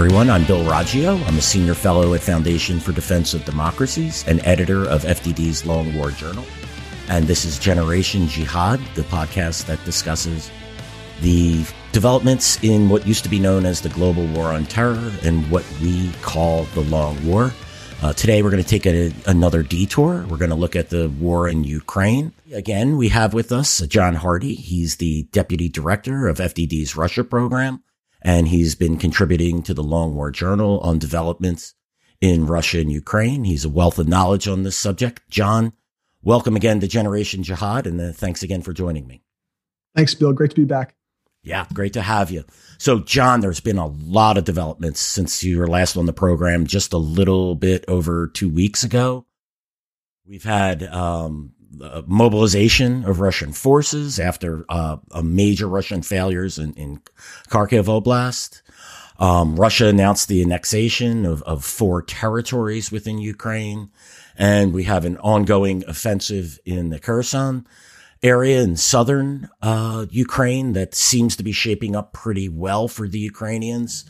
everyone. 0.00 0.30
I'm 0.30 0.46
Bill 0.46 0.64
Roggio. 0.64 1.22
I'm 1.26 1.36
a 1.36 1.42
senior 1.42 1.74
fellow 1.74 2.14
at 2.14 2.22
Foundation 2.22 2.80
for 2.80 2.90
Defense 2.90 3.34
of 3.34 3.44
Democracies 3.44 4.24
and 4.26 4.40
editor 4.46 4.88
of 4.88 5.02
FDD's 5.02 5.66
Long 5.66 5.94
War 5.94 6.10
Journal. 6.10 6.46
And 7.10 7.26
this 7.26 7.44
is 7.44 7.58
Generation 7.58 8.26
Jihad, 8.26 8.80
the 8.94 9.02
podcast 9.02 9.66
that 9.66 9.84
discusses 9.84 10.50
the 11.20 11.66
developments 11.92 12.58
in 12.64 12.88
what 12.88 13.06
used 13.06 13.24
to 13.24 13.28
be 13.28 13.38
known 13.38 13.66
as 13.66 13.82
the 13.82 13.90
global 13.90 14.26
war 14.28 14.46
on 14.46 14.64
terror 14.64 15.12
and 15.22 15.50
what 15.50 15.70
we 15.82 16.10
call 16.22 16.64
the 16.72 16.80
Long 16.80 17.22
War. 17.26 17.52
Uh, 18.02 18.14
today, 18.14 18.40
we're 18.40 18.50
going 18.50 18.62
to 18.62 18.68
take 18.68 18.86
a, 18.86 19.12
another 19.26 19.62
detour. 19.62 20.24
We're 20.30 20.38
going 20.38 20.48
to 20.48 20.56
look 20.56 20.76
at 20.76 20.88
the 20.88 21.10
war 21.10 21.46
in 21.46 21.62
Ukraine. 21.62 22.32
Again, 22.54 22.96
we 22.96 23.10
have 23.10 23.34
with 23.34 23.52
us 23.52 23.80
John 23.80 24.16
Hardie. 24.16 24.56
He's 24.56 24.96
the 24.96 25.24
deputy 25.24 25.68
director 25.68 26.26
of 26.26 26.38
FDD's 26.38 26.96
Russia 26.96 27.22
program 27.22 27.82
and 28.22 28.48
he's 28.48 28.74
been 28.74 28.96
contributing 28.96 29.62
to 29.62 29.74
the 29.74 29.82
Long 29.82 30.14
War 30.14 30.30
Journal 30.30 30.80
on 30.80 30.98
developments 30.98 31.74
in 32.20 32.46
Russia 32.46 32.80
and 32.80 32.92
Ukraine. 32.92 33.44
He's 33.44 33.64
a 33.64 33.70
wealth 33.70 33.98
of 33.98 34.08
knowledge 34.08 34.46
on 34.46 34.62
this 34.62 34.76
subject. 34.76 35.22
John, 35.30 35.72
welcome 36.22 36.56
again 36.56 36.80
to 36.80 36.88
Generation 36.88 37.42
Jihad, 37.42 37.86
and 37.86 38.00
uh, 38.00 38.12
thanks 38.12 38.42
again 38.42 38.62
for 38.62 38.72
joining 38.72 39.06
me. 39.06 39.22
Thanks, 39.96 40.14
Bill. 40.14 40.32
Great 40.32 40.50
to 40.50 40.56
be 40.56 40.64
back. 40.64 40.94
Yeah, 41.42 41.66
great 41.72 41.94
to 41.94 42.02
have 42.02 42.30
you. 42.30 42.44
So, 42.76 43.00
John, 43.00 43.40
there's 43.40 43.60
been 43.60 43.78
a 43.78 43.86
lot 43.86 44.36
of 44.36 44.44
developments 44.44 45.00
since 45.00 45.42
you 45.42 45.58
were 45.58 45.66
last 45.66 45.96
on 45.96 46.04
the 46.04 46.12
program, 46.12 46.66
just 46.66 46.92
a 46.92 46.98
little 46.98 47.54
bit 47.54 47.84
over 47.88 48.28
two 48.28 48.50
weeks 48.50 48.84
ago. 48.84 49.24
We've 50.26 50.44
had 50.44 50.82
um, 50.82 51.52
uh, 51.80 52.02
mobilization 52.06 53.04
of 53.04 53.20
Russian 53.20 53.52
forces 53.52 54.18
after 54.18 54.64
uh, 54.68 54.96
a 55.12 55.22
major 55.22 55.68
Russian 55.68 56.02
failures 56.02 56.58
in, 56.58 56.72
in 56.74 57.00
Kharkiv 57.48 57.84
Oblast. 57.84 58.62
Um, 59.18 59.56
Russia 59.56 59.86
announced 59.86 60.28
the 60.28 60.42
annexation 60.42 61.26
of, 61.26 61.42
of 61.42 61.64
four 61.64 62.02
territories 62.02 62.90
within 62.90 63.18
Ukraine, 63.18 63.90
and 64.36 64.72
we 64.72 64.84
have 64.84 65.04
an 65.04 65.18
ongoing 65.18 65.84
offensive 65.86 66.58
in 66.64 66.88
the 66.88 66.98
Kherson 66.98 67.66
area 68.22 68.62
in 68.62 68.76
southern 68.76 69.48
uh, 69.62 70.06
Ukraine 70.10 70.72
that 70.72 70.94
seems 70.94 71.36
to 71.36 71.42
be 71.42 71.52
shaping 71.52 71.96
up 71.96 72.12
pretty 72.12 72.48
well 72.48 72.88
for 72.88 73.08
the 73.08 73.18
Ukrainians. 73.18 74.04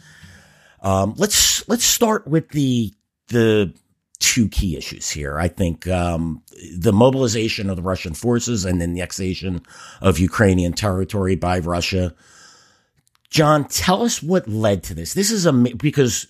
Um, 0.82 1.14
let's 1.16 1.68
let's 1.68 1.84
start 1.84 2.26
with 2.26 2.48
the 2.50 2.94
the 3.28 3.74
two 4.20 4.48
key 4.48 4.76
issues 4.76 5.10
here. 5.10 5.38
I 5.38 5.48
think 5.48 5.88
um, 5.88 6.42
the 6.76 6.92
mobilization 6.92 7.68
of 7.68 7.76
the 7.76 7.82
Russian 7.82 8.14
forces 8.14 8.64
and 8.64 8.80
then 8.80 8.94
the 8.94 9.00
annexation 9.00 9.62
of 10.00 10.18
Ukrainian 10.18 10.74
territory 10.74 11.34
by 11.34 11.58
Russia. 11.58 12.14
John, 13.30 13.64
tell 13.64 14.02
us 14.02 14.22
what 14.22 14.46
led 14.46 14.82
to 14.84 14.94
this. 14.94 15.14
This 15.14 15.30
is 15.30 15.46
a 15.46 15.52
because 15.52 16.26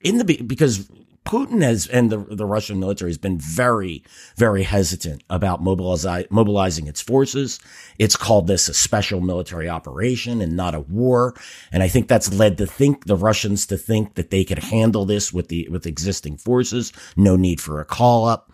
in 0.00 0.18
the 0.18 0.24
because 0.24 0.88
Putin 1.24 1.62
has 1.62 1.86
and 1.86 2.10
the, 2.10 2.18
the 2.18 2.46
Russian 2.46 2.80
military 2.80 3.10
has 3.10 3.18
been 3.18 3.38
very, 3.38 4.02
very 4.36 4.62
hesitant 4.62 5.22
about 5.28 5.62
mobilize, 5.62 6.26
mobilizing 6.30 6.86
its 6.86 7.02
forces. 7.02 7.60
It's 7.98 8.16
called 8.16 8.46
this 8.46 8.68
a 8.68 8.74
special 8.74 9.20
military 9.20 9.68
operation 9.68 10.40
and 10.40 10.56
not 10.56 10.74
a 10.74 10.80
war. 10.80 11.34
And 11.70 11.82
I 11.82 11.88
think 11.88 12.08
that's 12.08 12.32
led 12.32 12.56
to 12.58 12.66
think 12.66 13.04
the 13.04 13.16
Russians 13.16 13.66
to 13.66 13.76
think 13.76 14.14
that 14.14 14.30
they 14.30 14.44
could 14.44 14.58
handle 14.58 15.04
this 15.04 15.32
with 15.32 15.48
the 15.48 15.68
with 15.68 15.86
existing 15.86 16.38
forces. 16.38 16.92
No 17.16 17.36
need 17.36 17.60
for 17.60 17.80
a 17.80 17.84
call 17.84 18.24
up. 18.24 18.52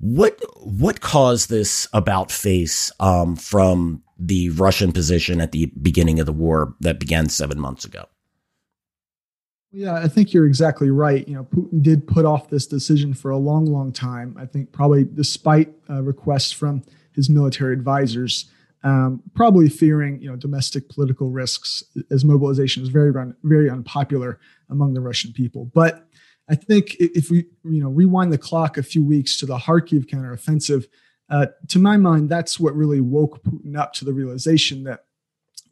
What 0.00 0.40
what 0.60 1.00
caused 1.00 1.50
this 1.50 1.88
about 1.92 2.30
face 2.30 2.92
um, 3.00 3.36
from 3.36 4.02
the 4.18 4.50
Russian 4.50 4.92
position 4.92 5.40
at 5.40 5.52
the 5.52 5.66
beginning 5.80 6.20
of 6.20 6.26
the 6.26 6.32
war 6.32 6.74
that 6.80 7.00
began 7.00 7.28
seven 7.28 7.60
months 7.60 7.84
ago? 7.84 8.06
Yeah, 9.70 9.94
I 9.94 10.08
think 10.08 10.32
you're 10.32 10.46
exactly 10.46 10.90
right. 10.90 11.28
You 11.28 11.34
know, 11.34 11.44
Putin 11.44 11.82
did 11.82 12.06
put 12.06 12.24
off 12.24 12.48
this 12.48 12.66
decision 12.66 13.12
for 13.12 13.30
a 13.30 13.36
long, 13.36 13.66
long 13.66 13.92
time. 13.92 14.34
I 14.38 14.46
think 14.46 14.72
probably 14.72 15.04
despite 15.04 15.72
uh, 15.90 16.02
requests 16.02 16.52
from 16.52 16.82
his 17.12 17.28
military 17.28 17.74
advisors, 17.74 18.50
um, 18.82 19.22
probably 19.34 19.68
fearing 19.68 20.22
you 20.22 20.30
know 20.30 20.36
domestic 20.36 20.88
political 20.88 21.30
risks, 21.30 21.82
as 22.10 22.24
mobilization 22.24 22.82
is 22.82 22.88
very, 22.88 23.12
very 23.42 23.68
unpopular 23.68 24.40
among 24.70 24.94
the 24.94 25.00
Russian 25.00 25.32
people. 25.32 25.66
But 25.74 26.06
I 26.48 26.54
think 26.54 26.96
if 26.98 27.30
we 27.30 27.44
you 27.64 27.82
know 27.82 27.90
rewind 27.90 28.32
the 28.32 28.38
clock 28.38 28.78
a 28.78 28.82
few 28.82 29.04
weeks 29.04 29.36
to 29.38 29.46
the 29.46 29.58
Kharkiv 29.58 30.06
counteroffensive, 30.06 30.86
uh, 31.28 31.46
to 31.68 31.78
my 31.78 31.98
mind, 31.98 32.30
that's 32.30 32.58
what 32.58 32.74
really 32.74 33.02
woke 33.02 33.42
Putin 33.42 33.76
up 33.76 33.92
to 33.94 34.06
the 34.06 34.14
realization 34.14 34.84
that 34.84 35.04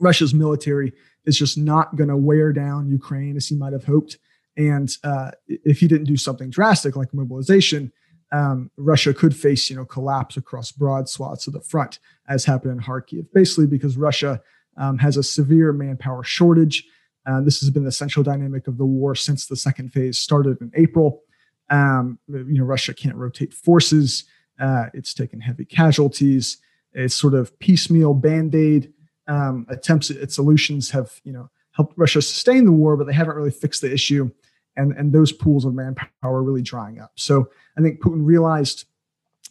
Russia's 0.00 0.34
military 0.34 0.92
is 1.26 1.38
just 1.38 1.58
not 1.58 1.96
going 1.96 2.08
to 2.08 2.16
wear 2.16 2.52
down 2.52 2.88
Ukraine 2.88 3.36
as 3.36 3.48
he 3.48 3.56
might 3.56 3.72
have 3.72 3.84
hoped. 3.84 4.18
And 4.56 4.90
uh, 5.04 5.32
if 5.48 5.80
he 5.80 5.88
didn't 5.88 6.06
do 6.06 6.16
something 6.16 6.50
drastic 6.50 6.96
like 6.96 7.12
mobilization, 7.12 7.92
um, 8.32 8.70
Russia 8.76 9.12
could 9.12 9.36
face, 9.36 9.68
you 9.70 9.76
know, 9.76 9.84
collapse 9.84 10.36
across 10.36 10.72
broad 10.72 11.08
swaths 11.08 11.46
of 11.46 11.52
the 11.52 11.60
front, 11.60 11.98
as 12.28 12.44
happened 12.44 12.72
in 12.72 12.80
Kharkiv. 12.80 13.26
Basically, 13.32 13.66
because 13.66 13.96
Russia 13.96 14.40
um, 14.76 14.98
has 14.98 15.16
a 15.16 15.22
severe 15.22 15.72
manpower 15.72 16.24
shortage. 16.24 16.84
Uh, 17.26 17.40
this 17.40 17.60
has 17.60 17.70
been 17.70 17.84
the 17.84 17.92
central 17.92 18.22
dynamic 18.22 18.66
of 18.66 18.78
the 18.78 18.84
war 18.84 19.14
since 19.14 19.46
the 19.46 19.56
second 19.56 19.92
phase 19.92 20.18
started 20.18 20.60
in 20.60 20.70
April. 20.74 21.22
Um, 21.70 22.18
you 22.28 22.58
know, 22.58 22.64
Russia 22.64 22.94
can't 22.94 23.16
rotate 23.16 23.52
forces. 23.52 24.24
Uh, 24.58 24.86
it's 24.94 25.12
taken 25.12 25.40
heavy 25.40 25.64
casualties. 25.64 26.58
It's 26.92 27.14
sort 27.14 27.34
of 27.34 27.58
piecemeal 27.58 28.14
band 28.14 28.54
aid 28.54 28.92
um, 29.28 29.66
attempts 29.68 30.10
at 30.10 30.32
solutions 30.32 30.90
have 30.90 31.20
you 31.24 31.32
know 31.32 31.50
helped 31.72 31.94
Russia 31.96 32.22
sustain 32.22 32.64
the 32.64 32.72
war, 32.72 32.96
but 32.96 33.06
they 33.06 33.12
haven't 33.12 33.36
really 33.36 33.50
fixed 33.50 33.82
the 33.82 33.92
issue, 33.92 34.30
and 34.76 34.92
and 34.92 35.12
those 35.12 35.32
pools 35.32 35.64
of 35.64 35.74
manpower 35.74 36.10
are 36.22 36.42
really 36.42 36.62
drying 36.62 37.00
up. 37.00 37.12
So 37.16 37.50
I 37.76 37.82
think 37.82 38.00
Putin 38.00 38.24
realized 38.24 38.86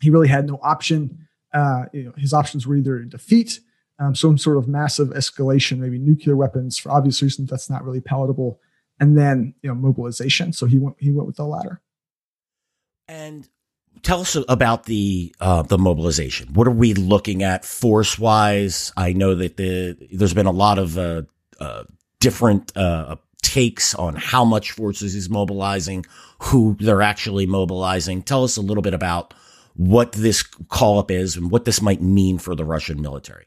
he 0.01 0.09
really 0.09 0.27
had 0.27 0.47
no 0.47 0.59
option. 0.61 1.27
Uh, 1.53 1.85
you 1.93 2.03
know, 2.03 2.13
his 2.17 2.33
options 2.33 2.67
were 2.67 2.75
either 2.75 2.99
defeat, 2.99 3.61
um, 3.99 4.13
some 4.13 4.37
sort 4.37 4.57
of 4.57 4.67
massive 4.67 5.09
escalation, 5.09 5.77
maybe 5.77 5.97
nuclear 5.97 6.35
weapons 6.35 6.77
for 6.77 6.91
obvious 6.91 7.21
reasons 7.21 7.49
that's 7.49 7.69
not 7.69 7.83
really 7.83 8.01
palatable, 8.01 8.59
and 8.99 9.17
then 9.17 9.53
you 9.61 9.69
know 9.69 9.75
mobilization. 9.75 10.53
So 10.53 10.65
he 10.65 10.77
went 10.77 10.97
he 10.99 11.11
went 11.11 11.27
with 11.27 11.37
the 11.37 11.45
latter. 11.45 11.81
And 13.07 13.47
tell 14.01 14.21
us 14.21 14.37
about 14.47 14.85
the 14.85 15.33
uh, 15.39 15.63
the 15.63 15.77
mobilization. 15.77 16.53
What 16.53 16.67
are 16.67 16.71
we 16.71 16.93
looking 16.93 17.43
at 17.43 17.65
force 17.65 18.17
wise? 18.19 18.91
I 18.95 19.13
know 19.13 19.35
that 19.35 19.57
the 19.57 19.97
there's 20.11 20.33
been 20.33 20.45
a 20.45 20.51
lot 20.51 20.77
of 20.77 20.97
uh, 20.97 21.23
uh, 21.59 21.83
different 22.19 22.75
uh, 22.77 23.15
takes 23.41 23.95
on 23.95 24.15
how 24.15 24.45
much 24.45 24.71
forces 24.71 25.13
he's 25.13 25.29
mobilizing, 25.29 26.05
who 26.39 26.75
they're 26.79 27.01
actually 27.01 27.45
mobilizing. 27.45 28.21
Tell 28.21 28.43
us 28.43 28.57
a 28.57 28.61
little 28.61 28.83
bit 28.83 28.93
about 28.93 29.33
what 29.75 30.13
this 30.13 30.43
call 30.43 30.99
up 30.99 31.11
is 31.11 31.35
and 31.35 31.51
what 31.51 31.65
this 31.65 31.81
might 31.81 32.01
mean 32.01 32.37
for 32.37 32.55
the 32.55 32.65
Russian 32.65 33.01
military. 33.01 33.45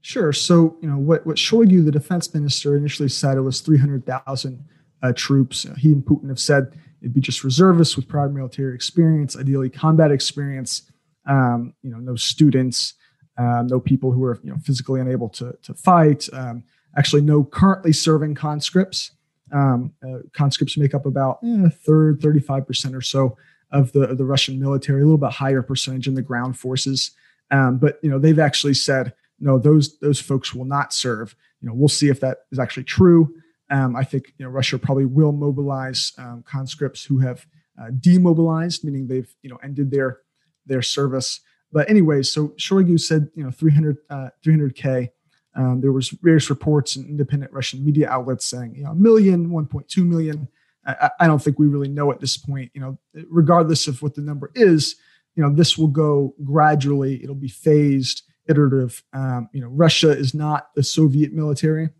Sure. 0.00 0.32
So 0.32 0.76
you 0.80 0.88
know 0.88 0.98
what 0.98 1.26
what 1.26 1.36
Shoigu, 1.36 1.84
the 1.84 1.92
defense 1.92 2.32
minister, 2.32 2.76
initially 2.76 3.08
said 3.08 3.36
it 3.36 3.42
was 3.42 3.60
three 3.60 3.78
hundred 3.78 4.06
thousand 4.06 4.64
uh, 5.02 5.12
troops. 5.14 5.66
He 5.78 5.92
and 5.92 6.04
Putin 6.04 6.28
have 6.28 6.40
said 6.40 6.72
It'd 7.00 7.14
be 7.14 7.20
just 7.20 7.44
reservists 7.44 7.96
with 7.96 8.08
prior 8.08 8.28
military 8.28 8.74
experience, 8.74 9.36
ideally 9.36 9.70
combat 9.70 10.10
experience. 10.10 10.82
Um, 11.26 11.74
you 11.82 11.90
know, 11.90 11.98
no 11.98 12.16
students, 12.16 12.94
um, 13.36 13.66
no 13.68 13.80
people 13.80 14.12
who 14.12 14.24
are 14.24 14.38
you 14.42 14.50
know 14.50 14.58
physically 14.58 15.00
unable 15.00 15.28
to 15.30 15.56
to 15.62 15.74
fight. 15.74 16.28
Um, 16.32 16.64
actually, 16.96 17.22
no 17.22 17.44
currently 17.44 17.92
serving 17.92 18.34
conscripts. 18.34 19.12
Um, 19.52 19.92
uh, 20.06 20.18
conscripts 20.32 20.76
make 20.76 20.94
up 20.94 21.06
about 21.06 21.38
eh, 21.44 21.66
a 21.66 21.70
third, 21.70 22.20
thirty 22.20 22.40
five 22.40 22.66
percent 22.66 22.94
or 22.94 23.00
so 23.00 23.36
of 23.70 23.92
the 23.92 24.02
of 24.02 24.18
the 24.18 24.24
Russian 24.24 24.58
military. 24.58 25.02
A 25.02 25.04
little 25.04 25.18
bit 25.18 25.30
higher 25.30 25.62
percentage 25.62 26.08
in 26.08 26.14
the 26.14 26.22
ground 26.22 26.58
forces. 26.58 27.12
Um, 27.50 27.78
but 27.78 27.98
you 28.02 28.10
know, 28.10 28.18
they've 28.18 28.38
actually 28.38 28.74
said 28.74 29.14
no; 29.38 29.58
those 29.58 29.98
those 29.98 30.20
folks 30.20 30.54
will 30.54 30.64
not 30.64 30.92
serve. 30.92 31.36
You 31.60 31.68
know, 31.68 31.74
we'll 31.74 31.88
see 31.88 32.08
if 32.08 32.20
that 32.20 32.38
is 32.50 32.58
actually 32.58 32.84
true. 32.84 33.34
Um, 33.70 33.96
I 33.96 34.04
think 34.04 34.32
you 34.38 34.44
know, 34.44 34.50
Russia 34.50 34.78
probably 34.78 35.04
will 35.04 35.32
mobilize 35.32 36.12
um, 36.18 36.42
conscripts 36.46 37.04
who 37.04 37.18
have 37.18 37.46
uh, 37.80 37.90
demobilized, 37.98 38.84
meaning 38.84 39.06
they've 39.06 39.34
you 39.42 39.50
know 39.50 39.58
ended 39.62 39.90
their 39.90 40.20
their 40.66 40.82
service. 40.82 41.40
But 41.70 41.88
anyway, 41.90 42.22
so 42.22 42.48
Shoigu 42.58 42.98
said 42.98 43.28
you 43.34 43.44
know 43.44 43.50
300 43.50 43.98
uh, 44.08 44.28
300k. 44.44 45.10
Um, 45.54 45.80
there 45.80 45.92
was 45.92 46.10
various 46.10 46.50
reports 46.50 46.96
in 46.96 47.04
independent 47.06 47.52
Russian 47.52 47.84
media 47.84 48.08
outlets 48.08 48.44
saying 48.44 48.74
you 48.76 48.84
know 48.84 48.92
a 48.92 48.94
million, 48.94 49.48
1.2 49.50 50.06
million. 50.06 50.48
I, 50.86 51.10
I 51.20 51.26
don't 51.26 51.42
think 51.42 51.58
we 51.58 51.66
really 51.66 51.88
know 51.88 52.10
at 52.10 52.20
this 52.20 52.36
point. 52.36 52.70
You 52.74 52.80
know, 52.80 52.98
regardless 53.28 53.86
of 53.86 54.00
what 54.02 54.14
the 54.14 54.22
number 54.22 54.50
is, 54.54 54.96
you 55.34 55.42
know 55.42 55.52
this 55.52 55.76
will 55.76 55.88
go 55.88 56.34
gradually. 56.42 57.22
It'll 57.22 57.34
be 57.34 57.48
phased, 57.48 58.22
iterative. 58.48 59.02
Um, 59.12 59.50
you 59.52 59.60
know, 59.60 59.68
Russia 59.68 60.10
is 60.10 60.32
not 60.32 60.74
the 60.74 60.82
Soviet 60.82 61.34
military 61.34 61.90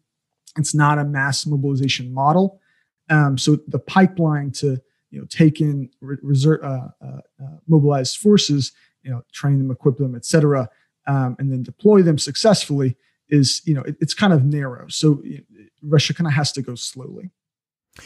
it's 0.57 0.75
not 0.75 0.99
a 0.99 1.05
mass 1.05 1.47
mobilization 1.47 2.13
model. 2.13 2.61
Um, 3.11 3.39
so 3.39 3.59
the 3.67 3.79
pipeline 3.79 4.51
to 4.53 4.81
you 5.11 5.21
know 5.21 5.27
take 5.27 5.61
in 5.61 5.91
reserve 6.01 6.61
uh, 6.63 6.89
uh, 7.03 7.21
uh, 7.43 7.57
mobilized 7.67 8.19
forces, 8.19 8.73
you 9.03 9.11
know, 9.11 9.23
train 9.33 9.59
them, 9.59 9.71
equip 9.71 9.97
them, 9.97 10.15
et 10.15 10.25
cetera, 10.25 10.69
um, 11.07 11.37
and 11.39 11.51
then 11.51 11.63
deploy 11.63 12.03
them 12.03 12.19
successfully 12.19 12.97
is 13.29 13.63
you 13.65 13.75
know 13.75 13.83
it, 13.83 13.97
it's 14.01 14.15
kind 14.15 14.33
of 14.33 14.45
narrow. 14.45 14.87
So 14.89 15.23
Russia 15.83 16.15
kind 16.15 16.27
of 16.27 16.35
has 16.35 16.53
to 16.53 16.63
go 16.63 16.75
slowly. 16.75 17.31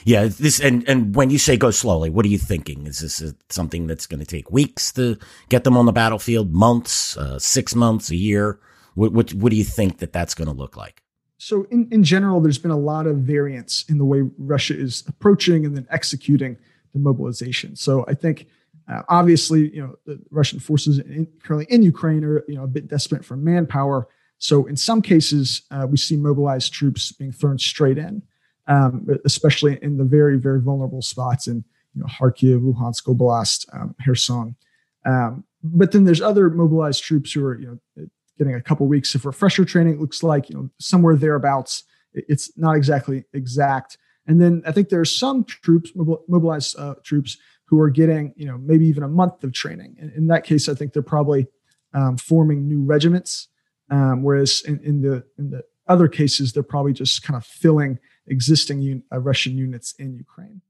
Yeah, 0.05 0.27
this 0.27 0.61
and 0.61 0.89
and 0.89 1.15
when 1.15 1.31
you 1.31 1.39
say 1.39 1.57
go 1.57 1.71
slowly, 1.71 2.11
what 2.11 2.25
are 2.25 2.31
you 2.31 2.39
thinking? 2.39 2.87
Is 2.87 3.01
this 3.01 3.21
a, 3.21 3.35
something 3.51 3.87
that's 3.87 4.07
going 4.07 4.21
to 4.21 4.27
take 4.27 4.51
weeks 4.51 4.93
to 4.93 5.19
get 5.49 5.65
them 5.65 5.77
on 5.77 5.87
the 5.87 5.93
battlefield, 5.93 6.53
months, 6.53 7.17
uh, 7.17 7.39
six 7.39 7.75
months, 7.75 8.11
a 8.11 8.17
year? 8.17 8.59
What, 8.95 9.13
what 9.13 9.35
what 9.35 9.51
do 9.51 9.57
you 9.57 9.65
think 9.65 9.99
that 9.99 10.13
that's 10.13 10.35
going 10.35 10.49
to 10.49 10.55
look 10.55 10.77
like? 10.77 11.03
So 11.43 11.67
in 11.71 11.89
in 11.91 12.03
general, 12.05 12.41
there's 12.41 12.59
been 12.59 12.71
a 12.71 12.85
lot 12.93 13.07
of 13.07 13.17
variance 13.19 13.85
in 13.89 13.99
the 13.99 14.05
way 14.05 14.23
Russia 14.39 14.79
is 14.79 15.05
approaching 15.09 15.67
and 15.67 15.77
then 15.77 15.87
executing 15.91 16.57
the 16.93 16.99
mobilization. 16.99 17.77
So 17.77 18.05
I 18.09 18.15
think. 18.15 18.47
Uh, 18.89 19.01
obviously, 19.09 19.73
you 19.73 19.81
know 19.81 19.95
the 20.07 20.21
Russian 20.33 20.59
forces 20.59 20.99
in, 20.99 21.29
currently 21.45 21.73
in 21.73 21.85
Ukraine 21.85 22.25
are 22.25 22.43
you 22.49 22.57
know 22.57 22.65
a 22.65 22.67
bit 22.67 22.89
desperate 22.89 23.25
for 23.25 23.37
manpower. 23.37 24.09
So 24.39 24.67
in 24.67 24.77
some 24.77 25.01
cases, 25.01 25.63
uh, 25.71 25.87
we 25.89 25.97
see 25.97 26.17
mobilized 26.17 26.73
troops 26.73 27.13
being 27.13 27.31
thrown 27.31 27.61
straight 27.61 27.97
in 27.97 28.23
um, 28.67 29.07
especially 29.25 29.79
in 29.83 29.97
the 29.97 30.05
very, 30.05 30.39
very 30.39 30.61
vulnerable 30.61 31.03
spots 31.03 31.47
in 31.47 31.65
you 31.95 32.01
know, 32.01 32.07
Kharkiv, 32.07 32.61
Luhansk 32.63 33.05
Oblast, 33.05 33.67
um, 33.75 33.95
Kherson. 34.05 34.57
Um, 35.05 35.45
but 35.63 35.93
then 35.93 36.05
there's 36.05 36.23
other 36.23 36.49
mobilized 36.51 37.03
troops 37.03 37.33
who 37.33 37.45
are 37.45 37.59
you 37.59 37.81
know 37.97 38.07
getting 38.43 38.55
a 38.59 38.63
couple 38.63 38.87
weeks 38.87 39.15
of 39.15 39.25
refresher 39.25 39.65
training. 39.65 39.95
It 39.95 40.01
looks 40.01 40.23
like 40.23 40.49
you 40.49 40.57
know 40.57 40.71
somewhere 40.79 41.17
thereabouts. 41.17 41.85
It's 42.13 42.51
not 42.57 42.77
exactly 42.77 43.25
exact. 43.33 43.99
And 44.27 44.41
then 44.41 44.63
I 44.67 44.73
think 44.73 44.89
there 44.89 45.01
are 45.01 45.05
some 45.05 45.45
troops, 45.45 45.91
mobilized 45.95 46.79
uh, 46.79 46.95
troops, 47.03 47.39
who 47.67 47.81
are 47.81 47.91
getting 47.91 48.35
you 48.37 48.47
know 48.47 48.59
maybe 48.59 48.87
even 48.87 49.03
a 49.03 49.09
month 49.09 49.45
of 49.45 49.53
training. 49.53 49.97
And 50.01 50.13
in 50.13 50.27
that 50.29 50.45
case, 50.45 50.69
I 50.69 50.75
think 50.75 50.93
they're 50.93 51.03
probably 51.03 51.47
um, 51.95 52.17
forming 52.17 52.69
new 52.69 52.83
regiments. 52.83 53.49
Um, 53.91 54.23
whereas 54.23 54.63
in, 54.63 54.81
in 54.81 55.03
the 55.03 55.25
in 55.39 55.51
the 55.51 55.63
other 55.89 56.09
cases, 56.09 56.53
they're 56.53 56.63
probably 56.63 56.93
just 56.93 57.23
kind 57.23 57.37
of 57.37 57.45
filling 57.45 57.99
existing 58.27 58.81
un- 58.81 59.03
uh, 59.13 59.19
Russian 59.19 59.57
units 59.57 59.95
in 59.99 60.15
Ukraine. 60.15 60.63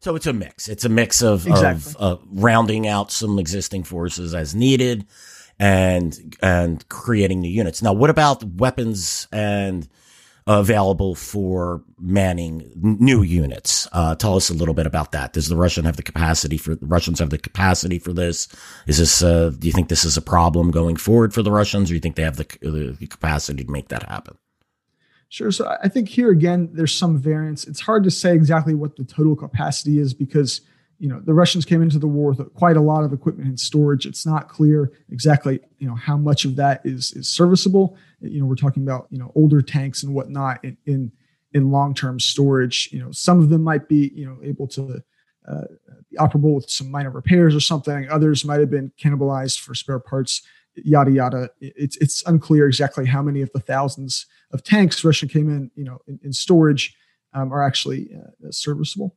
So 0.00 0.16
it's 0.16 0.26
a 0.26 0.32
mix. 0.32 0.68
It's 0.68 0.84
a 0.84 0.88
mix 0.88 1.22
of, 1.22 1.46
exactly. 1.46 1.94
of 1.98 2.20
uh, 2.20 2.22
rounding 2.32 2.88
out 2.88 3.12
some 3.12 3.38
existing 3.38 3.84
forces 3.84 4.34
as 4.34 4.54
needed, 4.54 5.06
and 5.60 6.36
and 6.42 6.88
creating 6.88 7.40
new 7.40 7.50
units. 7.50 7.82
Now, 7.82 7.92
what 7.92 8.10
about 8.10 8.42
weapons 8.42 9.28
and 9.30 9.86
available 10.46 11.14
for 11.14 11.84
manning 11.98 12.72
new 12.74 13.22
units? 13.22 13.86
Uh, 13.92 14.14
tell 14.14 14.36
us 14.36 14.48
a 14.48 14.54
little 14.54 14.72
bit 14.72 14.86
about 14.86 15.12
that. 15.12 15.34
Does 15.34 15.48
the 15.48 15.56
Russian 15.56 15.84
have 15.84 15.96
the 15.96 16.02
capacity 16.02 16.56
for 16.56 16.74
the 16.74 16.86
Russians 16.86 17.18
have 17.18 17.28
the 17.28 17.38
capacity 17.38 17.98
for 17.98 18.14
this? 18.14 18.48
Is 18.86 18.96
this 18.96 19.22
uh, 19.22 19.52
do 19.56 19.66
you 19.66 19.72
think 19.72 19.90
this 19.90 20.04
is 20.04 20.16
a 20.16 20.22
problem 20.22 20.70
going 20.70 20.96
forward 20.96 21.34
for 21.34 21.42
the 21.42 21.52
Russians, 21.52 21.88
or 21.88 21.92
do 21.92 21.94
you 21.94 22.00
think 22.00 22.16
they 22.16 22.22
have 22.22 22.38
the, 22.38 22.46
the 22.98 23.06
capacity 23.06 23.62
to 23.62 23.70
make 23.70 23.88
that 23.88 24.04
happen? 24.04 24.38
Sure. 25.28 25.52
So 25.52 25.76
I 25.80 25.88
think 25.88 26.08
here 26.08 26.30
again, 26.30 26.70
there's 26.72 26.94
some 26.94 27.18
variance. 27.18 27.64
It's 27.64 27.80
hard 27.80 28.02
to 28.04 28.10
say 28.10 28.34
exactly 28.34 28.74
what 28.74 28.96
the 28.96 29.04
total 29.04 29.36
capacity 29.36 29.98
is 29.98 30.12
because 30.12 30.62
you 31.00 31.08
know 31.08 31.18
the 31.18 31.32
Russians 31.32 31.64
came 31.64 31.80
into 31.80 31.98
the 31.98 32.06
war 32.06 32.32
with 32.32 32.54
quite 32.54 32.76
a 32.76 32.80
lot 32.80 33.04
of 33.04 33.12
equipment 33.12 33.48
and 33.48 33.58
storage. 33.58 34.04
It's 34.04 34.26
not 34.26 34.50
clear 34.50 34.92
exactly 35.10 35.58
you 35.78 35.88
know 35.88 35.94
how 35.94 36.16
much 36.16 36.44
of 36.44 36.56
that 36.56 36.82
is 36.84 37.12
is 37.12 37.26
serviceable. 37.28 37.96
You 38.20 38.40
know, 38.40 38.46
we're 38.46 38.54
talking 38.54 38.82
about 38.82 39.06
you 39.10 39.18
know 39.18 39.32
older 39.34 39.62
tanks 39.62 40.02
and 40.02 40.14
whatnot 40.14 40.62
in 40.62 40.76
in, 40.84 41.10
in 41.54 41.70
long 41.70 41.94
term 41.94 42.20
storage. 42.20 42.90
You 42.92 43.00
know, 43.00 43.10
some 43.12 43.40
of 43.40 43.48
them 43.48 43.62
might 43.62 43.88
be 43.88 44.12
you 44.14 44.26
know 44.26 44.38
able 44.42 44.68
to 44.68 45.02
uh, 45.48 45.62
be 46.10 46.16
operable 46.18 46.54
with 46.54 46.68
some 46.68 46.90
minor 46.90 47.10
repairs 47.10 47.54
or 47.54 47.60
something. 47.60 48.06
Others 48.10 48.44
might 48.44 48.60
have 48.60 48.70
been 48.70 48.92
cannibalized 49.00 49.58
for 49.58 49.74
spare 49.74 50.00
parts. 50.00 50.42
Yada 50.74 51.10
yada. 51.10 51.50
It's 51.60 51.96
it's 51.96 52.22
unclear 52.26 52.66
exactly 52.66 53.06
how 53.06 53.22
many 53.22 53.40
of 53.40 53.50
the 53.54 53.60
thousands 53.60 54.26
of 54.52 54.62
tanks 54.62 55.02
Russia 55.02 55.26
came 55.26 55.48
in, 55.48 55.70
you 55.74 55.84
know, 55.84 55.98
in, 56.06 56.20
in 56.22 56.32
storage 56.34 56.94
um, 57.32 57.52
are 57.52 57.62
actually 57.62 58.10
uh, 58.14 58.50
serviceable. 58.50 59.16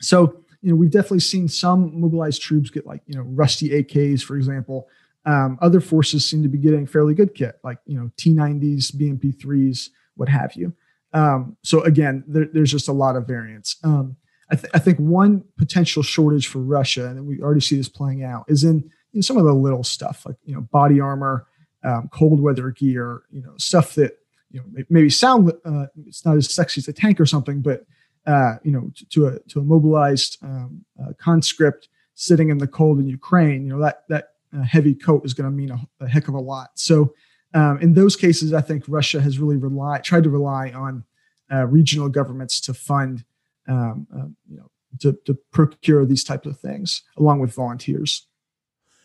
So, 0.00 0.41
you 0.62 0.70
know, 0.70 0.76
we've 0.76 0.90
definitely 0.90 1.20
seen 1.20 1.48
some 1.48 2.00
mobilized 2.00 2.40
troops 2.40 2.70
get 2.70 2.86
like, 2.86 3.02
you 3.06 3.16
know, 3.16 3.22
rusty 3.22 3.70
AKs, 3.70 4.22
for 4.22 4.36
example. 4.36 4.88
Um, 5.26 5.58
other 5.60 5.80
forces 5.80 6.24
seem 6.24 6.42
to 6.42 6.48
be 6.48 6.58
getting 6.58 6.86
fairly 6.86 7.14
good 7.14 7.34
kit, 7.34 7.58
like, 7.62 7.78
you 7.84 7.98
know, 7.98 8.10
T90s, 8.16 8.92
BMP3s, 8.92 9.90
what 10.16 10.28
have 10.28 10.54
you. 10.54 10.72
Um, 11.12 11.56
so 11.62 11.82
again, 11.82 12.24
there, 12.26 12.46
there's 12.52 12.70
just 12.70 12.88
a 12.88 12.92
lot 12.92 13.16
of 13.16 13.26
variance. 13.26 13.76
Um, 13.84 14.16
I, 14.50 14.56
th- 14.56 14.70
I, 14.74 14.78
think 14.78 14.98
one 14.98 15.44
potential 15.58 16.02
shortage 16.02 16.46
for 16.46 16.58
Russia, 16.58 17.06
and 17.06 17.26
we 17.26 17.40
already 17.40 17.60
see 17.60 17.76
this 17.76 17.88
playing 17.88 18.24
out, 18.24 18.44
is 18.48 18.64
in, 18.64 18.90
in 19.14 19.22
some 19.22 19.36
of 19.36 19.44
the 19.44 19.52
little 19.52 19.84
stuff 19.84 20.24
like 20.26 20.36
you 20.44 20.54
know 20.54 20.62
body 20.62 21.00
armor, 21.00 21.46
um, 21.84 22.08
cold 22.12 22.40
weather 22.40 22.70
gear, 22.70 23.22
you 23.30 23.42
know 23.42 23.52
stuff 23.56 23.94
that 23.94 24.18
you 24.50 24.60
know 24.60 24.84
maybe 24.88 25.10
sound 25.10 25.52
uh, 25.64 25.86
it's 26.06 26.24
not 26.24 26.36
as 26.36 26.52
sexy 26.52 26.80
as 26.80 26.88
a 26.88 26.92
tank 26.92 27.20
or 27.20 27.26
something, 27.26 27.60
but 27.60 27.84
uh, 28.26 28.54
you 28.62 28.72
know 28.72 28.90
to, 28.94 29.04
to, 29.06 29.26
a 29.26 29.38
to 29.48 29.60
a 29.60 29.64
mobilized 29.64 30.38
um, 30.42 30.84
uh, 31.00 31.12
conscript 31.18 31.88
sitting 32.14 32.50
in 32.50 32.58
the 32.58 32.66
cold 32.66 32.98
in 32.98 33.06
Ukraine, 33.06 33.66
you 33.66 33.72
know 33.72 33.82
that 33.82 34.04
that 34.08 34.28
uh, 34.56 34.62
heavy 34.62 34.94
coat 34.94 35.24
is 35.24 35.34
going 35.34 35.50
to 35.50 35.56
mean 35.56 35.70
a, 35.70 36.04
a, 36.04 36.08
heck 36.08 36.28
of 36.28 36.34
a 36.34 36.40
lot. 36.40 36.70
So 36.74 37.14
um, 37.54 37.78
in 37.80 37.94
those 37.94 38.16
cases, 38.16 38.52
I 38.52 38.60
think 38.60 38.84
Russia 38.86 39.20
has 39.20 39.38
really 39.38 39.56
relied 39.56 40.04
tried 40.04 40.24
to 40.24 40.30
rely 40.30 40.70
on 40.70 41.04
uh, 41.52 41.66
regional 41.66 42.08
governments 42.08 42.60
to 42.62 42.74
fund 42.74 43.24
um, 43.68 44.06
uh, 44.14 44.26
you 44.48 44.58
know 44.58 44.70
to, 45.00 45.18
to 45.24 45.34
procure 45.50 46.04
these 46.04 46.24
types 46.24 46.46
of 46.46 46.58
things 46.58 47.02
along 47.16 47.40
with 47.40 47.54
volunteers. 47.54 48.26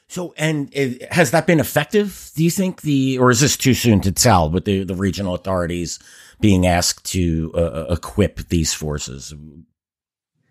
So, 0.09 0.33
and 0.37 0.69
it, 0.73 1.11
has 1.11 1.31
that 1.31 1.45
been 1.47 1.59
effective? 1.59 2.31
Do 2.35 2.43
you 2.43 2.51
think 2.51 2.81
the, 2.81 3.17
or 3.17 3.29
is 3.29 3.41
this 3.41 3.57
too 3.57 3.73
soon 3.73 3.99
to 4.01 4.11
tell? 4.11 4.49
With 4.49 4.65
the 4.65 4.83
the 4.83 4.95
regional 4.95 5.33
authorities 5.33 5.99
being 6.39 6.65
asked 6.65 7.05
to 7.11 7.51
uh, 7.55 7.57
uh 7.57 7.85
equip 7.89 8.49
these 8.49 8.73
forces. 8.73 9.33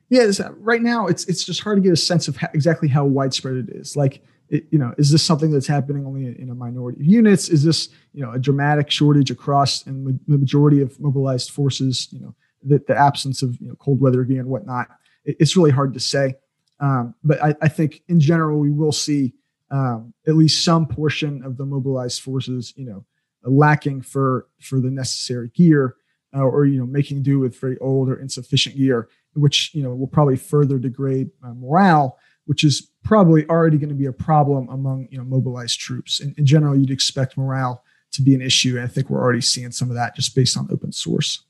Yes, 0.09 0.41
right 0.59 0.83
now 0.83 1.07
it's 1.07 1.25
it's 1.27 1.45
just 1.45 1.61
hard 1.61 1.79
to 1.79 1.83
get 1.83 1.93
a 1.93 1.97
sense 1.97 2.29
of 2.29 2.37
how, 2.37 2.49
exactly 2.55 2.89
how 2.89 3.05
widespread 3.05 3.57
it 3.57 3.71
is. 3.71 3.97
Like, 3.97 4.23
it, 4.49 4.67
you 4.71 4.79
know, 4.79 4.95
is 4.99 5.11
this 5.11 5.23
something 5.23 5.51
that's 5.51 5.67
happening 5.67 6.07
only 6.07 6.27
in 6.27 6.51
a 6.51 6.55
minority 6.55 7.01
of 7.01 7.07
units? 7.07 7.49
Is 7.49 7.65
this 7.65 7.89
you 8.13 8.23
know 8.23 8.33
a 8.33 8.39
dramatic 8.39 8.91
shortage 8.91 9.31
across 9.31 9.87
in 9.87 10.21
the 10.27 10.39
majority 10.39 10.81
of 10.81 10.99
mobilized 11.01 11.51
forces? 11.51 12.09
You 12.13 12.21
know, 12.21 12.35
the, 12.63 12.83
the 12.87 12.97
absence 12.97 13.43
of 13.43 13.61
you 13.61 13.69
know, 13.69 13.75
cold 13.77 14.01
weather 14.01 14.23
gear 14.25 14.41
and 14.41 14.49
whatnot. 14.49 14.89
It, 15.25 15.37
it's 15.41 15.57
really 15.57 15.73
hard 15.73 15.95
to 15.95 16.01
say. 16.01 16.37
Um, 16.79 17.15
but 17.25 17.43
I, 17.43 17.55
I 17.63 17.69
think 17.69 18.03
in 18.09 18.21
general 18.21 18.59
we 18.59 18.71
will 18.71 18.93
see 18.93 19.35
um, 19.71 20.13
at 20.27 20.37
least 20.37 20.65
some 20.65 20.87
portion 20.87 21.43
of 21.43 21.57
the 21.57 21.65
mobilized 21.65 22.23
forces, 22.23 22.73
you 22.77 22.85
know, 22.85 23.05
lacking 23.51 24.03
for 24.03 24.47
for 24.61 24.81
the 24.81 24.91
necessary 24.91 25.51
gear, 25.55 25.97
uh, 26.35 26.43
or 26.43 26.65
you 26.67 26.79
know, 26.79 26.87
making 26.87 27.23
do 27.23 27.39
with 27.39 27.59
very 27.59 27.79
old 27.79 28.09
or 28.09 28.17
insufficient 28.17 28.77
gear, 28.77 29.09
which 29.35 29.75
you 29.75 29.83
know 29.83 29.95
will 29.95 30.07
probably 30.07 30.37
further 30.37 30.79
degrade 30.79 31.31
uh, 31.43 31.55
morale, 31.55 32.19
which 32.47 32.65
is 32.65 32.91
probably 33.05 33.47
already 33.49 33.79
going 33.79 33.89
to 33.89 33.95
be 33.95 34.07
a 34.07 34.13
problem 34.13 34.69
among 34.69 35.09
you 35.11 35.19
know 35.19 35.25
mobilized 35.25 35.81
troops. 35.81 36.21
In, 36.21 36.35
in 36.37 36.47
general, 36.47 36.77
you'd 36.77 36.91
expect 36.91 37.37
morale 37.37 37.83
to 38.13 38.23
be 38.23 38.35
an 38.35 38.43
issue, 38.43 38.77
and 38.77 38.85
I 38.85 38.89
think 38.89 39.11
we're 39.11 39.23
already 39.23 39.41
seeing 39.41 39.73
some 39.73 39.89
of 39.89 39.97
that 39.97 40.17
just 40.17 40.35
based 40.35 40.57
on 40.57 40.69
open 40.71 40.93
source. 40.93 41.43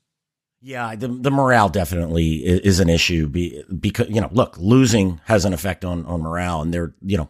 Yeah, 0.61 0.95
the 0.95 1.07
the 1.07 1.31
morale 1.31 1.69
definitely 1.69 2.37
is 2.37 2.79
an 2.79 2.89
issue 2.89 3.27
because 3.27 4.09
you 4.09 4.21
know, 4.21 4.29
look, 4.31 4.57
losing 4.57 5.21
has 5.25 5.45
an 5.45 5.53
effect 5.53 5.85
on 5.85 6.05
on 6.05 6.21
morale, 6.21 6.61
and 6.61 6.73
they're 6.73 6.95
you 7.01 7.17
know 7.17 7.29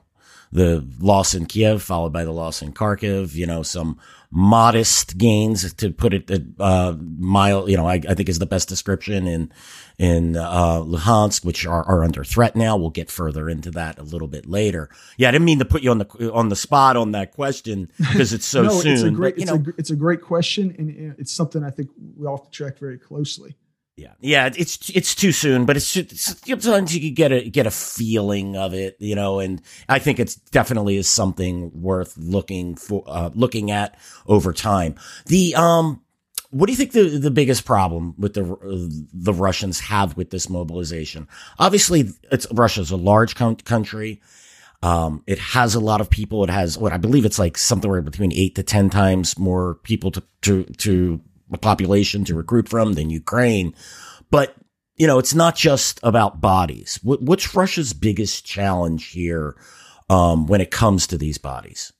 the 0.51 0.85
loss 0.99 1.33
in 1.33 1.45
Kiev, 1.45 1.81
followed 1.81 2.13
by 2.13 2.23
the 2.23 2.31
loss 2.31 2.61
in 2.61 2.73
Kharkiv, 2.73 3.35
you 3.35 3.45
know, 3.45 3.63
some 3.63 3.99
modest 4.29 5.17
gains 5.17 5.73
to 5.73 5.91
put 5.91 6.13
it 6.13 6.29
at, 6.29 6.41
uh, 6.59 6.95
mile, 6.99 7.69
you 7.69 7.77
know, 7.77 7.87
I, 7.87 7.95
I, 7.95 8.13
think 8.13 8.27
is 8.27 8.39
the 8.39 8.45
best 8.45 8.67
description 8.67 9.25
in, 9.25 9.51
in, 9.97 10.35
uh, 10.35 10.81
Luhansk, 10.81 11.45
which 11.45 11.65
are, 11.65 11.83
are 11.85 12.03
under 12.03 12.23
threat 12.23 12.55
now. 12.55 12.75
We'll 12.75 12.89
get 12.89 13.09
further 13.09 13.49
into 13.49 13.71
that 13.71 13.97
a 13.97 14.03
little 14.03 14.27
bit 14.27 14.45
later. 14.45 14.89
Yeah. 15.17 15.29
I 15.29 15.31
didn't 15.31 15.45
mean 15.45 15.59
to 15.59 15.65
put 15.65 15.81
you 15.81 15.91
on 15.91 15.99
the, 15.99 16.31
on 16.33 16.49
the 16.49 16.57
spot 16.57 16.97
on 16.97 17.11
that 17.11 17.31
question 17.31 17.89
because 17.97 18.33
it's 18.33 18.45
so 18.45 18.63
no, 18.63 18.81
soon. 18.81 18.93
It's 18.93 19.03
a 19.03 19.11
great, 19.11 19.35
but, 19.35 19.41
it's, 19.41 19.51
know, 19.51 19.57
a, 19.57 19.73
it's 19.77 19.91
a 19.91 19.95
great 19.95 20.21
question. 20.21 20.75
And 20.77 21.15
it's 21.17 21.31
something 21.31 21.63
I 21.63 21.69
think 21.69 21.89
we 22.17 22.27
all 22.27 22.37
have 22.37 22.45
to 22.45 22.51
track 22.51 22.79
very 22.79 22.97
closely. 22.97 23.55
Yeah, 23.97 24.13
yeah, 24.19 24.51
it's 24.55 24.91
it's 24.91 25.15
too 25.15 25.31
soon, 25.31 25.65
but 25.65 25.75
it's, 25.75 25.97
it's 25.97 26.35
sometimes 26.47 26.95
you 26.95 27.09
get 27.09 27.31
a 27.31 27.49
get 27.49 27.65
a 27.65 27.71
feeling 27.71 28.55
of 28.55 28.75
it, 28.75 28.95
you 28.99 29.15
know, 29.15 29.39
and 29.39 29.59
I 29.89 29.97
think 29.97 30.19
it's 30.19 30.35
definitely 30.35 30.97
is 30.97 31.09
something 31.09 31.71
worth 31.73 32.15
looking 32.15 32.75
for, 32.75 33.03
uh, 33.07 33.31
looking 33.33 33.71
at 33.71 33.97
over 34.27 34.53
time. 34.53 34.93
The 35.25 35.55
um, 35.55 36.03
what 36.51 36.67
do 36.67 36.73
you 36.73 36.77
think 36.77 36.91
the 36.91 37.17
the 37.17 37.31
biggest 37.31 37.65
problem 37.65 38.13
with 38.19 38.35
the 38.35 38.45
the 39.13 39.33
Russians 39.33 39.79
have 39.79 40.15
with 40.15 40.29
this 40.29 40.47
mobilization? 40.47 41.27
Obviously, 41.57 42.09
it's 42.31 42.45
Russia's 42.53 42.91
a 42.91 42.97
large 42.97 43.33
country. 43.33 44.21
Um, 44.83 45.23
it 45.25 45.39
has 45.39 45.73
a 45.73 45.79
lot 45.79 46.01
of 46.01 46.09
people. 46.11 46.43
It 46.43 46.51
has 46.51 46.77
what 46.77 46.93
I 46.93 46.97
believe 46.97 47.25
it's 47.25 47.39
like 47.39 47.57
somewhere 47.57 48.03
between 48.03 48.31
eight 48.31 48.53
to 48.55 48.63
ten 48.63 48.91
times 48.91 49.39
more 49.39 49.75
people 49.81 50.11
to 50.11 50.23
to 50.43 50.65
to 50.65 51.19
a 51.51 51.57
population 51.57 52.23
to 52.25 52.35
recruit 52.35 52.69
from 52.69 52.93
than 52.93 53.09
Ukraine. 53.09 53.73
But, 54.29 54.55
you 54.95 55.07
know, 55.07 55.19
it's 55.19 55.33
not 55.33 55.55
just 55.55 55.99
about 56.03 56.41
bodies. 56.41 56.99
what's 57.03 57.55
Russia's 57.55 57.93
biggest 57.93 58.45
challenge 58.45 59.09
here 59.09 59.55
um, 60.09 60.47
when 60.47 60.61
it 60.61 60.71
comes 60.71 61.07
to 61.07 61.17
these 61.17 61.37
bodies? 61.37 61.93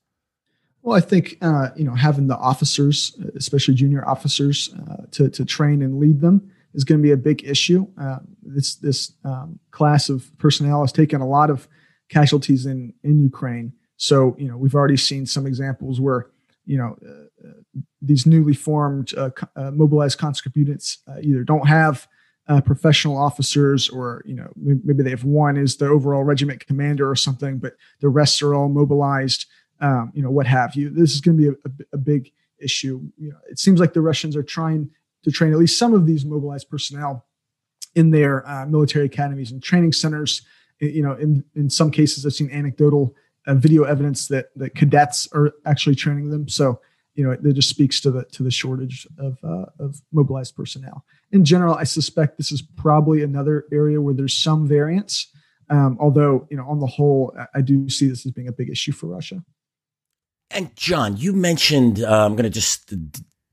Well, 0.88 0.96
I 0.96 1.01
think 1.01 1.38
uh, 1.42 1.72
you 1.75 1.84
know 1.84 1.96
having 1.96 2.27
the 2.27 2.38
officers, 2.38 3.13
especially 3.36 3.74
junior 3.74 4.08
officers, 4.08 4.74
uh, 4.74 5.06
to 5.12 5.30
to 5.32 5.44
train 5.44 5.82
and 5.82 6.00
lead 6.00 6.22
them 6.22 6.50
is 6.74 6.86
going 6.86 7.00
to 7.00 7.04
be 7.04 7.12
a 7.12 7.18
big 7.18 7.44
issue. 7.44 7.88
Uh, 8.00 8.20
this 8.42 8.75
this 8.75 9.12
um, 9.25 9.60
class 9.72 10.08
of 10.08 10.32
personnel 10.38 10.80
has 10.80 10.94
taken 10.94 11.20
a 11.20 11.27
lot 11.27 11.50
of 11.50 11.68
casualties 12.10 12.66
in 12.66 12.94
in 13.04 13.20
Ukraine. 13.20 13.74
So 13.98 14.36
you 14.39 14.48
know 14.48 14.58
we've 14.58 14.75
already 14.75 14.96
seen 14.96 15.25
some 15.25 15.46
examples 15.46 16.00
where 16.00 16.27
you 16.68 16.78
know 16.78 16.96
uh, 17.04 17.48
uh 17.48 17.82
these 18.02 18.26
newly 18.26 18.54
formed 18.54 19.14
uh, 19.18 19.32
mobilized 19.72 20.20
conscript 20.20 20.56
units 20.56 21.00
either 21.24 21.44
don't 21.44 21.68
have 21.68 22.08
professional 22.64 23.18
officers 23.18 23.90
or 23.90 24.22
you 24.26 24.36
know 24.36 24.52
maybe 24.56 25.04
they 25.04 25.10
have 25.10 25.24
one 25.24 25.58
is 25.58 25.78
the 25.78 25.88
overall 25.88 26.24
regiment 26.24 26.66
commander 26.66 27.10
or 27.10 27.16
something, 27.16 27.58
but 27.58 27.74
the 28.00 28.10
rest 28.10 28.42
are 28.42 28.54
all 28.54 28.70
mobilized. 28.70 29.46
Um, 29.80 30.12
you 30.14 30.24
know 30.24 30.32
what 30.32 30.48
have 30.48 30.76
you. 30.76 30.90
This 30.90 31.14
is 31.14 31.22
going 31.22 31.38
to 31.38 31.44
be 31.44 31.50
a, 31.50 31.70
a, 31.70 31.96
a 31.96 31.98
big 31.98 32.32
issue. 32.60 33.02
You 33.18 33.30
know, 33.30 33.38
it 33.50 33.60
seems 33.60 33.80
like 33.80 33.94
the 33.94 34.02
Russians 34.02 34.36
are 34.36 34.44
trying 34.44 34.90
to 35.24 35.32
train 35.32 35.52
at 35.52 35.60
least 35.60 35.78
some 35.78 35.94
of 35.94 36.06
these 36.06 36.26
mobilized 36.26 36.70
personnel 36.70 37.26
in 37.96 38.12
their 38.12 38.48
uh, 38.48 38.66
military 38.66 39.06
academies 39.06 39.52
and 39.52 39.62
training 39.62 39.94
centers. 39.94 40.42
You 40.80 41.02
know, 41.02 41.14
in 41.14 41.44
in 41.56 41.70
some 41.70 41.92
cases, 41.92 42.26
I've 42.26 42.34
seen 42.34 42.52
anecdotal 42.52 43.16
uh, 43.48 43.56
video 43.56 43.84
evidence 43.84 44.27
that 44.27 44.48
that 44.56 44.75
cadets 44.75 45.27
are 45.34 45.54
actually 45.66 45.96
training 45.96 46.30
them. 46.30 46.48
So 46.48 46.80
you 47.18 47.24
know, 47.24 47.32
it, 47.32 47.42
just 47.54 47.68
speaks 47.68 48.00
to 48.01 48.12
the 48.12 48.24
to 48.25 48.44
the 48.44 48.51
shortage 48.51 49.08
of 49.18 49.38
uh, 49.44 49.66
of 49.80 50.00
mobilized 50.13 50.56
personnel. 50.56 51.04
In 51.32 51.44
general, 51.44 51.74
I 51.74 51.84
suspect 51.84 52.38
this 52.38 52.51
is 52.51 52.62
probably 52.62 53.24
another 53.24 53.66
area 53.72 54.00
where 54.00 54.13
there's 54.13 54.38
some 54.38 54.68
variance. 54.68 55.27
Um, 55.70 55.98
although, 56.00 56.48
you 56.50 56.56
know, 56.56 56.66
on 56.70 56.80
the 56.80 56.88
whole, 56.88 57.36
I 57.54 57.62
do 57.62 57.89
see 57.89 58.08
this 58.08 58.25
as 58.25 58.32
being 58.32 58.48
a 58.48 58.54
big 58.54 58.70
issue 58.70 58.92
for 58.92 59.08
Russia. 59.08 59.44
And 60.51 60.74
John, 60.75 61.18
you 61.18 61.34
mentioned 61.34 62.04
uh, 62.04 62.25
I'm 62.25 62.34
going 62.34 62.44
to 62.44 62.50
just 62.50 62.94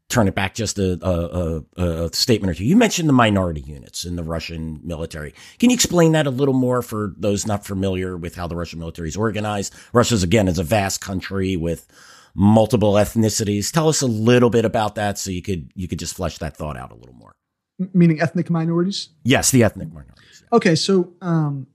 turn 0.09 0.29
it 0.29 0.35
back 0.35 0.55
just 0.55 0.79
a, 0.79 0.99
a, 1.03 1.63
a, 1.77 2.05
a, 2.05 2.13
statement 2.13 2.51
or 2.51 2.55
two. 2.55 2.65
You 2.65 2.77
mentioned 2.77 3.09
the 3.09 3.15
minority 3.15 3.63
units 3.63 4.05
in 4.05 4.17
the 4.17 4.23
Russian 4.23 4.81
military. 4.85 5.35
Can 5.59 5.71
you 5.71 5.75
explain 5.75 6.13
that 6.13 6.27
a 6.27 6.31
little 6.31 6.55
more 6.55 6.83
for 6.83 7.15
those 7.17 7.47
not 7.47 7.65
familiar 7.65 8.17
with 8.17 8.35
how 8.35 8.47
the 8.47 8.57
Russian 8.57 8.79
military 8.79 9.09
is 9.09 9.17
organized? 9.17 9.75
Russia's 9.93 10.23
again 10.23 10.47
is 10.47 10.59
a 10.59 10.63
vast 10.63 11.01
country 11.01 11.57
with 11.57 11.87
multiple 12.35 12.95
ethnicities. 12.95 13.73
Tell 13.73 13.89
us 13.89 14.03
a 14.03 14.07
little 14.07 14.51
bit 14.51 14.65
about 14.65 14.97
that, 14.97 15.19
so 15.19 15.31
you 15.31 15.43
could 15.43 15.71
you 15.75 15.89
could 15.89 15.99
just 15.99 16.15
flesh 16.15 16.39
that 16.39 16.57
thought 16.57 16.77
out 16.77 16.93
a 16.93 16.95
little 16.95 17.15
more. 17.15 17.33
Meaning 17.93 18.21
ethnic 18.21 18.51
minorities? 18.51 19.09
Yes, 19.25 19.51
the 19.51 19.65
ethnic 19.65 19.89
minorities. 19.89 20.43
Yeah. 20.43 20.57
Okay, 20.57 20.75
so 20.75 21.13
um, 21.21 21.67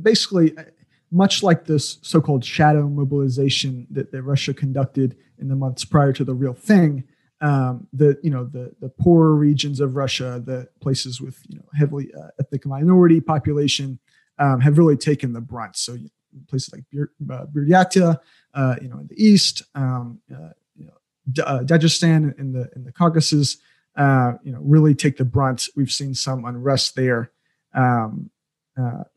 basically, 0.00 0.54
much 1.10 1.42
like 1.42 1.66
this 1.66 1.98
so-called 2.02 2.44
shadow 2.44 2.88
mobilization 2.88 3.86
that, 3.90 4.10
that 4.10 4.22
Russia 4.22 4.52
conducted 4.52 5.16
in 5.38 5.48
the 5.48 5.54
months 5.54 5.84
prior 5.84 6.12
to 6.12 6.24
the 6.24 6.34
real 6.34 6.54
thing, 6.54 7.04
um, 7.40 7.86
the 7.92 8.18
you 8.22 8.30
know 8.30 8.44
the 8.44 8.74
the 8.80 8.88
poorer 8.88 9.34
regions 9.34 9.80
of 9.80 9.96
Russia, 9.96 10.42
the 10.44 10.68
places 10.80 11.20
with 11.20 11.40
you 11.48 11.58
know 11.58 11.64
heavily 11.74 12.10
uh, 12.14 12.28
ethnic 12.40 12.66
minority 12.66 13.20
population, 13.20 13.98
um, 14.38 14.60
have 14.60 14.78
really 14.78 14.96
taken 14.96 15.32
the 15.32 15.40
brunt. 15.40 15.76
So 15.76 15.96
places 16.48 16.72
like 16.72 16.84
uh, 16.94 17.46
Buryatia, 17.46 18.18
uh, 18.54 18.76
you 18.82 18.88
know, 18.88 18.98
in 18.98 19.06
the 19.06 19.22
east, 19.22 19.62
um, 19.74 20.20
uh, 20.32 20.50
you 20.76 20.86
know, 20.86 20.94
D- 21.30 21.42
uh, 21.42 21.60
Dagestan 21.60 22.38
in 22.38 22.52
the 22.52 22.68
in 22.74 22.84
the 22.84 22.92
Caucasus, 22.92 23.58
uh, 23.96 24.32
you 24.42 24.52
know, 24.52 24.60
really 24.60 24.94
take 24.94 25.16
the 25.16 25.24
brunt. 25.24 25.68
We've 25.76 25.92
seen 25.92 26.14
some 26.14 26.44
unrest 26.44 26.96
there. 26.96 27.30
Um, 27.74 28.30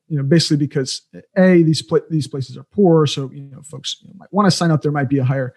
you 0.08 0.18
know, 0.18 0.24
basically 0.24 0.58
because 0.58 1.04
a 1.38 1.63
these 1.63 1.84
these 2.10 2.28
places 2.28 2.58
are 2.58 2.63
poor, 2.63 3.06
so 3.06 3.32
you 3.32 3.44
know 3.44 3.62
folks 3.62 3.98
you 4.01 4.10
know, 4.10 4.16
might 4.18 4.34
want 4.34 4.46
to 4.46 4.51
sign 4.51 4.70
up. 4.70 4.82
There 4.82 4.92
might 4.92 5.08
be 5.08 5.20
a 5.20 5.24
higher 5.24 5.54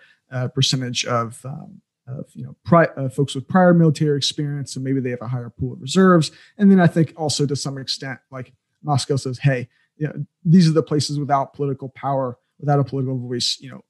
percentage 0.55 1.05
of 1.07 1.45
um, 1.45 1.81
of 2.07 2.27
you 2.35 2.45
know 2.45 2.57
pri- 2.65 2.91
uh, 2.97 3.09
folks 3.09 3.35
with 3.35 3.49
prior 3.49 3.75
military 3.75 4.17
experience, 4.17 4.77
and 4.77 4.85
maybe 4.85 5.01
they 5.01 5.11
have 5.11 5.23
a 5.23 5.29
higher 5.29 5.51
pool 5.51 5.73
of 5.73 5.81
reserves. 5.81 6.31
And 6.59 6.71
then 6.71 6.81
I 6.81 6.87
think 6.87 7.13
also 7.17 7.47
to 7.47 7.57
some 7.57 7.79
extent, 7.79 8.19
like 8.31 8.53
Moscow 8.83 9.17
says, 9.17 9.39
hey, 9.39 9.69
you 9.97 10.07
know, 10.07 10.27
these 10.45 10.69
are 10.69 10.73
the 10.73 10.83
places 10.83 11.19
without 11.19 11.55
political 11.55 11.89
power, 11.91 12.39
without 12.59 12.81
a 12.81 12.85
political 12.85 13.19
voice. 13.19 13.59
You 13.61 13.71
know, 13.71 13.85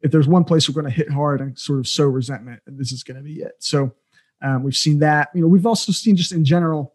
if 0.00 0.10
there's 0.10 0.28
one 0.28 0.44
place 0.44 0.68
we're 0.68 0.80
going 0.80 0.92
to 0.92 0.96
hit 0.96 1.10
hard 1.10 1.40
and 1.40 1.58
sort 1.58 1.78
of 1.78 1.86
sow 1.86 2.06
resentment, 2.06 2.62
and 2.66 2.78
this 2.78 2.92
is 2.92 3.02
going 3.02 3.16
to 3.16 3.22
be 3.22 3.40
it. 3.40 3.54
So 3.60 3.92
um, 4.42 4.62
we've 4.62 4.76
seen 4.76 4.98
that. 5.00 5.28
You 5.34 5.42
know, 5.42 5.48
we've 5.48 5.66
also 5.66 5.92
seen 5.92 6.16
just 6.16 6.32
in 6.32 6.44
general. 6.44 6.94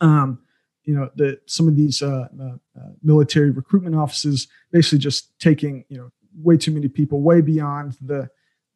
Um, 0.00 0.40
you 0.84 0.94
know 0.94 1.10
the 1.14 1.38
some 1.46 1.68
of 1.68 1.76
these 1.76 2.02
uh, 2.02 2.26
uh, 2.40 2.56
uh, 2.76 2.90
military 3.02 3.50
recruitment 3.50 3.94
offices 3.94 4.48
basically 4.72 4.98
just 4.98 5.38
taking 5.38 5.84
you 5.88 5.96
know 5.96 6.10
way 6.42 6.56
too 6.56 6.70
many 6.72 6.88
people 6.88 7.20
way 7.20 7.40
beyond 7.40 7.96
the 8.00 8.28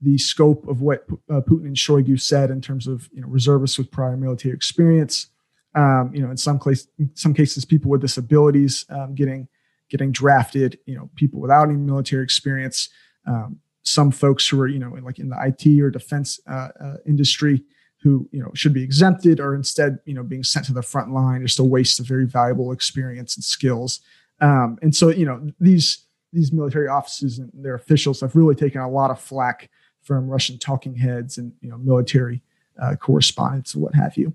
the 0.05 0.19
scope 0.19 0.69
of 0.69 0.83
what 0.83 1.05
uh, 1.31 1.41
Putin 1.41 1.67
and 1.67 1.77
Shoigu 1.77 2.21
said 2.21 2.51
in 2.51 2.61
terms 2.61 2.87
of 2.87 3.09
you 3.13 3.23
know 3.23 3.29
reservists 3.29 3.79
with 3.79 3.91
prior 3.91 4.17
military 4.17 4.55
experience. 4.55 5.29
Um, 5.75 6.13
you 6.15 6.23
know, 6.23 6.31
in 6.31 6.37
some 6.37 6.61
case, 6.61 6.87
in 6.99 7.11
some 7.15 7.35
cases, 7.35 7.65
people 7.65 7.91
with 7.91 8.01
disabilities 8.01 8.85
um, 8.91 9.15
getting 9.15 9.49
getting 9.89 10.13
drafted. 10.13 10.79
You 10.87 10.97
know, 10.97 11.11
people 11.17 11.41
without 11.41 11.69
any 11.69 11.79
military 11.79 12.23
experience. 12.23 12.91
Um, 13.27 13.59
some 13.83 14.11
folks 14.11 14.47
who 14.47 14.61
are 14.61 14.69
you 14.69 14.79
know 14.79 14.91
like 15.03 15.19
in 15.19 15.29
the 15.29 15.37
IT 15.43 15.81
or 15.81 15.91
defense 15.91 16.39
uh, 16.49 16.69
uh, 16.81 16.97
industry 17.07 17.63
who 18.03 18.29
you 18.33 18.43
know 18.43 18.51
should 18.55 18.73
be 18.73 18.83
exempted 18.83 19.41
or 19.41 19.55
instead 19.55 19.99
you 20.05 20.15
know 20.15 20.23
being 20.23 20.43
sent 20.43 20.65
to 20.65 20.73
the 20.73 20.83
front 20.83 21.13
line 21.13 21.43
just 21.43 21.59
a 21.59 21.65
waste 21.65 22.01
of 22.01 22.07
very 22.07 22.27
valuable 22.27 22.73
experience 22.73 23.37
and 23.37 23.45
skills 23.45 24.01
um, 24.41 24.79
and 24.81 24.97
so 24.97 25.11
you 25.11 25.27
know 25.27 25.51
these 25.61 26.07
these 26.33 26.51
military 26.51 26.89
offices 26.89 27.39
and 27.39 27.51
their 27.55 27.75
officials 27.75 28.21
have 28.21 28.35
really 28.35 28.55
taken 28.55 28.81
a 28.81 28.89
lot 28.89 29.11
of 29.11 29.21
flack 29.21 29.71
from 30.05 30.29
russian 30.29 30.59
talking 30.59 30.95
heads 30.95 31.39
and 31.39 31.53
you 31.61 31.69
know 31.69 31.79
military 31.79 32.41
uh, 32.81 32.95
correspondents 32.97 33.75
and 33.75 33.83
what 33.83 33.95
have 33.95 34.17
you 34.17 34.35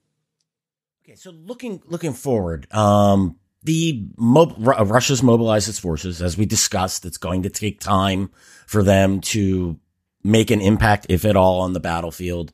okay 1.04 1.16
so 1.16 1.32
looking 1.32 1.82
looking 1.88 2.14
forward 2.14 2.72
um 2.74 3.36
the 3.64 4.08
Mo- 4.18 4.56
Russia's 4.58 5.22
mobilized 5.22 5.68
its 5.68 5.80
forces, 5.80 6.22
as 6.22 6.38
we 6.38 6.46
discussed. 6.46 7.06
It's 7.06 7.18
going 7.18 7.44
to 7.44 7.50
take 7.50 7.80
time 7.80 8.32
for 8.66 8.84
them 8.84 9.22
to 9.22 9.80
make 10.24 10.52
an 10.52 10.62
impact, 10.62 11.08
if 11.10 11.26
at 11.26 11.36
all, 11.36 11.62
on 11.62 11.74
the 11.74 11.80
battlefield. 11.80 12.52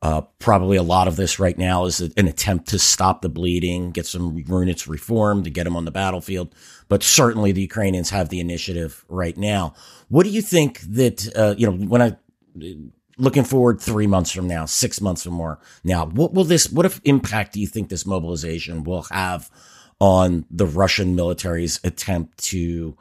Uh, 0.00 0.20
probably 0.38 0.76
a 0.76 0.82
lot 0.82 1.08
of 1.08 1.16
this 1.16 1.40
right 1.40 1.58
now 1.58 1.84
is 1.84 2.00
an 2.00 2.28
attempt 2.28 2.68
to 2.68 2.78
stop 2.78 3.20
the 3.20 3.28
bleeding, 3.28 3.90
get 3.90 4.06
some 4.06 4.38
units 4.38 4.86
reformed 4.86 5.42
to 5.44 5.50
get 5.50 5.64
them 5.64 5.76
on 5.76 5.84
the 5.84 5.90
battlefield. 5.90 6.54
But 6.88 7.02
certainly 7.02 7.50
the 7.50 7.62
Ukrainians 7.62 8.10
have 8.10 8.28
the 8.28 8.38
initiative 8.38 9.04
right 9.08 9.36
now. 9.36 9.74
What 10.08 10.22
do 10.22 10.30
you 10.30 10.40
think 10.40 10.80
that, 10.82 11.36
uh, 11.36 11.56
you 11.58 11.66
know, 11.66 11.72
when 11.72 12.00
I, 12.00 12.16
looking 13.18 13.44
forward 13.44 13.80
three 13.80 14.06
months 14.06 14.30
from 14.30 14.46
now, 14.46 14.64
six 14.64 15.00
months 15.00 15.26
or 15.26 15.30
more 15.30 15.58
now, 15.84 16.06
what 16.06 16.32
will 16.32 16.44
this, 16.44 16.70
what 16.70 16.86
if 16.86 17.00
impact 17.04 17.52
do 17.52 17.60
you 17.60 17.66
think 17.66 17.88
this 17.88 18.06
mobilization 18.06 18.84
will 18.84 19.02
have 19.04 19.50
on 20.00 20.44
the 20.50 20.66
Russian 20.66 21.16
military's 21.16 21.80
attempt 21.82 22.38
to 22.38 22.96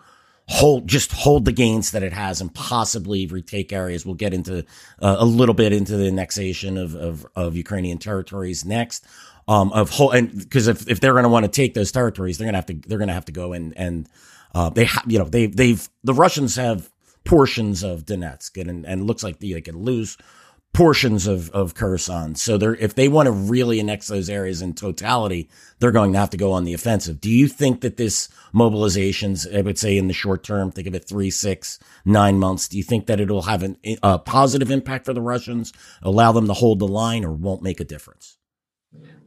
hold 0.49 0.87
just 0.87 1.11
hold 1.11 1.45
the 1.45 1.51
gains 1.51 1.91
that 1.91 2.03
it 2.03 2.13
has 2.13 2.39
and 2.41 2.53
possibly 2.53 3.27
retake 3.27 3.73
areas. 3.73 4.05
We'll 4.05 4.15
get 4.15 4.33
into 4.33 4.59
uh, 5.01 5.17
a 5.19 5.25
little 5.25 5.53
bit 5.53 5.73
into 5.73 5.97
the 5.97 6.07
annexation 6.07 6.77
of 6.77 6.95
of, 6.95 7.25
of 7.35 7.55
Ukrainian 7.55 7.97
territories 7.97 8.65
next. 8.65 9.05
Um, 9.49 9.71
of 9.71 9.91
whole 9.91 10.11
and 10.11 10.37
because 10.37 10.67
if, 10.67 10.89
if 10.89 10.99
they're 10.99 11.13
going 11.13 11.23
to 11.23 11.29
want 11.29 11.45
to 11.45 11.51
take 11.51 11.73
those 11.73 11.91
territories, 11.91 12.37
they're 12.37 12.45
going 12.45 12.53
to 12.53 12.57
have 12.57 12.65
to 12.65 12.87
they're 12.87 12.97
going 12.97 13.07
to 13.07 13.13
have 13.13 13.25
to 13.25 13.31
go 13.31 13.53
and 13.53 13.73
and 13.77 14.09
uh, 14.53 14.69
they 14.69 14.85
have 14.85 15.03
you 15.07 15.19
know 15.19 15.25
they've, 15.25 15.55
they've 15.55 15.87
the 16.03 16.13
Russians 16.13 16.55
have 16.55 16.89
portions 17.27 17.83
of 17.83 18.05
Donetsk 18.05 18.59
and 18.59 18.85
and 18.85 19.05
looks 19.05 19.21
like 19.21 19.39
they, 19.39 19.61
could 19.61 19.75
lose 19.75 20.17
portions 20.73 21.27
of, 21.27 21.49
of 21.51 21.73
Kherson. 21.73 22.35
So 22.35 22.57
they're, 22.57 22.75
if 22.75 22.93
they 22.95 23.07
want 23.07 23.25
to 23.25 23.31
really 23.31 23.79
annex 23.79 24.07
those 24.07 24.29
areas 24.29 24.61
in 24.61 24.75
totality, 24.75 25.49
they're 25.79 25.91
going 25.91 26.13
to 26.13 26.19
have 26.19 26.29
to 26.31 26.37
go 26.37 26.51
on 26.51 26.65
the 26.65 26.73
offensive. 26.73 27.19
Do 27.19 27.31
you 27.31 27.47
think 27.47 27.81
that 27.81 27.97
this 27.97 28.29
mobilizations, 28.53 29.51
I 29.53 29.61
would 29.61 29.79
say 29.79 29.97
in 29.97 30.07
the 30.07 30.13
short 30.13 30.43
term, 30.43 30.71
think 30.71 30.87
of 30.87 30.95
it 30.95 31.07
three, 31.07 31.31
six, 31.31 31.79
nine 32.05 32.37
months, 32.37 32.67
do 32.67 32.77
you 32.77 32.83
think 32.83 33.07
that 33.07 33.19
it'll 33.19 33.41
have 33.41 33.63
an, 33.63 33.77
a 34.03 34.19
positive 34.19 34.69
impact 34.69 35.05
for 35.05 35.13
the 35.13 35.21
Russians, 35.21 35.73
allow 36.01 36.31
them 36.31 36.47
to 36.47 36.53
hold 36.53 36.79
the 36.79 36.87
line 36.87 37.25
or 37.25 37.31
won't 37.33 37.63
make 37.63 37.79
a 37.79 37.85
difference? 37.85 38.36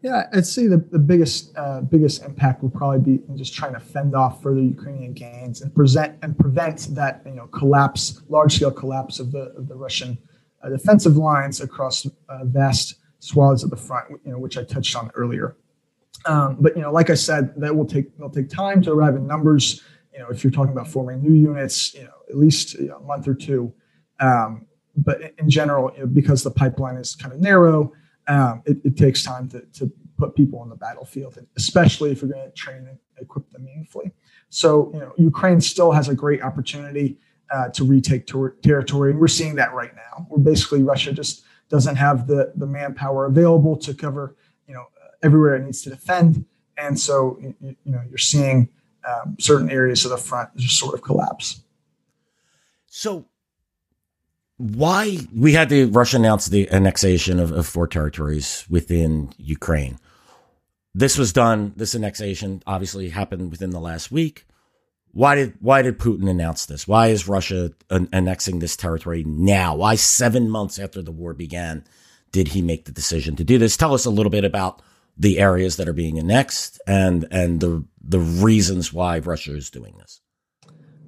Yeah, 0.03 0.29
I'd 0.33 0.47
say 0.47 0.67
the, 0.67 0.79
the 0.79 0.99
biggest 0.99 1.57
uh, 1.57 1.83
biggest 1.83 2.25
impact 2.25 2.63
will 2.63 2.71
probably 2.71 3.01
be 3.01 3.23
in 3.29 3.37
just 3.37 3.55
trying 3.55 3.75
to 3.75 3.81
fend 3.81 4.15
off 4.15 4.43
further 4.43 4.61
Ukrainian 4.61 5.13
gains 5.13 5.61
and 5.61 5.75
present 5.75 6.19
and 6.23 6.39
prevent 6.39 6.89
that 6.95 7.23
you 7.27 7.33
know 7.33 7.47
collapse, 7.49 8.23
large 8.29 8.57
scale 8.57 8.71
collapse 8.71 9.21
of 9.21 9.31
the 9.31 9.53
of 9.59 9.69
the 9.69 9.75
Russian 9.77 10.17
uh, 10.63 10.71
defensive 10.71 11.17
lines 11.17 11.61
across 11.61 12.07
uh, 12.07 12.45
vast 12.45 12.97
swaths 13.19 13.63
of 13.63 13.71
the 13.71 13.77
front, 13.77 14.11
you 14.25 14.33
know, 14.33 14.39
which 14.39 14.57
I 14.57 14.65
touched 14.65 14.97
on 14.97 15.11
earlier. 15.15 15.57
Um, 16.27 16.57
but 16.61 16.77
you 16.77 16.83
know, 16.83 16.93
like 16.93 17.11
I 17.11 17.15
said, 17.15 17.53
that 17.59 17.75
will 17.75 17.87
take 17.87 18.07
will 18.19 18.31
take 18.31 18.49
time 18.49 18.83
to 18.83 18.93
arrive 18.93 19.17
in 19.17 19.27
numbers. 19.27 19.83
You 20.15 20.21
know, 20.21 20.29
if 20.29 20.43
you're 20.43 20.51
talking 20.51 20.73
about 20.73 20.89
forming 20.89 21.23
new 21.23 21.35
units, 21.35 21.95
you 21.95 22.05
know, 22.05 22.15
at 22.29 22.37
least 22.37 22.75
you 22.75 22.89
know, 22.89 22.97
a 22.97 23.03
month 23.03 23.29
or 23.29 23.35
two. 23.35 23.73
Um, 24.19 24.67
but 24.97 25.35
in 25.39 25.49
general, 25.49 25.93
you 25.95 26.01
know, 26.01 26.07
because 26.07 26.43
the 26.43 26.51
pipeline 26.51 26.97
is 26.97 27.15
kind 27.15 27.33
of 27.33 27.41
narrow, 27.41 27.93
um, 28.31 28.63
it, 28.65 28.79
it, 28.85 28.97
takes 28.97 29.23
time 29.23 29.49
to, 29.49 29.61
to 29.73 29.91
put 30.17 30.35
people 30.35 30.61
on 30.61 30.69
the 30.69 30.77
battlefield, 30.77 31.37
especially 31.57 32.13
if 32.13 32.23
you're 32.23 32.31
going 32.31 32.45
to 32.45 32.53
train 32.53 32.87
and 32.87 32.99
equip 33.21 33.51
them 33.51 33.65
meaningfully. 33.65 34.13
So, 34.51 34.91
you 34.95 35.01
know, 35.01 35.13
Ukraine 35.17 35.61
still 35.61 35.93
has 35.93 36.09
a 36.09 36.15
great 36.15 36.43
opportunity 36.43 37.19
uh, 37.51 37.69
to 37.71 37.85
retake 37.85 38.27
ter- 38.27 38.55
territory. 38.63 39.11
And 39.11 39.21
we're 39.21 39.29
seeing 39.29 39.57
that 39.57 39.75
right 39.75 39.95
now. 39.95 40.27
Where 40.29 40.41
basically 40.41 40.83
Russia 40.83 41.13
just 41.13 41.45
doesn't 41.69 41.97
have 41.97 42.27
the 42.27 42.53
the 42.57 42.67
manpower 42.67 43.27
available 43.27 43.77
to 43.77 43.95
cover 43.95 44.37
you 44.67 44.75
know 44.75 44.87
everywhere 45.23 45.57
it 45.57 45.65
needs 45.65 45.83
to 45.83 45.91
defend. 45.91 46.45
And 46.77 46.99
so, 46.99 47.39
you, 47.41 47.55
you 47.61 47.93
know, 47.93 48.01
you're 48.09 48.19
seeing 48.19 48.69
um, 49.07 49.37
certain 49.39 49.71
areas 49.71 50.05
of 50.05 50.11
the 50.11 50.17
front 50.17 50.57
just 50.57 50.79
sort 50.79 50.95
of 50.95 51.03
collapse. 51.03 51.63
So, 52.87 53.27
why 54.61 55.17
we 55.35 55.55
had 55.55 55.71
the 55.71 55.87
Russia 55.87 56.19
announce 56.19 56.47
the 56.47 56.71
annexation 56.71 57.41
of, 57.41 57.51
of 57.51 57.67
four 57.67 57.87
territories 57.87 58.67
within 58.69 59.33
Ukraine? 59.39 59.99
This 60.95 61.17
was 61.17 61.33
done. 61.33 61.73
This 61.77 61.95
annexation 61.95 62.63
obviously 62.67 63.09
happened 63.09 63.51
within 63.51 63.71
the 63.71 63.81
last 63.81 64.13
week. 64.13 64.45
Why 65.13 65.35
did 65.35 65.55
why 65.61 65.81
did 65.81 65.99
Putin 65.99 66.29
announce 66.29 66.67
this? 66.67 66.87
Why 66.87 67.07
is 67.07 67.27
Russia 67.27 67.73
an- 67.89 68.11
annexing 68.13 68.59
this 68.59 68.77
territory 68.77 69.25
now? 69.25 69.77
Why 69.77 69.95
seven 69.95 70.51
months 70.51 70.79
after 70.79 71.01
the 71.01 71.11
war 71.11 71.33
began 71.33 71.83
did 72.31 72.49
he 72.49 72.61
make 72.61 72.85
the 72.85 72.93
decision 72.93 73.37
to 73.37 73.45
do 73.45 73.57
this? 73.57 73.79
Tell 73.79 73.95
us 73.95 74.05
a 74.05 74.11
little 74.11 74.31
bit 74.31 74.45
about 74.45 74.83
the 75.17 75.39
areas 75.39 75.79
that 75.79 75.89
are 75.89 75.95
being 75.95 76.19
annexed 76.19 76.79
and 76.87 77.27
and 77.31 77.61
the 77.61 77.83
the 78.05 78.21
reasons 78.21 78.93
why 78.93 79.21
Russia 79.21 79.57
is 79.57 79.71
doing 79.71 79.97
this. 79.97 80.21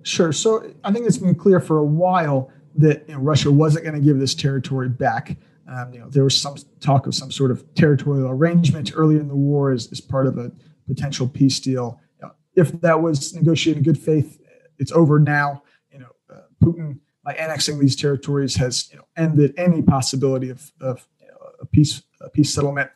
Sure. 0.04 0.32
So 0.32 0.72
I 0.84 0.90
think 0.90 1.06
it's 1.06 1.18
been 1.18 1.34
clear 1.34 1.60
for 1.60 1.76
a 1.76 1.84
while 1.84 2.50
that 2.76 3.08
you 3.08 3.14
know, 3.14 3.20
Russia 3.20 3.50
wasn't 3.50 3.84
going 3.84 3.94
to 3.94 4.04
give 4.04 4.18
this 4.18 4.34
territory 4.34 4.88
back. 4.88 5.36
Um, 5.68 5.92
you 5.92 6.00
know, 6.00 6.08
there 6.08 6.24
was 6.24 6.40
some 6.40 6.56
talk 6.80 7.06
of 7.06 7.14
some 7.14 7.30
sort 7.30 7.50
of 7.50 7.74
territorial 7.74 8.28
arrangement 8.28 8.92
earlier 8.94 9.20
in 9.20 9.28
the 9.28 9.36
war 9.36 9.70
as, 9.70 9.90
as 9.92 10.00
part 10.00 10.26
of 10.26 10.38
a 10.38 10.50
potential 10.86 11.28
peace 11.28 11.60
deal. 11.60 12.00
You 12.20 12.26
know, 12.26 12.32
if 12.56 12.72
that 12.80 13.00
was 13.00 13.34
negotiated 13.34 13.78
in 13.78 13.92
good 13.92 14.02
faith, 14.02 14.40
it's 14.78 14.92
over 14.92 15.18
now. 15.18 15.62
You 15.90 16.00
know, 16.00 16.10
uh, 16.32 16.40
Putin 16.62 16.98
by 17.24 17.34
annexing 17.34 17.78
these 17.78 17.94
territories 17.94 18.56
has 18.56 18.90
you 18.90 18.98
know, 18.98 19.04
ended 19.16 19.54
any 19.56 19.80
possibility 19.80 20.50
of, 20.50 20.72
of 20.80 21.06
you 21.20 21.28
know, 21.28 21.36
a 21.60 21.66
peace 21.66 22.02
a 22.20 22.28
peace 22.28 22.52
settlement 22.52 22.90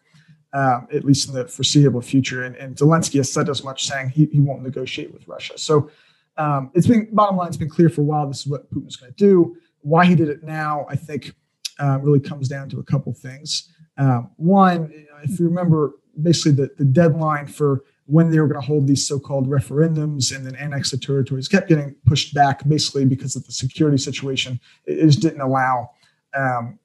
um, 0.56 0.88
at 0.92 1.04
least 1.04 1.28
in 1.28 1.34
the 1.34 1.46
foreseeable 1.46 2.00
future. 2.00 2.42
And, 2.44 2.56
and 2.56 2.76
Zelensky 2.76 3.16
has 3.16 3.30
said 3.30 3.50
as 3.50 3.62
much, 3.62 3.86
saying 3.86 4.08
he, 4.08 4.26
he 4.32 4.40
won't 4.40 4.62
negotiate 4.62 5.12
with 5.12 5.28
Russia. 5.28 5.58
So 5.58 5.90
um, 6.38 6.70
it's 6.74 6.86
been 6.86 7.08
bottom 7.12 7.36
line. 7.36 7.48
It's 7.48 7.58
been 7.58 7.68
clear 7.68 7.90
for 7.90 8.00
a 8.00 8.04
while. 8.04 8.26
This 8.26 8.40
is 8.40 8.46
what 8.46 8.70
Putin's 8.72 8.96
going 8.96 9.12
to 9.12 9.16
do. 9.18 9.56
Why 9.86 10.04
he 10.04 10.14
did 10.14 10.28
it 10.28 10.42
now, 10.42 10.86
I 10.88 10.96
think, 10.96 11.32
uh, 11.78 11.98
really 12.02 12.20
comes 12.20 12.48
down 12.48 12.68
to 12.70 12.80
a 12.80 12.82
couple 12.82 13.12
things. 13.12 13.72
Um, 13.98 14.30
one, 14.36 14.92
if 15.22 15.38
you 15.38 15.46
remember, 15.46 15.92
basically 16.20 16.52
the, 16.52 16.70
the 16.76 16.84
deadline 16.84 17.46
for 17.46 17.84
when 18.06 18.30
they 18.30 18.38
were 18.38 18.46
going 18.46 18.60
to 18.60 18.66
hold 18.66 18.86
these 18.86 19.06
so-called 19.06 19.48
referendums 19.48 20.34
and 20.34 20.46
then 20.46 20.54
annex 20.56 20.90
the 20.90 20.96
territories 20.96 21.48
kept 21.48 21.68
getting 21.68 21.94
pushed 22.06 22.34
back, 22.34 22.66
basically 22.68 23.04
because 23.04 23.36
of 23.36 23.44
the 23.46 23.52
security 23.52 23.98
situation. 23.98 24.60
It, 24.86 25.04
just 25.06 25.20
didn't 25.20 25.40
allow 25.40 25.90
um, 26.34 26.78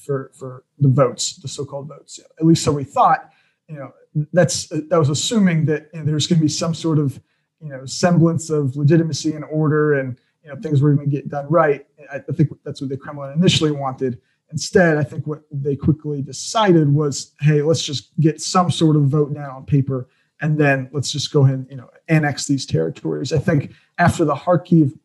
for 0.00 0.30
for 0.34 0.64
the 0.78 0.88
votes, 0.88 1.36
the 1.36 1.48
so-called 1.48 1.88
votes. 1.88 2.20
At 2.38 2.46
least 2.46 2.64
so 2.64 2.72
we 2.72 2.84
thought. 2.84 3.30
You 3.68 3.76
know, 3.76 3.92
that's 4.32 4.66
that 4.68 4.98
was 4.98 5.10
assuming 5.10 5.66
that 5.66 5.90
you 5.92 6.00
know, 6.00 6.06
there's 6.06 6.26
going 6.26 6.38
to 6.38 6.44
be 6.44 6.48
some 6.48 6.74
sort 6.74 6.98
of 6.98 7.20
you 7.62 7.68
know 7.68 7.84
semblance 7.84 8.50
of 8.50 8.76
legitimacy 8.76 9.34
and 9.34 9.44
order, 9.44 9.94
and 9.94 10.18
you 10.42 10.50
know 10.50 10.56
things 10.60 10.80
were 10.80 10.94
going 10.94 11.08
to 11.08 11.16
get 11.16 11.28
done 11.28 11.46
right. 11.48 11.86
I, 12.12 12.18
think 12.18 12.50
that's 12.64 12.80
what 12.80 12.90
the 12.90 12.96
Kremlin 12.96 13.32
initially 13.32 13.70
wanted. 13.70 14.20
Instead, 14.52 14.98
I 14.98 15.04
think 15.04 15.26
what 15.26 15.42
they 15.52 15.76
quickly 15.76 16.22
decided 16.22 16.92
was, 16.92 17.32
hey, 17.40 17.62
let's 17.62 17.84
just 17.84 18.10
get 18.18 18.40
some 18.40 18.70
sort 18.70 18.96
of 18.96 19.04
vote 19.04 19.32
down 19.32 19.50
on 19.50 19.64
paper, 19.64 20.08
and 20.40 20.58
then 20.58 20.88
let's 20.92 21.12
just 21.12 21.32
go 21.32 21.44
ahead 21.44 21.56
and 21.56 21.70
you 21.70 21.76
know 21.76 21.90
annex 22.08 22.46
these 22.46 22.66
territories. 22.66 23.32
I 23.32 23.38
think 23.38 23.72
after 23.98 24.24
the 24.24 24.34
Kharkiv 24.34 24.98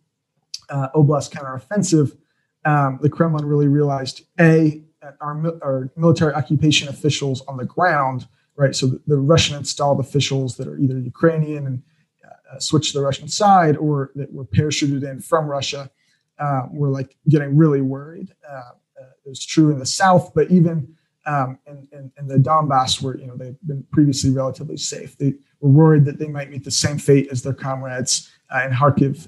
uh, 0.69 0.89
Oblast 0.95 1.31
counteroffensive, 1.31 2.17
um, 2.63 2.99
the 3.01 3.09
Kremlin 3.09 3.45
really 3.45 3.67
realized 3.67 4.23
a 4.39 4.81
our, 5.21 5.59
our 5.61 5.91
military 5.95 6.33
occupation 6.33 6.87
officials 6.87 7.41
on 7.47 7.57
the 7.57 7.65
ground, 7.65 8.27
right? 8.55 8.75
So 8.75 8.87
the, 8.87 9.01
the 9.07 9.17
Russian 9.17 9.55
installed 9.57 9.99
officials 9.99 10.57
that 10.57 10.67
are 10.67 10.77
either 10.77 10.97
Ukrainian 10.97 11.67
and 11.67 11.83
uh, 12.51 12.59
switched 12.59 12.91
to 12.91 12.99
the 12.99 13.03
Russian 13.03 13.27
side 13.27 13.77
or 13.77 14.11
that 14.15 14.31
were 14.31 14.45
parachuted 14.45 15.09
in 15.09 15.19
from 15.21 15.45
Russia 15.45 15.89
uh, 16.39 16.63
were 16.71 16.89
like 16.89 17.15
getting 17.29 17.55
really 17.55 17.81
worried. 17.81 18.33
Uh, 18.47 18.71
uh 19.01 19.05
it 19.25 19.29
was 19.29 19.45
true 19.45 19.71
in 19.71 19.79
the 19.79 19.85
south, 19.85 20.33
but 20.33 20.51
even 20.51 20.95
um, 21.25 21.57
in, 21.65 21.87
in, 21.91 22.11
in, 22.19 22.27
the 22.27 22.35
Donbass, 22.35 23.01
where 23.01 23.17
you 23.17 23.25
know 23.25 23.35
they've 23.35 23.57
been 23.65 23.83
previously 23.91 24.29
relatively 24.29 24.77
safe, 24.77 25.17
they 25.17 25.33
were 25.59 25.71
worried 25.71 26.05
that 26.05 26.19
they 26.19 26.27
might 26.27 26.51
meet 26.51 26.63
the 26.63 26.71
same 26.71 26.99
fate 26.99 27.29
as 27.31 27.41
their 27.41 27.53
comrades 27.53 28.29
in 28.63 28.71
Kharkiv 28.71 29.27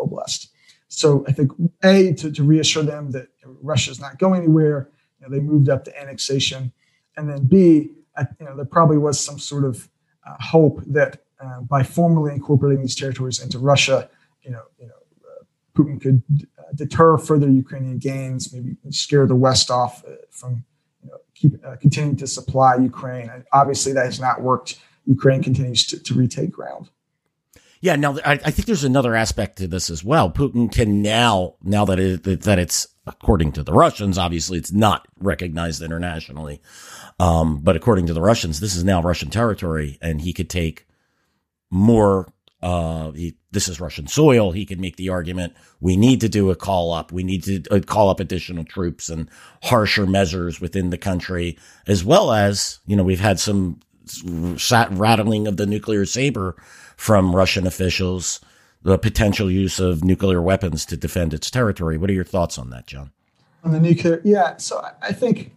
Oblast. 0.00 0.48
So 0.88 1.24
I 1.28 1.32
think 1.32 1.52
a 1.84 2.12
to, 2.14 2.32
to 2.32 2.42
reassure 2.42 2.82
them 2.82 3.12
that 3.12 3.28
Russia 3.44 3.92
is 3.92 4.00
not 4.00 4.18
going 4.18 4.42
anywhere, 4.42 4.90
you 5.20 5.28
know, 5.28 5.30
they 5.32 5.40
moved 5.40 5.68
up 5.68 5.84
to 5.84 6.00
annexation, 6.00 6.72
and 7.16 7.30
then 7.30 7.46
B, 7.46 7.90
you 8.40 8.46
know, 8.46 8.56
there 8.56 8.64
probably 8.64 8.98
was 8.98 9.20
some 9.20 9.38
sort 9.38 9.64
of 9.64 9.88
hope 10.40 10.82
that 10.86 11.22
uh, 11.40 11.60
by 11.60 11.82
formally 11.82 12.32
incorporating 12.32 12.82
these 12.82 12.96
territories 12.96 13.40
into 13.40 13.58
Russia, 13.58 14.08
you 14.42 14.50
know, 14.50 14.62
you 14.80 14.86
know, 14.86 14.94
uh, 15.26 15.44
Putin 15.76 16.00
could 16.00 16.22
uh, 16.58 16.62
deter 16.74 17.16
further 17.18 17.48
Ukrainian 17.48 17.98
gains, 17.98 18.52
maybe 18.52 18.76
scare 18.90 19.26
the 19.26 19.36
West 19.36 19.70
off 19.70 20.04
uh, 20.04 20.12
from 20.30 20.64
you 21.04 21.10
know, 21.10 21.18
keep 21.34 21.64
uh, 21.64 21.76
continuing 21.76 22.16
to 22.16 22.26
supply 22.26 22.76
Ukraine. 22.76 23.30
And 23.30 23.44
obviously, 23.52 23.92
that 23.92 24.06
has 24.06 24.20
not 24.20 24.42
worked. 24.42 24.78
Ukraine 25.06 25.42
continues 25.42 25.86
to, 25.86 26.02
to 26.02 26.14
retake 26.14 26.50
ground. 26.50 26.90
Yeah, 27.80 27.94
now 27.94 28.18
I, 28.24 28.32
I, 28.32 28.50
think 28.50 28.66
there's 28.66 28.82
another 28.82 29.14
aspect 29.14 29.58
to 29.58 29.68
this 29.68 29.88
as 29.88 30.02
well. 30.02 30.30
Putin 30.30 30.70
can 30.70 31.00
now, 31.00 31.54
now 31.62 31.84
that 31.84 32.00
it, 32.00 32.24
that 32.42 32.58
it's 32.58 32.88
according 33.06 33.52
to 33.52 33.62
the 33.62 33.72
Russians, 33.72 34.18
obviously 34.18 34.58
it's 34.58 34.72
not 34.72 35.06
recognized 35.20 35.80
internationally, 35.80 36.60
um, 37.20 37.60
but 37.60 37.76
according 37.76 38.06
to 38.06 38.14
the 38.14 38.20
Russians, 38.20 38.58
this 38.58 38.74
is 38.74 38.82
now 38.82 39.00
Russian 39.00 39.30
territory, 39.30 39.96
and 40.02 40.20
he 40.20 40.32
could 40.32 40.50
take 40.50 40.87
more. 41.70 42.32
Uh, 42.60 43.12
he, 43.12 43.36
this 43.52 43.68
is 43.68 43.80
Russian 43.80 44.08
soil. 44.08 44.50
He 44.50 44.66
could 44.66 44.80
make 44.80 44.96
the 44.96 45.10
argument 45.10 45.54
we 45.80 45.96
need 45.96 46.20
to 46.22 46.28
do 46.28 46.50
a 46.50 46.56
call 46.56 46.92
up. 46.92 47.12
We 47.12 47.22
need 47.22 47.44
to 47.44 47.62
uh, 47.70 47.80
call 47.80 48.08
up 48.10 48.18
additional 48.18 48.64
troops 48.64 49.08
and 49.08 49.30
harsher 49.62 50.06
measures 50.06 50.60
within 50.60 50.90
the 50.90 50.98
country, 50.98 51.56
as 51.86 52.04
well 52.04 52.32
as 52.32 52.80
you 52.86 52.96
know 52.96 53.04
we've 53.04 53.20
had 53.20 53.38
some 53.38 53.80
rattling 54.90 55.46
of 55.46 55.56
the 55.56 55.66
nuclear 55.66 56.04
saber 56.04 56.56
from 56.96 57.36
Russian 57.36 57.66
officials 57.66 58.40
the 58.82 58.98
potential 58.98 59.50
use 59.50 59.80
of 59.80 60.04
nuclear 60.04 60.40
weapons 60.40 60.84
to 60.86 60.96
defend 60.96 61.34
its 61.34 61.50
territory. 61.50 61.98
What 61.98 62.10
are 62.10 62.14
your 62.14 62.24
thoughts 62.24 62.58
on 62.58 62.70
that, 62.70 62.86
John? 62.86 63.10
On 63.64 63.72
the 63.72 63.80
nuclear, 63.80 64.20
yeah. 64.24 64.56
So 64.56 64.84
I 65.02 65.12
think 65.12 65.52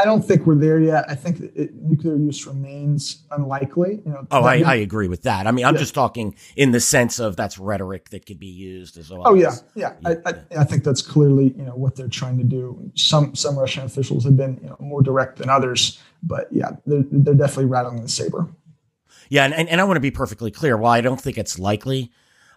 I 0.00 0.04
don't 0.04 0.22
think 0.22 0.46
we're 0.46 0.54
there 0.54 0.80
yet. 0.80 1.04
I 1.08 1.14
think 1.14 1.40
it, 1.54 1.74
nuclear 1.74 2.16
use 2.16 2.46
remains 2.46 3.22
unlikely. 3.30 4.00
You 4.04 4.12
know, 4.12 4.26
oh, 4.30 4.44
I, 4.44 4.60
I, 4.60 4.74
agree 4.76 5.08
with 5.08 5.22
that. 5.24 5.46
I 5.46 5.50
mean, 5.50 5.66
I'm 5.66 5.74
yeah. 5.74 5.80
just 5.80 5.94
talking 5.94 6.34
in 6.56 6.70
the 6.70 6.80
sense 6.80 7.18
of 7.18 7.36
that's 7.36 7.58
rhetoric 7.58 8.08
that 8.10 8.24
could 8.24 8.38
be 8.38 8.46
used 8.46 8.96
as 8.96 9.10
well. 9.10 9.22
Oh 9.26 9.34
yeah, 9.34 9.52
yeah. 9.74 9.94
yeah. 10.00 10.14
I, 10.24 10.30
I, 10.30 10.60
I, 10.60 10.64
think 10.64 10.84
that's 10.84 11.02
clearly 11.02 11.54
you 11.56 11.64
know 11.64 11.74
what 11.74 11.96
they're 11.96 12.08
trying 12.08 12.38
to 12.38 12.44
do. 12.44 12.90
Some 12.94 13.34
some 13.34 13.58
Russian 13.58 13.84
officials 13.84 14.24
have 14.24 14.36
been 14.36 14.58
you 14.62 14.70
know 14.70 14.76
more 14.80 15.02
direct 15.02 15.38
than 15.38 15.50
others, 15.50 16.00
but 16.22 16.48
yeah, 16.50 16.70
they're, 16.86 17.04
they're 17.10 17.34
definitely 17.34 17.66
rattling 17.66 18.00
the 18.00 18.08
saber. 18.08 18.48
Yeah, 19.28 19.44
and, 19.44 19.68
and 19.68 19.80
I 19.80 19.84
want 19.84 19.96
to 19.96 20.00
be 20.00 20.10
perfectly 20.10 20.50
clear. 20.50 20.76
While 20.76 20.92
I 20.92 21.02
don't 21.02 21.20
think 21.20 21.36
it's 21.36 21.58
likely, 21.58 22.10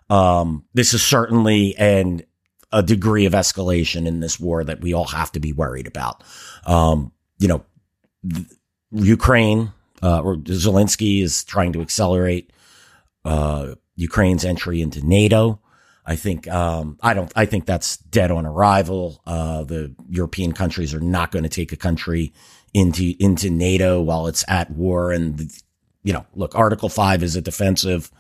um, 0.10 0.66
this 0.74 0.94
is 0.94 1.04
certainly 1.04 1.76
an 1.76 2.24
a 2.74 2.82
degree 2.82 3.26
of 3.26 3.34
escalation 3.34 4.08
in 4.08 4.20
this 4.20 4.40
war 4.40 4.64
that 4.64 4.82
we 4.82 4.94
all 4.94 5.06
have 5.06 5.32
to 5.32 5.40
be 5.40 5.54
worried 5.54 5.86
about. 5.86 6.24
Um, 6.66 7.12
you 7.40 7.48
know, 7.48 7.64
Ukraine 8.92 9.72
uh, 10.02 10.22
or 10.22 10.36
Zelensky 10.38 11.22
is 11.22 11.44
trying 11.44 11.74
to 11.74 11.82
accelerate 11.82 12.52
uh, 13.26 13.76
Ukraine's 13.96 14.46
entry 14.46 14.82
into 14.82 15.06
NATO. 15.06 15.60
I 16.06 16.16
think 16.18 16.50
um, 16.50 16.98
I 17.02 17.14
don't. 17.14 17.32
I 17.36 17.46
think 17.46 17.66
that's 17.66 17.98
dead 17.98 18.30
on 18.30 18.46
arrival. 18.46 19.22
Uh, 19.26 19.64
the 19.64 19.96
European 20.10 20.52
countries 20.52 20.94
are 20.94 21.00
not 21.00 21.32
going 21.32 21.44
to 21.44 21.50
take 21.50 21.72
a 21.72 21.78
country 21.78 22.34
into 22.74 23.14
into 23.20 23.50
NATO 23.50 24.02
while 24.02 24.28
it's 24.28 24.44
at 24.50 24.70
war, 24.72 25.14
and 25.14 25.50
you 26.04 26.12
know, 26.12 26.26
look, 26.36 26.56
Article 26.56 26.90
5 26.90 27.24
is 27.24 27.38
a 27.38 27.42
defensive 27.42 28.12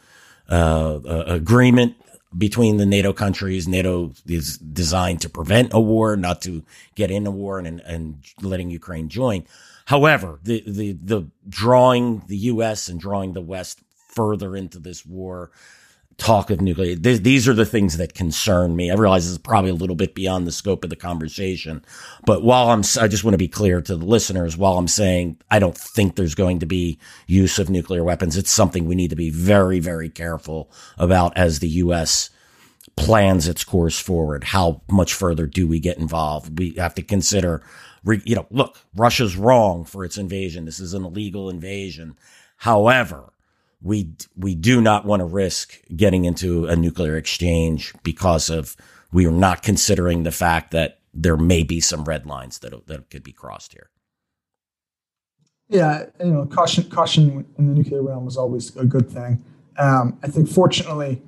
uh, 0.49 0.99
uh, 1.05 1.23
agreement 1.27 1.95
between 2.37 2.77
the 2.77 2.85
NATO 2.85 3.13
countries. 3.13 3.67
NATO 3.67 4.13
is 4.27 4.57
designed 4.57 5.21
to 5.21 5.29
prevent 5.29 5.73
a 5.73 5.79
war, 5.79 6.15
not 6.15 6.41
to 6.43 6.63
get 6.95 7.11
in 7.11 7.27
a 7.27 7.31
war 7.31 7.59
and, 7.59 7.79
and 7.81 8.23
letting 8.41 8.69
Ukraine 8.69 9.09
join. 9.09 9.45
However, 9.85 10.39
the, 10.43 10.63
the, 10.65 10.93
the 10.93 11.27
drawing 11.47 12.23
the 12.27 12.37
U.S. 12.37 12.87
and 12.87 12.99
drawing 12.99 13.33
the 13.33 13.41
West 13.41 13.81
further 14.09 14.55
into 14.55 14.79
this 14.79 15.05
war 15.05 15.51
talk 16.17 16.49
of 16.49 16.61
nuclear. 16.61 16.95
Th- 16.95 17.21
these 17.21 17.47
are 17.47 17.53
the 17.53 17.65
things 17.65 17.97
that 17.97 18.13
concern 18.13 18.75
me. 18.75 18.91
I 18.91 18.95
realize 18.95 19.25
this 19.25 19.31
is 19.31 19.37
probably 19.37 19.71
a 19.71 19.75
little 19.75 19.95
bit 19.95 20.15
beyond 20.15 20.45
the 20.45 20.51
scope 20.51 20.83
of 20.83 20.89
the 20.89 20.95
conversation, 20.95 21.83
but 22.25 22.43
while 22.43 22.69
I'm, 22.69 22.83
I 22.99 23.07
just 23.07 23.23
want 23.23 23.33
to 23.33 23.39
be 23.39 23.47
clear 23.47 23.81
to 23.81 23.95
the 23.95 24.05
listeners, 24.05 24.57
while 24.57 24.77
I'm 24.77 24.87
saying 24.87 25.37
I 25.49 25.59
don't 25.59 25.77
think 25.77 26.15
there's 26.15 26.35
going 26.35 26.59
to 26.59 26.65
be 26.65 26.99
use 27.27 27.59
of 27.59 27.69
nuclear 27.69 28.03
weapons, 28.03 28.37
it's 28.37 28.51
something 28.51 28.85
we 28.85 28.95
need 28.95 29.09
to 29.09 29.15
be 29.15 29.29
very, 29.29 29.79
very 29.79 30.09
careful 30.09 30.71
about 30.97 31.35
as 31.37 31.59
the 31.59 31.69
U.S. 31.69 32.29
plans 32.95 33.47
its 33.47 33.63
course 33.63 33.99
forward. 33.99 34.45
How 34.45 34.81
much 34.89 35.13
further 35.13 35.47
do 35.47 35.67
we 35.67 35.79
get 35.79 35.97
involved? 35.97 36.59
We 36.59 36.75
have 36.77 36.95
to 36.95 37.01
consider, 37.01 37.63
you 38.05 38.35
know, 38.35 38.47
look, 38.51 38.79
Russia's 38.95 39.35
wrong 39.35 39.83
for 39.83 40.05
its 40.05 40.17
invasion. 40.17 40.65
This 40.65 40.79
is 40.79 40.93
an 40.93 41.03
illegal 41.03 41.49
invasion. 41.49 42.15
However, 42.57 43.32
we 43.83 44.15
we 44.35 44.55
do 44.55 44.81
not 44.81 45.05
want 45.05 45.19
to 45.19 45.25
risk 45.25 45.79
getting 45.95 46.25
into 46.25 46.65
a 46.65 46.75
nuclear 46.75 47.17
exchange 47.17 47.93
because 48.01 48.49
of 48.49 48.75
we 49.11 49.27
are 49.27 49.31
not 49.31 49.61
considering 49.61 50.23
the 50.23 50.31
fact 50.31 50.71
that 50.71 50.99
there 51.13 51.37
may 51.37 51.63
be 51.63 51.79
some 51.79 52.05
red 52.05 52.25
lines 52.25 52.59
that 52.59 52.87
that 52.87 53.09
could 53.09 53.23
be 53.23 53.33
crossed 53.33 53.73
here. 53.73 53.89
Yeah, 55.67 56.05
you 56.19 56.31
know, 56.31 56.45
caution 56.45 56.89
caution 56.89 57.45
in 57.57 57.67
the 57.67 57.73
nuclear 57.73 58.01
realm 58.01 58.27
is 58.27 58.37
always 58.37 58.75
a 58.77 58.85
good 58.85 59.09
thing. 59.09 59.43
Um, 59.77 60.19
I 60.23 60.27
think, 60.27 60.47
fortunately, 60.49 61.21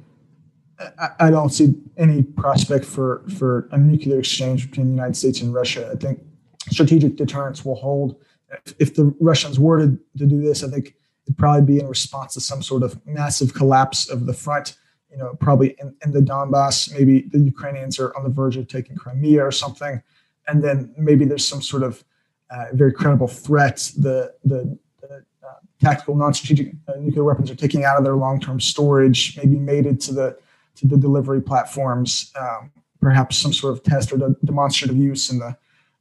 I, 0.79 1.09
I, 1.19 1.31
don't 1.31 1.49
see 1.49 1.73
any 1.97 2.21
prospect 2.21 2.85
for 2.85 3.23
for 3.37 3.67
a 3.71 3.77
nuclear 3.77 4.19
exchange 4.19 4.69
between 4.69 4.87
the 4.87 4.93
United 4.93 5.15
States 5.15 5.41
and 5.41 5.53
Russia. 5.53 5.89
I 5.91 5.95
think 5.95 6.21
strategic 6.69 7.15
deterrence 7.15 7.65
will 7.65 7.75
hold. 7.75 8.21
If, 8.65 8.75
if 8.79 8.95
the 8.95 9.15
Russians 9.19 9.59
were 9.59 9.79
to, 9.79 9.99
to 10.17 10.25
do 10.25 10.41
this, 10.41 10.63
I 10.63 10.69
think 10.69 10.95
it'd 11.25 11.37
probably 11.37 11.75
be 11.75 11.79
in 11.79 11.87
response 11.87 12.33
to 12.35 12.41
some 12.41 12.61
sort 12.61 12.83
of 12.83 12.99
massive 13.05 13.53
collapse 13.53 14.09
of 14.09 14.25
the 14.25 14.33
front. 14.33 14.77
You 15.11 15.17
know, 15.17 15.33
probably 15.39 15.75
in, 15.79 15.95
in 16.03 16.11
the 16.11 16.19
Donbass. 16.19 16.91
Maybe 16.91 17.21
the 17.21 17.39
Ukrainians 17.39 17.99
are 17.99 18.15
on 18.17 18.23
the 18.23 18.29
verge 18.29 18.57
of 18.57 18.67
taking 18.67 18.97
Crimea 18.97 19.41
or 19.45 19.51
something, 19.51 20.01
and 20.47 20.63
then 20.63 20.93
maybe 20.97 21.23
there's 21.23 21.47
some 21.47 21.61
sort 21.61 21.83
of 21.83 22.03
uh, 22.49 22.65
very 22.73 22.91
credible 22.91 23.27
threat. 23.27 23.77
The 23.97 24.33
the, 24.43 24.77
the 25.01 25.23
uh, 25.41 25.59
tactical 25.79 26.15
non-strategic 26.15 26.73
uh, 26.87 26.93
nuclear 26.99 27.23
weapons 27.23 27.49
are 27.49 27.55
taking 27.55 27.85
out 27.85 27.97
of 27.97 28.03
their 28.03 28.15
long-term 28.15 28.59
storage, 28.59 29.37
maybe 29.37 29.57
mated 29.57 30.01
to 30.01 30.13
the 30.13 30.37
to 30.75 30.87
the 30.87 30.97
delivery 30.97 31.41
platforms. 31.41 32.33
Um, 32.37 32.71
perhaps 32.99 33.37
some 33.37 33.53
sort 33.53 33.71
of 33.71 33.83
test 33.83 34.11
or 34.11 34.17
de- 34.17 34.35
demonstrative 34.43 34.97
use 34.97 35.29
in 35.29 35.39
the 35.39 35.55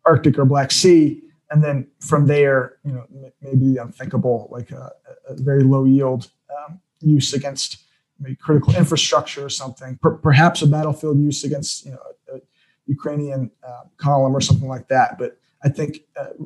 Arctic 0.07 0.39
or 0.39 0.45
Black 0.45 0.71
Sea 0.71 1.23
and 1.55 1.63
then 1.63 1.87
from 2.01 2.27
there, 2.27 2.79
you 2.85 2.91
know, 2.91 3.07
maybe 3.41 3.77
unthinkable, 3.77 4.49
like 4.51 4.73
a, 4.73 4.91
a 5.29 5.35
very 5.37 5.63
low 5.63 5.85
yield 5.85 6.33
um, 6.51 6.81
use 6.99 7.33
against 7.33 7.85
maybe 8.19 8.35
critical 8.35 8.75
infrastructure 8.75 9.45
or 9.45 9.49
something, 9.49 9.97
per- 10.03 10.17
perhaps 10.17 10.63
a 10.63 10.67
battlefield 10.67 11.17
use 11.21 11.45
against, 11.45 11.85
you 11.85 11.93
know, 11.93 12.01
a, 12.33 12.39
a 12.39 12.41
Ukrainian 12.87 13.53
uh, 13.65 13.85
column 13.99 14.35
or 14.35 14.41
something 14.41 14.67
like 14.67 14.89
that. 14.89 15.17
But 15.17 15.39
I 15.63 15.69
think 15.69 16.01
uh, 16.17 16.45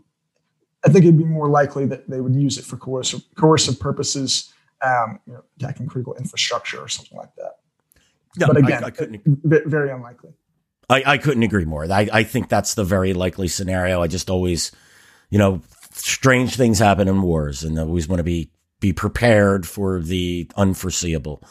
I 0.85 0.91
think 0.91 1.07
it'd 1.07 1.17
be 1.17 1.25
more 1.25 1.49
likely 1.49 1.87
that 1.87 2.11
they 2.11 2.21
would 2.21 2.35
use 2.35 2.59
it 2.59 2.67
for 2.67 2.77
coercive, 2.77 3.23
coercive 3.35 3.81
purposes, 3.81 4.53
um, 4.83 5.21
you 5.27 5.33
know, 5.33 5.43
attacking 5.59 5.87
critical 5.87 6.17
infrastructure 6.17 6.81
or 6.81 6.89
something 6.89 7.17
like 7.17 7.35
that. 7.37 7.53
No, 8.37 8.49
but 8.49 8.59
again, 8.59 8.85
I, 8.85 8.89
I 8.89 9.63
very 9.65 9.91
unlikely. 9.91 10.35
I, 10.91 11.03
I 11.15 11.19
couldn't 11.19 11.45
agree 11.45 11.65
more. 11.65 11.91
I, 11.91 12.09
I 12.13 12.23
think 12.25 12.51
that's 12.51 12.75
the 12.75 12.85
very 12.85 13.15
likely 13.15 13.49
scenario. 13.49 14.03
I 14.03 14.07
just 14.07 14.29
always 14.29 14.71
you 15.31 15.39
know, 15.39 15.61
strange 15.93 16.57
things 16.57 16.79
happen 16.79 17.09
in 17.09 17.23
wars 17.23 17.65
and 17.65 17.79
always 17.79 18.09
want 18.09 18.19
to 18.19 18.25
be, 18.25 18.51
be 18.81 18.93
prepared 18.93 19.67
for 19.67 20.01
the 20.01 20.51
unforeseeable. 20.57 21.43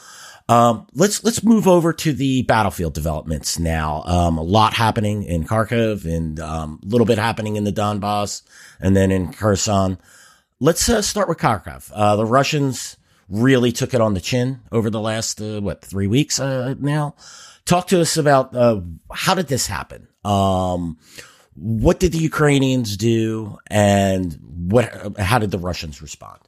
Um, 0.49 0.87
let's, 0.93 1.23
let's 1.25 1.43
move 1.43 1.67
over 1.67 1.91
to 1.91 2.13
the 2.13 2.43
battlefield 2.43 2.93
developments 2.93 3.59
now. 3.59 4.03
Um, 4.05 4.37
a 4.37 4.43
lot 4.43 4.73
happening 4.73 5.23
in 5.23 5.43
Kharkov, 5.43 6.05
and, 6.05 6.39
um, 6.39 6.79
a 6.81 6.85
little 6.85 7.05
bit 7.05 7.17
happening 7.17 7.57
in 7.57 7.65
the 7.65 7.73
Donbass 7.73 8.43
and 8.79 8.95
then 8.95 9.11
in 9.11 9.33
Kherson. 9.33 9.97
Let's 10.61 10.87
uh, 10.87 11.01
start 11.01 11.27
with 11.27 11.37
Kharkov. 11.37 11.91
Uh, 11.93 12.15
the 12.15 12.25
Russians 12.25 12.95
really 13.27 13.73
took 13.73 13.93
it 13.93 13.99
on 13.99 14.13
the 14.13 14.21
chin 14.21 14.61
over 14.71 14.89
the 14.89 15.01
last, 15.01 15.41
uh, 15.41 15.59
what, 15.59 15.83
three 15.83 16.07
weeks, 16.07 16.39
uh, 16.39 16.75
now. 16.79 17.15
Talk 17.65 17.87
to 17.87 17.99
us 17.99 18.15
about, 18.15 18.55
uh, 18.55 18.79
how 19.11 19.35
did 19.35 19.49
this 19.49 19.67
happen? 19.67 20.07
What 21.59 21.99
did 21.99 22.11
the 22.11 22.19
Ukrainians 22.19 22.97
do, 22.97 23.57
and 23.67 24.37
what? 24.69 25.17
How 25.19 25.39
did 25.39 25.49
the 25.49 25.57
Russians 25.57 26.01
respond? 26.01 26.39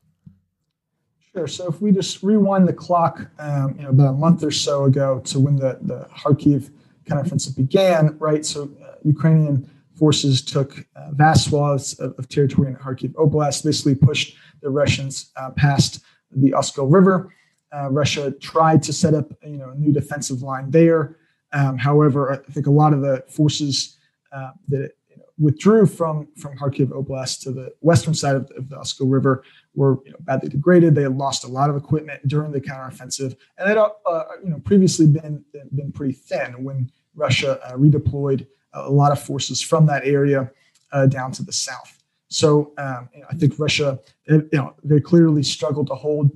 Sure. 1.34 1.48
So 1.48 1.68
if 1.68 1.82
we 1.82 1.92
just 1.92 2.22
rewind 2.22 2.68
the 2.68 2.74
clock, 2.74 3.30
um, 3.40 3.76
you 3.78 3.84
know, 3.84 3.90
about 3.90 4.10
a 4.10 4.18
month 4.18 4.44
or 4.44 4.52
so 4.52 4.86
ago 4.86 5.20
to 5.26 5.40
when 5.40 5.56
the 5.56 5.80
the 5.82 6.08
Kharkiv 6.16 6.70
counteroffensive 7.06 7.56
began, 7.56 8.18
right? 8.20 8.46
So 8.46 8.70
uh, 8.84 8.94
Ukrainian 9.04 9.70
forces 9.96 10.42
took 10.42 10.86
uh, 10.96 11.12
vast 11.12 11.50
swaths 11.50 12.00
of, 12.00 12.14
of, 12.18 12.30
territory 12.30 12.70
in 12.70 12.76
Kharkiv 12.76 13.14
Oblast, 13.14 13.66
basically 13.66 13.96
pushed 13.96 14.38
the 14.62 14.70
Russians 14.70 15.32
uh, 15.36 15.50
past 15.52 16.02
the 16.32 16.52
Oskol 16.52 16.92
River. 16.92 17.34
Uh, 17.76 17.90
Russia 17.90 18.32
tried 18.32 18.82
to 18.84 18.94
set 18.94 19.14
up, 19.14 19.32
you 19.44 19.58
know, 19.58 19.70
a 19.70 19.76
new 19.76 19.92
defensive 19.92 20.42
line 20.42 20.72
there. 20.72 21.18
Um, 21.52 21.78
however, 21.78 22.32
I 22.32 22.52
think 22.52 22.68
a 22.68 22.72
lot 22.72 22.94
of 22.94 23.02
the 23.02 23.24
forces 23.28 23.98
uh, 24.32 24.52
that 24.70 24.92
withdrew 25.40 25.86
from 25.86 26.28
from 26.36 26.58
Kharkiv 26.58 26.90
Oblast 26.90 27.42
to 27.44 27.52
the 27.52 27.74
western 27.80 28.14
side 28.14 28.36
of, 28.36 28.52
of 28.58 28.70
the 28.70 28.76
Oskol 28.76 29.10
River 29.10 29.44
were 29.74 30.00
you 30.06 30.12
know, 30.12 30.18
badly 30.20 30.50
degraded. 30.50 30.94
They 30.94 31.04
had 31.04 31.18
lost 31.18 31.46
a 31.46 31.48
lot 31.48 31.70
of 31.70 31.78
equipment 31.78 32.28
during 32.28 32.52
the 32.52 32.62
counteroffensive, 32.62 33.36
and 33.58 33.72
it 33.72 33.78
uh, 33.78 34.24
you 34.44 34.50
know 34.50 34.60
previously 34.60 35.08
been 35.08 35.44
been 35.72 35.92
pretty 35.92 36.14
thin 36.14 36.64
when 36.64 36.92
Russia 37.16 37.60
uh, 37.66 37.76
redeployed 37.78 38.46
a 38.74 38.92
lot 38.92 39.12
of 39.12 39.20
forces 39.20 39.62
from 39.62 39.86
that 39.88 40.06
area 40.06 40.52
uh, 40.92 41.08
down 41.08 41.32
to 41.32 41.44
the 41.44 41.54
south. 41.54 42.04
So 42.28 42.74
um, 42.78 43.10
you 43.14 43.22
know, 43.22 43.28
I 43.32 43.36
think 43.36 43.58
Russia 43.58 44.00
you 44.28 44.48
know 44.54 44.76
very 44.84 45.02
clearly 45.02 45.44
struggled 45.44 45.88
to 45.88 45.96
hold 45.96 46.32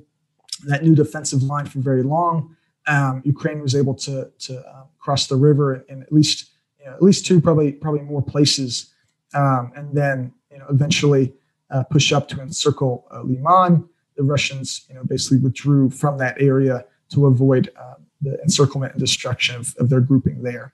that 0.66 0.84
new 0.84 0.96
defensive 0.96 1.44
line 1.44 1.66
for 1.66 1.80
very 1.80 2.04
long. 2.04 2.56
Um, 2.88 3.22
Ukraine 3.26 3.62
was 3.62 3.76
able 3.76 3.96
to 3.96 4.32
to 4.40 4.60
uh, 4.60 4.86
cross 4.98 5.28
the 5.28 5.36
river 5.36 5.76
in, 5.76 5.84
in 5.90 6.04
at 6.04 6.14
least 6.14 6.52
you 6.80 6.86
know, 6.86 6.96
at 6.96 7.04
least 7.04 7.26
two, 7.26 7.42
probably 7.42 7.74
probably 7.74 8.02
more 8.02 8.22
places 8.22 8.93
um, 9.34 9.72
and 9.76 9.94
then 9.94 10.34
you 10.52 10.58
know 10.60 10.66
eventually 10.70 11.34
uh, 11.72 11.84
push 11.84 12.12
up 12.12 12.28
to 12.30 12.42
encircle 12.42 13.06
uh, 13.12 13.22
Liman. 13.22 13.88
The 14.16 14.24
Russians, 14.24 14.86
you 14.90 14.96
know, 14.96 15.04
basically 15.04 15.40
withdrew 15.40 15.90
from 15.90 16.20
that 16.20 16.40
area 16.40 16.86
to 17.10 17.26
avoid 17.26 17.72
uh, 17.76 17.96
the 18.22 18.40
encirclement 18.44 18.94
and 18.94 19.02
destruction 19.02 19.56
of, 19.56 19.76
of 19.80 19.90
their 19.90 20.02
grouping 20.02 20.44
there. 20.44 20.74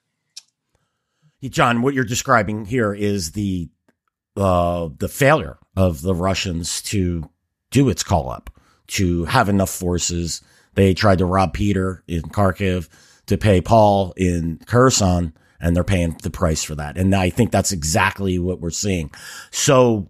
John, 1.41 1.82
what 1.82 1.93
you're 1.93 2.04
describing 2.04 2.65
here 2.65 2.93
is 2.93 3.32
the 3.32 3.69
uh, 4.36 4.89
the 4.98 5.08
failure 5.08 5.58
of 5.76 6.02
the 6.02 6.13
Russians 6.13 6.82
to 6.84 7.30
do 7.72 7.89
its 7.89 8.04
call 8.04 8.30
up, 8.30 8.50
to 8.88 9.26
have 9.26 9.50
enough 9.50 9.69
forces. 9.69 10.41
They 10.74 10.93
tried 10.93 11.19
to 11.19 11.26
rob 11.26 11.54
Peter 11.54 12.04
in 12.08 12.24
Kharkiv, 12.24 12.89
to 13.28 13.38
pay 13.38 13.62
Paul 13.62 14.13
in 14.17 14.60
Kherson, 14.65 15.34
and 15.60 15.76
they're 15.76 15.84
paying 15.84 16.15
the 16.24 16.30
price 16.30 16.63
for 16.63 16.76
that. 16.76 16.98
And 16.98 17.13
I 17.13 17.30
think 17.30 17.52
that's 17.52 17.72
exactly 17.72 18.39
what 18.39 18.62
we're 18.62 18.69
seeing. 18.69 19.12
So 19.52 20.10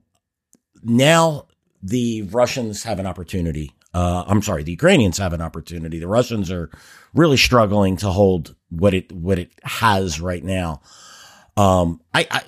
now 0.84 1.48
the 1.82 2.24
Russians 2.24 2.84
have 2.84 3.00
an 3.00 3.06
opportunity. 3.06 3.74
Uh, 3.94 4.24
I'm 4.28 4.42
sorry, 4.42 4.64
the 4.64 4.72
Ukrainians 4.72 5.18
have 5.18 5.34
an 5.34 5.42
opportunity. 5.42 6.00
The 6.00 6.08
Russians 6.08 6.52
are 6.52 6.70
really 7.14 7.38
struggling 7.38 7.98
to 7.98 8.10
hold 8.10 8.56
what 8.70 8.94
it 8.94 9.12
what 9.12 9.40
it 9.40 9.52
has 9.64 10.22
right 10.22 10.44
now. 10.44 10.82
Um, 11.58 12.00
I, 12.14 12.28
I 12.30 12.44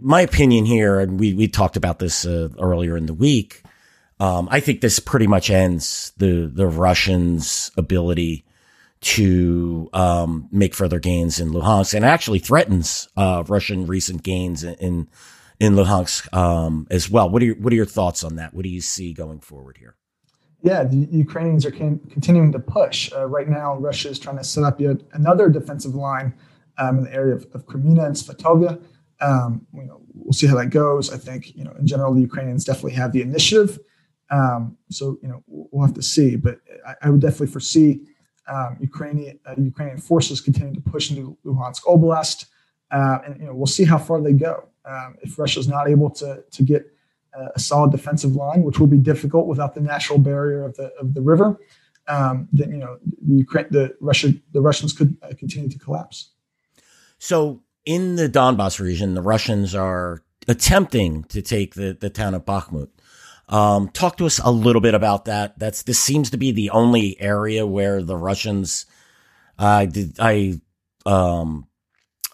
my 0.00 0.22
opinion 0.22 0.64
here, 0.64 0.98
and 0.98 1.20
we 1.20 1.34
we 1.34 1.48
talked 1.48 1.76
about 1.76 1.98
this 1.98 2.24
uh, 2.24 2.48
earlier 2.58 2.96
in 2.96 3.06
the 3.06 3.14
week. 3.14 3.62
Um, 4.18 4.48
I 4.50 4.60
think 4.60 4.80
this 4.80 4.98
pretty 4.98 5.26
much 5.26 5.50
ends 5.50 6.12
the 6.16 6.50
the 6.52 6.66
Russians' 6.66 7.70
ability 7.76 8.45
to 9.06 9.88
um, 9.92 10.48
make 10.50 10.74
further 10.74 10.98
gains 10.98 11.38
in 11.38 11.52
Luhansk 11.52 11.94
and 11.94 12.04
actually 12.04 12.40
threatens 12.40 13.08
uh, 13.16 13.44
Russian 13.46 13.86
recent 13.86 14.24
gains 14.24 14.64
in 14.64 15.08
in 15.60 15.74
Luhansk 15.74 16.34
um, 16.36 16.88
as 16.90 17.08
well. 17.08 17.30
What 17.30 17.40
are 17.40 17.44
your, 17.46 17.54
what 17.54 17.72
are 17.72 17.76
your 17.76 17.86
thoughts 17.86 18.24
on 18.24 18.34
that? 18.36 18.52
What 18.52 18.64
do 18.64 18.68
you 18.68 18.80
see 18.80 19.12
going 19.12 19.38
forward 19.38 19.76
here? 19.78 19.94
Yeah, 20.62 20.82
the 20.82 21.06
Ukrainians 21.12 21.64
are 21.64 21.70
can, 21.70 22.00
continuing 22.10 22.50
to 22.50 22.58
push. 22.58 23.12
Uh, 23.14 23.26
right 23.26 23.48
now, 23.48 23.76
Russia 23.76 24.08
is 24.08 24.18
trying 24.18 24.38
to 24.38 24.44
set 24.44 24.64
up 24.64 24.80
yet 24.80 24.96
another 25.12 25.48
defensive 25.48 25.94
line 25.94 26.34
um, 26.76 26.98
in 26.98 27.04
the 27.04 27.14
area 27.14 27.36
of, 27.36 27.46
of 27.54 27.64
Kreminna 27.64 28.06
and 28.06 28.16
Svatove. 28.16 28.82
Um, 29.20 29.66
you 29.72 29.84
know, 29.84 30.02
we'll 30.14 30.32
see 30.32 30.48
how 30.48 30.56
that 30.56 30.70
goes. 30.70 31.12
I 31.12 31.16
think 31.16 31.54
you 31.54 31.62
know, 31.62 31.74
in 31.78 31.86
general, 31.86 32.12
the 32.12 32.22
Ukrainians 32.22 32.64
definitely 32.64 32.94
have 32.94 33.12
the 33.12 33.22
initiative. 33.22 33.78
Um, 34.30 34.76
so 34.90 35.16
you 35.22 35.28
know, 35.28 35.44
we'll 35.46 35.86
have 35.86 35.94
to 35.94 36.02
see. 36.02 36.34
But 36.34 36.58
I, 36.84 36.94
I 37.02 37.10
would 37.10 37.20
definitely 37.20 37.52
foresee 37.52 38.00
um, 38.48 38.76
Ukrainian 38.80 39.38
uh, 39.46 39.54
Ukrainian 39.58 39.98
forces 39.98 40.40
continue 40.40 40.74
to 40.74 40.80
push 40.80 41.10
into 41.10 41.36
Luhansk 41.44 41.82
Oblast, 41.84 42.46
uh, 42.90 43.18
and 43.24 43.40
you 43.40 43.46
know 43.46 43.54
we'll 43.54 43.66
see 43.66 43.84
how 43.84 43.98
far 43.98 44.20
they 44.20 44.32
go. 44.32 44.68
Um, 44.84 45.16
if 45.22 45.38
Russia 45.38 45.60
is 45.60 45.68
not 45.68 45.88
able 45.88 46.10
to 46.10 46.44
to 46.50 46.62
get 46.62 46.86
uh, 47.36 47.48
a 47.54 47.60
solid 47.60 47.90
defensive 47.90 48.34
line, 48.34 48.62
which 48.62 48.78
will 48.78 48.86
be 48.86 48.98
difficult 48.98 49.46
without 49.46 49.74
the 49.74 49.80
natural 49.80 50.18
barrier 50.18 50.64
of 50.64 50.76
the 50.76 50.92
of 51.00 51.14
the 51.14 51.20
river, 51.20 51.58
um, 52.08 52.48
then 52.52 52.70
you 52.70 52.78
know 52.78 52.98
the 53.02 53.34
Ukraine, 53.34 53.66
the 53.70 53.94
Russia, 54.00 54.32
the 54.52 54.60
Russians 54.60 54.92
could 54.92 55.16
uh, 55.22 55.32
continue 55.38 55.68
to 55.68 55.78
collapse. 55.78 56.30
So 57.18 57.62
in 57.84 58.16
the 58.16 58.28
Donbass 58.28 58.78
region, 58.80 59.14
the 59.14 59.22
Russians 59.22 59.74
are 59.74 60.22
attempting 60.48 61.24
to 61.24 61.42
take 61.42 61.74
the 61.74 61.96
the 61.98 62.10
town 62.10 62.34
of 62.34 62.44
Bakhmut. 62.44 62.88
Um, 63.48 63.88
talk 63.90 64.16
to 64.16 64.26
us 64.26 64.40
a 64.42 64.50
little 64.50 64.80
bit 64.80 64.94
about 64.94 65.26
that. 65.26 65.58
That's 65.58 65.82
this 65.82 66.00
seems 66.00 66.30
to 66.30 66.36
be 66.36 66.52
the 66.52 66.70
only 66.70 67.20
area 67.20 67.66
where 67.66 68.02
the 68.02 68.16
Russians. 68.16 68.86
Uh, 69.58 69.86
did, 69.86 70.16
I 70.18 70.60
um, 71.06 71.66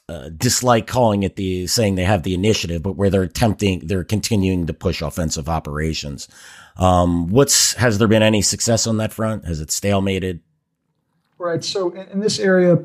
uh, 0.08 0.30
dislike 0.36 0.86
calling 0.86 1.22
it 1.22 1.36
the 1.36 1.66
saying 1.66 1.94
they 1.94 2.04
have 2.04 2.22
the 2.22 2.34
initiative, 2.34 2.82
but 2.82 2.96
where 2.96 3.08
they're 3.08 3.22
attempting, 3.22 3.86
they're 3.86 4.04
continuing 4.04 4.66
to 4.66 4.74
push 4.74 5.00
offensive 5.00 5.48
operations. 5.48 6.28
Um, 6.76 7.28
what's 7.28 7.74
has 7.74 7.98
there 7.98 8.08
been 8.08 8.22
any 8.22 8.42
success 8.42 8.86
on 8.86 8.96
that 8.96 9.12
front? 9.12 9.44
Has 9.44 9.60
it 9.60 9.68
stalemated? 9.68 10.40
Right. 11.38 11.62
So 11.62 11.90
in, 11.90 12.08
in 12.08 12.20
this 12.20 12.38
area, 12.38 12.84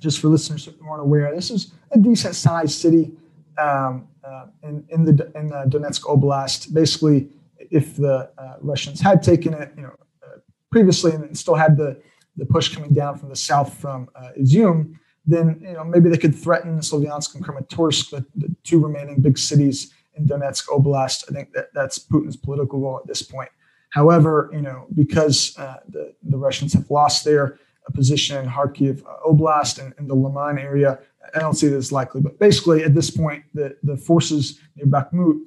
just 0.00 0.20
for 0.20 0.28
listeners 0.28 0.64
who 0.64 0.88
aren't 0.88 1.02
aware, 1.02 1.34
this 1.34 1.50
is 1.50 1.72
a 1.90 1.98
decent 1.98 2.34
sized 2.34 2.72
city 2.72 3.12
um, 3.58 4.08
uh, 4.24 4.46
in, 4.62 4.84
in 4.88 5.04
the 5.04 5.30
in 5.34 5.48
the 5.48 5.64
Donetsk 5.68 6.02
Oblast. 6.02 6.72
Basically, 6.72 7.28
if 7.70 7.96
the 7.96 8.30
uh, 8.38 8.56
Russians 8.60 9.00
had 9.00 9.22
taken 9.22 9.54
it, 9.54 9.72
you 9.76 9.82
know, 9.82 9.94
uh, 10.22 10.38
previously 10.70 11.12
and 11.12 11.36
still 11.36 11.54
had 11.54 11.76
the 11.76 12.00
the 12.36 12.46
push 12.46 12.72
coming 12.72 12.92
down 12.92 13.18
from 13.18 13.28
the 13.28 13.36
south 13.36 13.74
from 13.74 14.08
uh, 14.14 14.30
Izium, 14.40 14.94
then 15.26 15.60
you 15.60 15.72
know 15.72 15.84
maybe 15.84 16.08
they 16.08 16.16
could 16.16 16.34
threaten 16.34 16.78
Slovyansk 16.78 17.34
and 17.34 17.44
Kramatorsk, 17.44 18.10
the, 18.10 18.24
the 18.36 18.54
two 18.64 18.82
remaining 18.82 19.20
big 19.20 19.36
cities 19.38 19.92
in 20.14 20.26
Donetsk 20.26 20.68
Oblast. 20.68 21.24
I 21.28 21.34
think 21.34 21.52
that 21.52 21.68
that's 21.74 21.98
Putin's 21.98 22.36
political 22.36 22.80
goal 22.80 22.98
at 23.00 23.06
this 23.06 23.22
point. 23.22 23.50
However, 23.90 24.50
you 24.52 24.62
know 24.62 24.86
because 24.94 25.56
uh, 25.58 25.78
the 25.88 26.14
the 26.22 26.38
Russians 26.38 26.72
have 26.74 26.90
lost 26.90 27.24
their 27.24 27.58
position 27.94 28.36
in 28.44 28.50
Kharkiv 28.50 29.02
uh, 29.06 29.28
Oblast 29.28 29.82
and 29.82 29.94
in 29.98 30.06
the 30.06 30.14
Liman 30.14 30.58
area, 30.58 30.98
I 31.34 31.38
don't 31.40 31.54
see 31.54 31.68
this 31.68 31.92
likely. 31.92 32.20
But 32.20 32.38
basically, 32.38 32.84
at 32.84 32.94
this 32.94 33.10
point, 33.10 33.44
the 33.54 33.76
the 33.82 33.96
forces 33.96 34.60
near 34.76 34.86
Bakhmut 34.86 35.40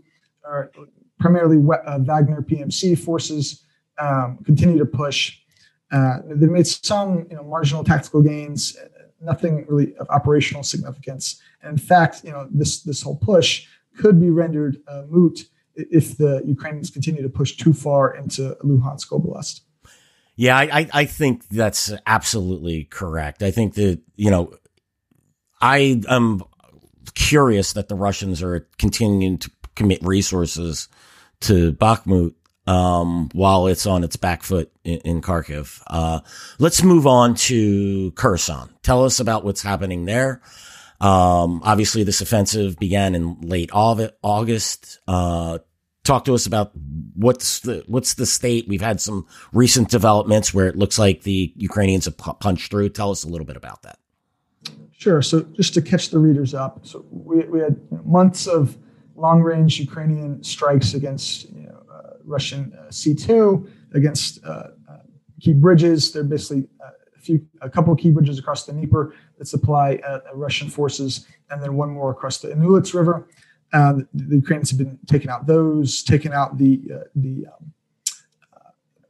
are 0.44 0.72
primarily 1.22 1.58
uh, 1.86 2.00
Wagner 2.00 2.42
PMC 2.42 3.00
forces 3.00 3.64
um, 3.98 4.40
continue 4.44 4.78
to 4.78 4.86
push. 4.86 5.38
Uh, 5.92 6.18
they've 6.26 6.50
made 6.50 6.68
some 6.68 7.28
you 7.30 7.36
know 7.36 7.44
marginal 7.44 7.84
tactical 7.84 8.22
gains 8.22 8.78
nothing 9.22 9.66
really 9.68 9.96
of 9.98 10.10
operational 10.10 10.64
significance. 10.64 11.42
And 11.62 11.74
in 11.74 11.78
fact, 11.78 12.24
you 12.24 12.32
know, 12.32 12.48
this 12.52 12.82
this 12.82 13.02
whole 13.02 13.18
push 13.18 13.68
could 13.98 14.20
be 14.20 14.30
rendered 14.30 14.78
uh, 14.88 15.04
moot 15.08 15.48
if 15.76 16.18
the 16.18 16.42
Ukrainians 16.46 16.90
continue 16.90 17.22
to 17.22 17.30
push 17.30 17.56
too 17.56 17.74
far 17.74 18.16
into 18.16 18.58
Luhansk 18.64 19.10
Oblast. 19.10 19.62
Yeah, 20.36 20.58
I, 20.58 20.88
I 20.94 21.06
think 21.06 21.48
that's 21.50 21.94
absolutely 22.08 22.86
correct. 22.86 23.44
I 23.44 23.52
think 23.52 23.76
that, 23.76 24.00
you 24.16 24.32
know, 24.32 24.54
I 25.60 26.02
am 26.10 26.42
curious 27.14 27.74
that 27.74 27.90
the 27.90 27.96
Russians 27.96 28.42
are 28.42 28.68
continuing 28.80 29.38
to 29.40 29.52
commit 29.76 30.02
resources 30.02 30.88
to 31.42 31.74
Bakhmut 31.74 32.34
um, 32.68 33.30
while 33.34 33.68
it's 33.68 33.86
on 33.86 34.04
its 34.04 34.16
back 34.16 34.44
foot 34.44 34.72
in, 34.84 35.00
in 35.00 35.22
Kharkiv. 35.22 35.82
Uh, 35.88 36.22
let's 36.60 36.84
move 36.84 37.08
on 37.08 37.36
to 37.36 38.12
Kherson. 38.12 38.70
Tell 38.84 39.04
us 39.04 39.20
about 39.20 39.44
what's 39.44 39.62
happening 39.62 40.06
there. 40.06 40.42
Um, 41.00 41.62
obviously, 41.64 42.04
this 42.04 42.22
offensive 42.22 42.78
began 42.78 43.16
in 43.16 43.42
late 43.42 43.72
August. 43.74 45.00
Uh, 45.08 45.58
talk 46.04 46.26
to 46.26 46.34
us 46.36 46.46
about 46.46 46.72
what's 47.16 47.62
the 47.62 47.84
what's 47.88 48.14
the 48.14 48.28
state. 48.28 48.68
We've 48.68 48.82
had 48.82 49.02
some 49.02 49.26
recent 49.52 49.90
developments 49.90 50.54
where 50.54 50.68
it 50.68 50.76
looks 50.76 51.00
like 51.00 51.24
the 51.24 51.54
Ukrainians 51.56 52.06
have 52.06 52.18
punched 52.18 52.70
through. 52.70 52.90
Tell 52.90 53.10
us 53.10 53.24
a 53.24 53.28
little 53.28 53.46
bit 53.46 53.58
about 53.58 53.82
that. 53.82 53.98
Sure. 54.92 55.24
So, 55.24 55.42
just 55.42 55.74
to 55.74 55.82
catch 55.82 56.12
the 56.12 56.20
readers 56.20 56.54
up, 56.54 56.86
so 56.86 57.04
we, 57.10 57.40
we 57.46 57.60
had 57.60 57.80
months 58.06 58.46
of 58.46 58.78
long 59.22 59.42
range 59.42 59.80
Ukrainian 59.80 60.44
strikes 60.44 60.94
against 60.94 61.48
Russian 62.26 62.74
uh, 62.78 62.90
C2 62.90 63.70
against 63.94 64.44
uh, 64.46 64.68
uh, 64.90 64.98
key 65.40 65.54
bridges. 65.54 66.12
They're 66.12 66.24
basically 66.24 66.68
a 66.82 67.20
few, 67.20 67.46
a 67.62 67.70
couple 67.70 67.94
of 67.94 68.00
key 68.00 68.12
bridges 68.12 68.40
across 68.40 68.66
the 68.66 68.74
Dnieper 68.74 69.14
that 69.38 69.48
supply 69.48 70.00
Russian 70.34 70.70
forces, 70.70 71.28
and 71.50 71.62
then 71.62 71.76
one 71.76 71.90
more 71.90 72.12
across 72.12 72.38
the 72.40 72.52
Inhulets 72.52 72.94
River. 72.94 73.28
the, 73.72 74.08
the 74.14 74.36
Ukrainians 74.38 74.72
have 74.72 74.80
been 74.80 74.98
taking 75.08 75.30
out 75.30 75.46
those, 75.46 76.04
taking 76.04 76.34
out 76.34 76.58
the 76.58 76.82
the 77.16 77.48
um, 77.48 77.74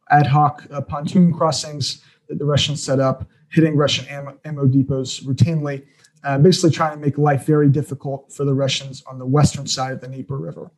ad 0.09 0.27
hoc 0.27 0.67
pontoon 0.87 1.33
crossings 1.33 2.03
that 2.27 2.37
the 2.39 2.45
Russians 2.45 2.83
set 2.83 2.99
up, 2.99 3.25
hitting 3.49 3.75
Russian 3.75 4.05
ammo, 4.07 4.37
ammo 4.45 4.65
depots 4.65 5.21
routinely. 5.25 5.85
Uh, 6.23 6.37
basically 6.37 6.69
trying 6.69 6.93
to 6.95 7.03
make 7.03 7.17
life 7.17 7.45
very 7.45 7.67
difficult 7.69 8.31
for 8.31 8.45
the 8.45 8.53
Russians 8.53 9.03
on 9.07 9.17
the 9.17 9.25
western 9.25 9.65
side 9.65 9.93
of 9.93 10.01
the 10.01 10.07
Dnieper 10.07 10.37
River. 10.37 10.71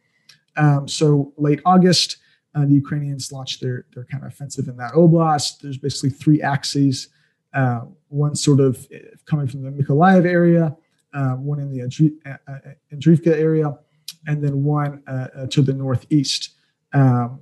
Um, 0.55 0.87
so 0.87 1.33
late 1.37 1.59
August, 1.65 2.17
uh, 2.55 2.65
the 2.65 2.73
Ukrainians 2.73 3.31
launched 3.31 3.61
their 3.61 3.85
their 3.93 4.05
kind 4.05 4.23
of 4.23 4.29
offensive 4.31 4.67
in 4.67 4.77
that 4.77 4.93
oblast. 4.93 5.59
There's 5.61 5.77
basically 5.77 6.11
three 6.11 6.41
axes. 6.41 7.09
Uh, 7.53 7.81
one 8.09 8.35
sort 8.35 8.59
of 8.59 8.87
uh, 8.93 8.97
coming 9.25 9.47
from 9.47 9.61
the 9.63 9.69
Mykolaiv 9.69 10.25
area, 10.25 10.75
uh, 11.13 11.33
one 11.33 11.59
in 11.59 11.71
the 11.71 11.81
uh, 12.25 12.37
uh, 12.47 13.31
area, 13.31 13.77
and 14.25 14.43
then 14.43 14.63
one 14.63 15.03
to 15.49 15.61
the 15.61 15.73
northeast. 15.73 16.51
Um, 16.93 17.41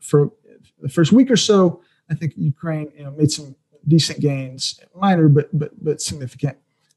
for 0.00 0.32
the 0.80 0.88
first 0.88 1.12
week 1.12 1.30
or 1.30 1.36
so, 1.36 1.82
I 2.10 2.14
think 2.14 2.34
Ukraine 2.36 2.92
you 2.96 3.04
know 3.04 3.12
made 3.12 3.30
some 3.30 3.56
decent 3.86 4.20
gains, 4.20 4.80
minor 4.94 5.28
but 5.28 5.48
but 5.58 5.72
but 5.82 6.00
significant. 6.00 6.56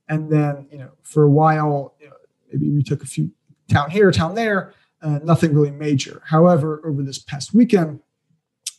And 0.10 0.30
then 0.30 0.68
you 0.72 0.80
know 0.80 0.92
for 1.04 1.24
a 1.24 1.30
while, 1.30 1.94
you 2.02 2.08
know, 2.08 2.16
maybe 2.52 2.70
we 2.70 2.84
took 2.84 3.04
a 3.04 3.08
few 3.08 3.32
town 3.70 3.92
here, 3.92 4.12
town 4.12 4.36
there 4.36 4.74
uh, 5.02 5.20
nothing 5.24 5.54
really 5.54 5.72
major. 5.72 6.22
However, 6.26 6.82
over 6.86 7.04
this 7.04 7.20
past 7.20 7.54
weekend, 7.54 8.00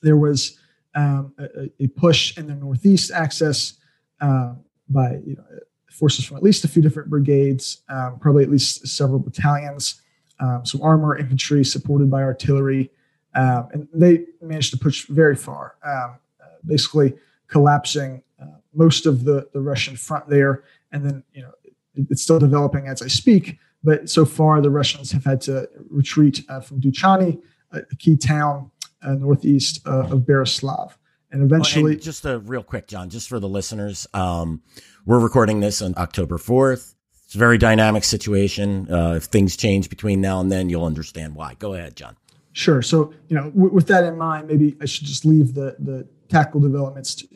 there 0.03 0.17
was 0.17 0.59
um, 0.95 1.33
a, 1.39 1.71
a, 1.79 1.87
push 1.89 2.37
in 2.37 2.47
the 2.47 2.55
northeast 2.55 3.11
axis 3.13 3.75
uh, 4.21 4.55
by 4.89 5.13
you 5.25 5.37
know, 5.37 5.45
forces 5.91 6.25
from 6.25 6.37
at 6.37 6.43
least 6.43 6.65
a 6.65 6.69
few 6.69 6.83
different 6.83 7.09
brigades, 7.09 7.83
um, 7.89 8.19
probably 8.19 8.43
at 8.43 8.51
least 8.51 8.87
several 8.87 9.19
battalions, 9.19 10.03
um, 10.41 10.65
some 10.65 10.83
armor, 10.83 11.17
infantry 11.17 11.65
supported 11.65 12.11
by 12.11 12.23
artillery, 12.23 12.91
um, 13.35 13.69
and 13.73 13.89
they 13.95 14.25
managed 14.43 14.73
to 14.73 14.79
push 14.79 15.07
very 15.07 15.37
far, 15.37 15.77
um, 15.85 16.17
uh, 16.43 16.47
basically 16.67 17.15
collapsing 17.47 18.23
uh, 18.43 18.47
most 18.75 19.07
of 19.07 19.25
the, 19.25 19.49
the 19.53 19.61
Russian 19.61 19.97
front 19.97 20.29
there. 20.29 20.65
And 20.93 21.05
then 21.05 21.25
you 21.33 21.43
know 21.43 21.53
it, 21.65 22.07
it's 22.11 22.23
still 22.23 22.39
developing 22.39 22.89
as 22.89 23.03
I 23.03 23.09
speak. 23.09 23.59
But 23.83 24.11
so 24.11 24.25
far, 24.25 24.61
the 24.61 24.71
Russians 24.71 25.11
have 25.13 25.25
had 25.25 25.41
to 25.43 25.69
retreat 25.89 26.45
uh, 26.49 26.61
from 26.61 26.81
Dudchany, 26.81 27.41
a 27.73 27.83
key 27.97 28.17
town 28.17 28.71
uh, 29.03 29.15
northeast 29.15 29.87
uh, 29.87 30.09
of 30.11 30.21
Berislav. 30.21 30.93
And 31.33 31.43
eventually, 31.43 31.93
and 31.93 32.03
just 32.03 32.25
a 32.25 32.41
real 32.41 32.63
quick, 32.63 32.89
John, 32.89 33.09
just 33.09 33.29
for 33.29 33.39
the 33.39 33.49
listeners, 33.49 34.07
um, 34.13 34.63
we're 35.07 35.21
recording 35.21 35.61
this 35.61 35.81
on 35.81 35.95
October 35.97 36.39
4th. 36.39 36.95
It's 37.25 37.37
a 37.37 37.39
very 37.39 37.57
dynamic 37.57 38.03
situation. 38.03 38.93
Uh, 38.93 39.15
if 39.15 39.25
things 39.25 39.57
change 39.57 39.89
between 39.89 40.21
now 40.21 40.41
and 40.41 40.51
then, 40.51 40.69
you'll 40.69 40.85
understand 40.85 41.37
why. 41.37 41.55
Go 41.55 41.75
ahead, 41.75 41.95
John. 41.95 42.17
Sure. 42.53 42.83
So, 42.83 43.15
you 43.29 43.37
know, 43.37 43.45
w- 43.51 43.73
with 43.73 43.87
that 43.87 44.03
in 44.03 44.19
mind, 44.19 44.49
maybe 44.49 44.77
I 44.81 44.87
should 44.87 45.07
just 45.07 45.25
leave 45.25 45.55
the 45.55 45.77
the 45.79 46.09
tactical 46.29 46.61
developments 46.61 47.15
to, 47.17 47.29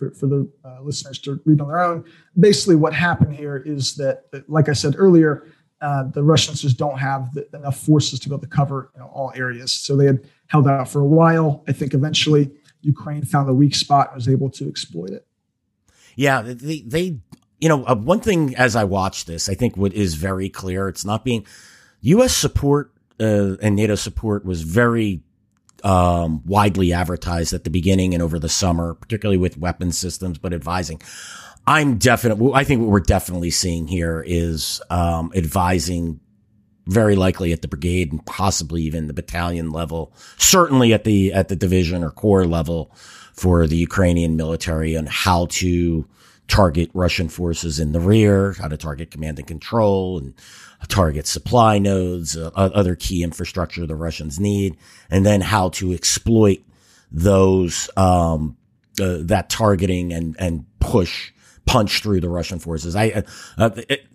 for, 0.00 0.10
for 0.12 0.26
the 0.26 0.50
uh, 0.64 0.80
listeners 0.82 1.18
to 1.20 1.40
read 1.44 1.60
on 1.60 1.68
their 1.68 1.80
own. 1.80 2.04
Basically, 2.38 2.74
what 2.74 2.94
happened 2.94 3.34
here 3.34 3.56
is 3.58 3.94
that, 3.96 4.24
like 4.48 4.68
I 4.68 4.72
said 4.72 4.94
earlier, 4.96 5.46
uh, 5.82 6.04
the 6.04 6.22
Russians 6.22 6.62
just 6.62 6.78
don't 6.78 6.98
have 6.98 7.32
the, 7.34 7.46
enough 7.54 7.78
forces 7.78 8.18
to 8.20 8.28
be 8.28 8.34
able 8.34 8.42
to 8.42 8.48
cover 8.48 8.90
you 8.94 9.00
know, 9.00 9.06
all 9.08 9.32
areas. 9.34 9.72
So 9.72 9.96
they 9.96 10.06
had 10.06 10.26
held 10.46 10.66
out 10.66 10.88
for 10.88 11.00
a 11.00 11.06
while. 11.06 11.62
I 11.68 11.72
think 11.72 11.94
eventually 11.94 12.50
Ukraine 12.80 13.24
found 13.24 13.48
a 13.48 13.54
weak 13.54 13.74
spot 13.74 14.08
and 14.08 14.16
was 14.16 14.28
able 14.28 14.50
to 14.50 14.68
exploit 14.68 15.10
it. 15.10 15.26
Yeah, 16.16 16.42
they, 16.42 16.80
they 16.80 17.18
you 17.60 17.68
know, 17.68 17.84
uh, 17.84 17.94
one 17.94 18.20
thing 18.20 18.56
as 18.56 18.74
I 18.74 18.84
watch 18.84 19.26
this, 19.26 19.48
I 19.48 19.54
think 19.54 19.76
what 19.76 19.92
is 19.92 20.14
very 20.14 20.48
clear, 20.48 20.88
it's 20.88 21.04
not 21.04 21.24
being 21.24 21.46
U.S. 22.00 22.34
support 22.34 22.92
uh, 23.20 23.56
and 23.60 23.76
NATO 23.76 23.94
support 23.94 24.44
was 24.44 24.62
very 24.62 25.22
um, 25.84 26.42
widely 26.46 26.92
advertised 26.92 27.52
at 27.52 27.64
the 27.64 27.70
beginning 27.70 28.14
and 28.14 28.22
over 28.22 28.38
the 28.38 28.48
summer, 28.48 28.94
particularly 28.94 29.36
with 29.36 29.58
weapon 29.58 29.92
systems, 29.92 30.38
but 30.38 30.52
advising. 30.52 31.00
I'm 31.66 31.98
definitely, 31.98 32.52
I 32.54 32.64
think 32.64 32.80
what 32.80 32.90
we're 32.90 33.00
definitely 33.00 33.50
seeing 33.50 33.86
here 33.86 34.24
is 34.26 34.80
um, 34.90 35.30
advising 35.34 36.20
very 36.86 37.14
likely 37.14 37.52
at 37.52 37.62
the 37.62 37.68
brigade 37.68 38.10
and 38.10 38.24
possibly 38.26 38.82
even 38.82 39.06
the 39.06 39.12
battalion 39.12 39.70
level, 39.70 40.12
certainly 40.38 40.92
at 40.92 41.04
the 41.04 41.32
at 41.32 41.48
the 41.48 41.56
division 41.56 42.02
or 42.02 42.10
corps 42.10 42.46
level 42.46 42.90
for 43.34 43.66
the 43.66 43.76
Ukrainian 43.76 44.36
military 44.36 44.96
on 44.96 45.06
how 45.06 45.46
to 45.46 46.08
target 46.48 46.90
Russian 46.92 47.28
forces 47.28 47.78
in 47.78 47.92
the 47.92 48.00
rear, 48.00 48.54
how 48.54 48.68
to 48.68 48.76
target 48.76 49.10
command 49.10 49.38
and 49.38 49.46
control 49.46 50.18
and 50.18 50.34
target 50.88 51.26
supply 51.26 51.78
nodes, 51.78 52.36
uh, 52.36 52.50
other 52.54 52.96
key 52.96 53.22
infrastructure 53.22 53.86
the 53.86 53.94
Russians 53.94 54.40
need, 54.40 54.76
and 55.10 55.24
then 55.24 55.40
how 55.40 55.70
to 55.70 55.92
exploit 55.92 56.62
those 57.10 57.90
um, 57.96 58.56
uh, 59.00 59.18
that 59.20 59.50
targeting 59.50 60.12
and 60.12 60.36
and 60.38 60.64
push 60.78 61.32
punch 61.66 62.02
through 62.02 62.20
the 62.20 62.28
Russian 62.28 62.58
forces. 62.58 62.96
I, 62.96 63.10
uh, 63.10 63.22
uh, 63.58 63.70
it, 63.88 64.06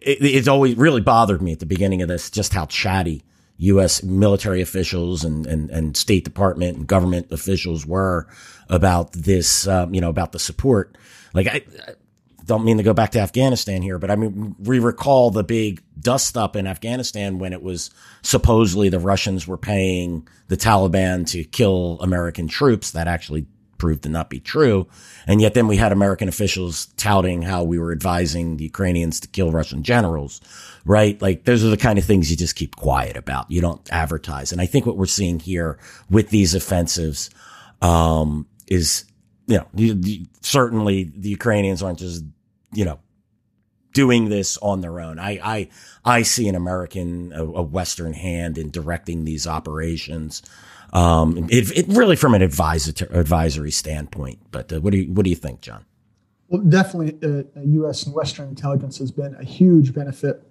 it, 0.00 0.24
it's 0.24 0.48
always 0.48 0.76
really 0.76 1.00
bothered 1.00 1.42
me 1.42 1.52
at 1.52 1.60
the 1.60 1.66
beginning 1.66 2.02
of 2.02 2.08
this 2.08 2.30
just 2.30 2.52
how 2.52 2.66
chatty 2.66 3.22
U.S. 3.58 4.02
military 4.02 4.60
officials 4.60 5.24
and, 5.24 5.46
and, 5.46 5.70
and 5.70 5.96
State 5.96 6.24
Department 6.24 6.76
and 6.76 6.86
government 6.86 7.30
officials 7.30 7.86
were 7.86 8.26
about 8.68 9.12
this, 9.12 9.68
um, 9.68 9.94
you 9.94 10.00
know, 10.00 10.08
about 10.08 10.32
the 10.32 10.40
support. 10.40 10.96
Like 11.34 11.46
I, 11.46 11.62
don't 12.46 12.64
mean 12.64 12.76
to 12.76 12.82
go 12.82 12.94
back 12.94 13.10
to 13.12 13.20
Afghanistan 13.20 13.82
here, 13.82 13.98
but 13.98 14.10
I 14.10 14.16
mean, 14.16 14.56
we 14.58 14.78
recall 14.78 15.30
the 15.30 15.44
big 15.44 15.82
dust 15.98 16.36
up 16.36 16.56
in 16.56 16.66
Afghanistan 16.66 17.38
when 17.38 17.52
it 17.52 17.62
was 17.62 17.90
supposedly 18.22 18.88
the 18.88 18.98
Russians 18.98 19.46
were 19.46 19.58
paying 19.58 20.26
the 20.48 20.56
Taliban 20.56 21.26
to 21.30 21.44
kill 21.44 21.98
American 22.00 22.48
troops. 22.48 22.92
That 22.92 23.08
actually 23.08 23.46
proved 23.82 24.04
to 24.04 24.08
not 24.08 24.30
be 24.30 24.38
true. 24.38 24.86
And 25.26 25.40
yet 25.40 25.54
then 25.54 25.66
we 25.66 25.76
had 25.76 25.90
American 25.90 26.28
officials 26.28 26.86
touting 26.96 27.42
how 27.42 27.64
we 27.64 27.80
were 27.80 27.90
advising 27.90 28.56
the 28.56 28.62
Ukrainians 28.62 29.18
to 29.18 29.28
kill 29.28 29.50
Russian 29.50 29.82
generals, 29.82 30.40
right? 30.84 31.20
Like 31.20 31.46
those 31.46 31.64
are 31.64 31.68
the 31.68 31.76
kind 31.76 31.98
of 31.98 32.04
things 32.04 32.30
you 32.30 32.36
just 32.36 32.54
keep 32.54 32.76
quiet 32.76 33.16
about. 33.16 33.50
You 33.50 33.60
don't 33.60 33.82
advertise. 33.92 34.52
And 34.52 34.60
I 34.60 34.66
think 34.66 34.86
what 34.86 34.96
we're 34.96 35.06
seeing 35.06 35.40
here 35.40 35.80
with 36.08 36.30
these 36.30 36.54
offensives, 36.54 37.28
um, 37.80 38.46
is, 38.68 39.04
you 39.46 39.56
know, 39.56 39.66
you, 39.74 39.98
you, 40.02 40.26
certainly 40.40 41.04
the 41.16 41.28
Ukrainians 41.30 41.82
aren't 41.82 41.98
just, 41.98 42.24
you 42.72 42.84
know, 42.84 42.98
doing 43.92 44.28
this 44.28 44.56
on 44.58 44.80
their 44.80 45.00
own. 45.00 45.18
I, 45.18 45.38
I, 45.42 45.68
I 46.04 46.22
see 46.22 46.48
an 46.48 46.54
American, 46.54 47.32
a, 47.32 47.44
a 47.44 47.62
Western 47.62 48.12
hand 48.12 48.58
in 48.58 48.70
directing 48.70 49.24
these 49.24 49.46
operations. 49.46 50.42
Um, 50.92 51.48
it, 51.50 51.76
it 51.76 51.86
really 51.88 52.16
from 52.16 52.34
an 52.34 52.42
advisor, 52.42 52.92
advisory 53.10 53.70
standpoint. 53.70 54.38
But 54.50 54.72
uh, 54.72 54.80
what 54.80 54.92
do 54.92 54.98
you 54.98 55.12
what 55.12 55.24
do 55.24 55.30
you 55.30 55.36
think, 55.36 55.60
John? 55.62 55.84
Well, 56.48 56.60
definitely, 56.62 57.18
uh, 57.22 57.44
U.S. 57.62 58.04
and 58.04 58.14
Western 58.14 58.50
intelligence 58.50 58.98
has 58.98 59.10
been 59.10 59.34
a 59.36 59.44
huge 59.44 59.94
benefit 59.94 60.42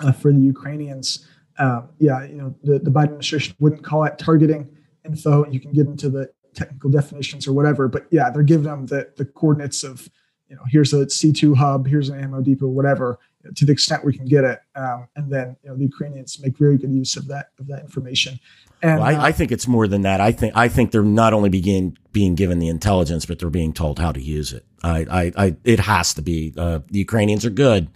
uh, 0.00 0.10
for 0.10 0.32
the 0.32 0.40
Ukrainians. 0.40 1.24
Um, 1.58 1.88
yeah, 1.98 2.24
you 2.24 2.34
know, 2.34 2.54
the, 2.64 2.80
the 2.80 2.90
Biden 2.90 3.04
administration 3.04 3.54
wouldn't 3.60 3.84
call 3.84 4.04
it 4.04 4.18
targeting 4.18 4.68
info. 5.04 5.46
You 5.46 5.60
can 5.60 5.72
get 5.72 5.86
into 5.86 6.10
the 6.10 6.30
technical 6.56 6.90
definitions 6.90 7.46
or 7.46 7.52
whatever, 7.52 7.86
but 7.86 8.06
yeah, 8.10 8.30
they're 8.30 8.42
giving 8.42 8.64
them 8.64 8.86
the, 8.86 9.10
the 9.16 9.24
coordinates 9.24 9.84
of, 9.84 10.08
you 10.48 10.56
know, 10.56 10.62
here's 10.68 10.92
a 10.92 11.06
C2 11.06 11.56
hub, 11.56 11.86
here's 11.86 12.08
an 12.08 12.20
ammo 12.20 12.40
depot, 12.40 12.66
whatever, 12.66 13.18
to 13.54 13.64
the 13.64 13.72
extent 13.72 14.04
we 14.04 14.16
can 14.16 14.26
get 14.26 14.44
it. 14.44 14.60
Um, 14.74 15.08
and 15.14 15.30
then, 15.30 15.56
you 15.62 15.70
know, 15.70 15.76
the 15.76 15.84
Ukrainians 15.84 16.40
make 16.40 16.58
very 16.58 16.78
good 16.78 16.92
use 16.92 17.16
of 17.16 17.28
that, 17.28 17.50
of 17.58 17.66
that 17.68 17.80
information. 17.82 18.40
And, 18.82 19.00
well, 19.00 19.08
I, 19.08 19.14
uh, 19.14 19.22
I, 19.22 19.32
think 19.32 19.52
it's 19.52 19.66
more 19.66 19.88
than 19.88 20.02
that. 20.02 20.20
I 20.20 20.32
think 20.32 20.54
I 20.54 20.68
think 20.68 20.90
they're 20.90 21.02
not 21.02 21.32
only 21.32 21.48
begin 21.48 21.96
being 22.12 22.34
given 22.34 22.58
the 22.58 22.68
intelligence, 22.68 23.24
but 23.24 23.38
they're 23.38 23.48
being 23.48 23.72
told 23.72 23.98
how 23.98 24.12
to 24.12 24.20
use 24.20 24.52
it. 24.52 24.66
I, 24.82 25.06
I, 25.10 25.32
I 25.36 25.56
it 25.64 25.80
has 25.80 26.12
to 26.14 26.22
be. 26.22 26.52
Uh, 26.56 26.80
the 26.90 26.98
Ukrainians 26.98 27.46
are 27.46 27.50
good, 27.50 27.88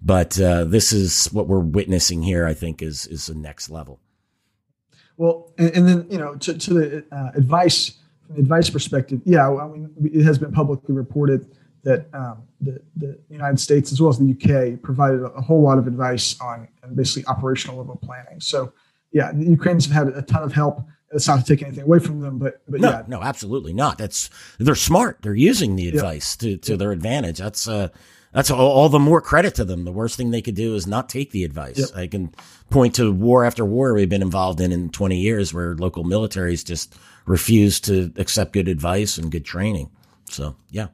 but 0.00 0.40
uh, 0.40 0.64
this 0.64 0.92
is 0.92 1.26
what 1.32 1.48
we're 1.48 1.58
witnessing 1.58 2.22
here. 2.22 2.46
I 2.46 2.54
think 2.54 2.82
is 2.82 3.06
is 3.08 3.26
the 3.26 3.34
next 3.34 3.68
level. 3.68 3.98
Well, 5.16 5.52
and, 5.58 5.70
and 5.76 5.88
then 5.88 6.06
you 6.10 6.18
know 6.18 6.36
to, 6.36 6.58
to 6.58 6.74
the 6.74 7.04
uh, 7.12 7.30
advice 7.34 7.98
from 8.26 8.36
the 8.36 8.42
advice 8.42 8.70
perspective, 8.70 9.20
yeah, 9.24 9.48
I 9.48 9.68
mean 9.68 9.90
it 10.02 10.24
has 10.24 10.38
been 10.38 10.52
publicly 10.52 10.94
reported 10.94 11.46
that 11.84 12.06
um, 12.14 12.42
the, 12.60 12.80
the 12.96 13.18
United 13.28 13.58
States 13.58 13.92
as 13.92 14.00
well 14.00 14.10
as 14.10 14.18
the 14.18 14.32
UK 14.32 14.80
provided 14.82 15.22
a, 15.22 15.40
whole 15.40 15.62
lot 15.62 15.78
of 15.78 15.86
advice 15.86 16.40
on 16.40 16.68
basically 16.94 17.26
operational 17.26 17.76
level 17.76 17.96
planning. 17.96 18.40
So 18.40 18.72
yeah, 19.10 19.32
the 19.32 19.44
Ukrainians 19.44 19.86
have 19.86 20.06
had 20.06 20.16
a 20.16 20.22
ton 20.22 20.42
of 20.42 20.52
help. 20.52 20.84
It's 21.10 21.28
not 21.28 21.40
to 21.40 21.44
take 21.44 21.62
anything 21.62 21.84
away 21.84 21.98
from 21.98 22.20
them, 22.20 22.38
but 22.38 22.62
but 22.68 22.80
no, 22.80 22.90
yeah, 22.90 23.02
no, 23.06 23.22
absolutely 23.22 23.74
not. 23.74 23.98
That's 23.98 24.30
they're 24.58 24.74
smart. 24.74 25.18
They're 25.22 25.34
using 25.34 25.76
the 25.76 25.88
advice 25.88 26.36
to 26.36 26.56
to 26.58 26.76
their 26.76 26.92
advantage. 26.92 27.38
That's 27.38 27.68
uh 27.68 27.88
that's 28.32 28.50
all, 28.50 28.70
all, 28.70 28.88
the 28.88 28.98
more 28.98 29.20
credit 29.20 29.54
to 29.56 29.64
them. 29.64 29.84
The 29.84 29.92
worst 29.92 30.16
thing 30.16 30.30
they 30.30 30.42
could 30.42 30.54
do 30.54 30.74
is 30.74 30.86
not 30.86 31.08
take 31.08 31.30
the 31.30 31.44
advice. 31.44 31.78
Yep. 31.78 31.88
I 31.94 32.06
can 32.06 32.34
point 32.70 32.94
to 32.94 33.12
war 33.12 33.44
after 33.44 33.64
war 33.64 33.92
we've 33.92 34.08
been 34.08 34.22
involved 34.22 34.60
in 34.60 34.72
in 34.72 34.90
20 34.90 35.16
years 35.18 35.52
where 35.52 35.74
local 35.74 36.04
militaries 36.04 36.64
just 36.64 36.96
refuse 37.26 37.78
to 37.80 38.12
accept 38.16 38.52
good 38.52 38.68
advice 38.68 39.18
and 39.18 39.30
good 39.30 39.44
training. 39.44 39.90
So, 40.30 40.56
yeah. 40.70 40.88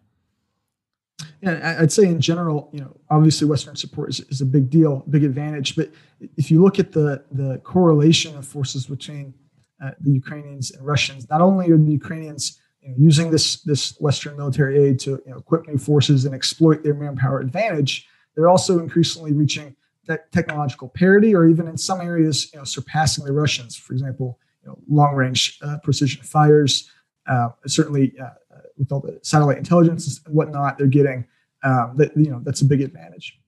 Yeah, 1.40 1.76
I'd 1.80 1.92
say 1.92 2.04
in 2.04 2.20
general, 2.20 2.70
you 2.72 2.80
know, 2.80 2.96
obviously 3.10 3.48
Western 3.48 3.76
support 3.76 4.10
is, 4.10 4.20
is 4.28 4.40
a 4.40 4.46
big 4.46 4.70
deal, 4.70 5.04
big 5.08 5.24
advantage. 5.24 5.76
But 5.76 5.90
if 6.36 6.50
you 6.50 6.62
look 6.62 6.78
at 6.78 6.92
the 6.92 7.24
the 7.30 7.58
correlation 7.58 8.36
of 8.36 8.46
forces 8.46 8.86
between 8.86 9.34
uh, 9.82 9.90
the 10.00 10.12
Ukrainians 10.12 10.70
and 10.70 10.84
Russians, 10.86 11.28
not 11.28 11.40
only 11.40 11.70
are 11.70 11.76
the 11.76 11.92
Ukrainians 11.92 12.60
you 12.88 12.94
know, 12.94 12.98
using 12.98 13.30
this 13.30 13.60
this 13.62 13.96
Western 14.00 14.36
military 14.36 14.82
aid 14.82 14.98
to 15.00 15.22
you 15.26 15.32
know, 15.32 15.38
equip 15.38 15.68
new 15.68 15.76
forces 15.76 16.24
and 16.24 16.34
exploit 16.34 16.82
their 16.82 16.94
manpower 16.94 17.40
advantage, 17.40 18.08
they're 18.34 18.48
also 18.48 18.78
increasingly 18.78 19.32
reaching 19.32 19.76
that 20.06 20.32
technological 20.32 20.88
parity, 20.88 21.34
or 21.34 21.46
even 21.46 21.68
in 21.68 21.76
some 21.76 22.00
areas, 22.00 22.50
you 22.52 22.58
know, 22.58 22.64
surpassing 22.64 23.26
the 23.26 23.32
Russians. 23.32 23.76
For 23.76 23.92
example, 23.92 24.38
you 24.62 24.68
know, 24.68 24.78
long 24.88 25.14
range 25.14 25.58
uh, 25.62 25.76
precision 25.82 26.22
fires. 26.22 26.90
Uh, 27.26 27.50
certainly, 27.66 28.14
uh, 28.18 28.30
with 28.78 28.90
all 28.90 29.00
the 29.00 29.18
satellite 29.22 29.58
intelligence 29.58 30.20
and 30.24 30.34
whatnot 30.34 30.78
they're 30.78 30.86
getting, 30.86 31.26
um, 31.62 31.92
that 31.96 32.16
you 32.16 32.30
know 32.30 32.40
that's 32.42 32.62
a 32.62 32.64
big 32.64 32.80
advantage. 32.80 33.38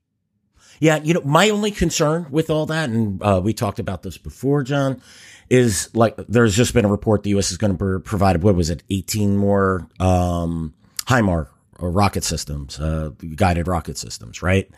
Yeah, 0.81 0.97
you 1.03 1.13
know, 1.15 1.21
my 1.25 1.51
only 1.51 1.71
concern 1.71 2.27
with 2.31 2.51
all 2.51 2.67
that, 2.67 2.91
and 2.91 3.23
uh, 3.23 3.41
we 3.43 3.53
talked 3.53 3.79
about 3.79 4.03
this 4.03 4.17
before, 4.17 4.63
John, 4.63 5.03
is 5.51 5.95
like 5.95 6.17
there's 6.29 6.57
just 6.57 6.73
been 6.73 6.85
a 6.85 6.91
report 6.91 7.25
the 7.25 7.31
U.S. 7.31 7.51
is 7.51 7.59
going 7.59 7.77
to 7.77 8.01
provide 8.01 8.43
what 8.43 8.55
was 8.55 8.71
it, 8.71 8.83
18 8.89 9.37
more 9.37 9.87
um, 9.99 10.73
HIMAR 11.07 11.49
rocket 11.81 12.25
systems, 12.25 12.79
uh, 12.79 13.11
guided 13.35 13.67
rocket 13.67 13.99
systems, 13.99 14.43
right? 14.43 14.71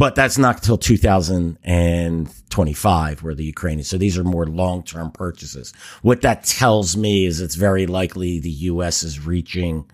but 0.00 0.14
that's 0.14 0.38
not 0.38 0.56
until 0.56 0.78
2025 0.78 3.22
where 3.22 3.34
the 3.34 3.44
Ukrainians. 3.44 3.88
So 3.88 3.98
these 3.98 4.16
are 4.16 4.24
more 4.24 4.46
long-term 4.46 5.10
purchases. 5.10 5.74
What 6.00 6.22
that 6.22 6.44
tells 6.44 6.96
me 6.96 7.26
is 7.26 7.42
it's 7.42 7.54
very 7.54 7.86
likely 7.86 8.40
the 8.40 8.50
U.S. 8.50 9.02
is 9.02 9.26
reaching 9.26 9.84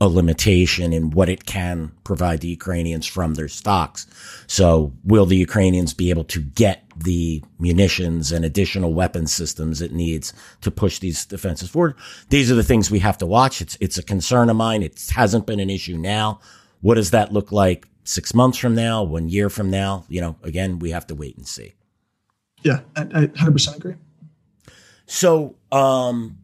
a 0.00 0.06
limitation 0.06 0.92
in 0.92 1.10
what 1.10 1.28
it 1.28 1.44
can 1.44 1.90
provide 2.04 2.40
the 2.40 2.46
Ukrainians 2.46 3.04
from 3.04 3.34
their 3.34 3.48
stocks. 3.48 4.06
So 4.46 4.92
will 5.02 5.26
the 5.26 5.36
Ukrainians 5.36 5.92
be 5.92 6.10
able 6.10 6.22
to 6.26 6.40
get 6.40 6.84
the 7.04 7.42
munitions 7.58 8.32
and 8.32 8.44
additional 8.44 8.94
weapon 8.94 9.26
systems 9.26 9.80
it 9.80 9.92
needs 9.92 10.32
to 10.60 10.70
push 10.70 10.98
these 10.98 11.24
defenses 11.24 11.70
forward? 11.70 11.94
These 12.28 12.50
are 12.50 12.54
the 12.54 12.62
things 12.62 12.90
we 12.90 12.98
have 13.00 13.18
to 13.18 13.26
watch. 13.26 13.60
It's, 13.60 13.76
it's 13.80 13.98
a 13.98 14.02
concern 14.02 14.50
of 14.50 14.56
mine. 14.56 14.82
It 14.82 15.10
hasn't 15.14 15.46
been 15.46 15.60
an 15.60 15.70
issue 15.70 15.96
now. 15.96 16.40
What 16.80 16.94
does 16.94 17.10
that 17.10 17.32
look 17.32 17.52
like 17.52 17.86
six 18.08 18.34
months 18.34 18.58
from 18.58 18.74
now, 18.74 19.02
one 19.02 19.28
year 19.28 19.50
from 19.50 19.70
now, 19.70 20.04
you 20.08 20.20
know, 20.20 20.36
again, 20.42 20.78
we 20.78 20.90
have 20.90 21.06
to 21.06 21.14
wait 21.14 21.36
and 21.36 21.46
see. 21.46 21.74
Yeah, 22.62 22.80
I, 22.96 23.02
I 23.02 23.26
100% 23.26 23.76
agree. 23.76 23.94
So, 25.06 25.56
um, 25.70 26.38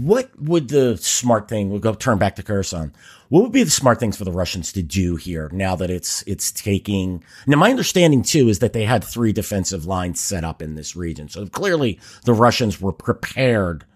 what 0.00 0.30
would 0.40 0.68
the 0.68 0.96
smart 0.96 1.48
thing? 1.48 1.70
We'll 1.70 1.80
go 1.80 1.94
turn 1.94 2.18
back 2.18 2.36
to 2.36 2.42
Kherson. 2.42 2.92
What 3.32 3.44
would 3.44 3.52
be 3.52 3.62
the 3.62 3.70
smart 3.70 3.98
things 3.98 4.18
for 4.18 4.26
the 4.26 4.30
Russians 4.30 4.72
to 4.74 4.82
do 4.82 5.16
here 5.16 5.48
now 5.54 5.74
that 5.76 5.88
it's 5.88 6.20
it's 6.26 6.52
taking? 6.52 7.24
Now, 7.46 7.56
my 7.56 7.70
understanding 7.70 8.22
too 8.22 8.50
is 8.50 8.58
that 8.58 8.74
they 8.74 8.84
had 8.84 9.02
three 9.02 9.32
defensive 9.32 9.86
lines 9.86 10.20
set 10.20 10.44
up 10.44 10.60
in 10.60 10.74
this 10.74 10.94
region, 10.94 11.30
so 11.30 11.46
clearly 11.46 11.98
the 12.26 12.34
Russians 12.34 12.78
were 12.78 12.92
prepared 12.92 13.86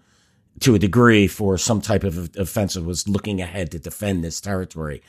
to 0.61 0.73
a 0.73 0.79
degree 0.79 1.27
for 1.27 1.55
some 1.59 1.81
type 1.81 2.03
of 2.03 2.35
offensive. 2.35 2.87
Was 2.87 3.07
looking 3.07 3.39
ahead 3.39 3.69
to 3.73 3.77
defend 3.77 4.23
this 4.23 4.41
territory. 4.41 5.03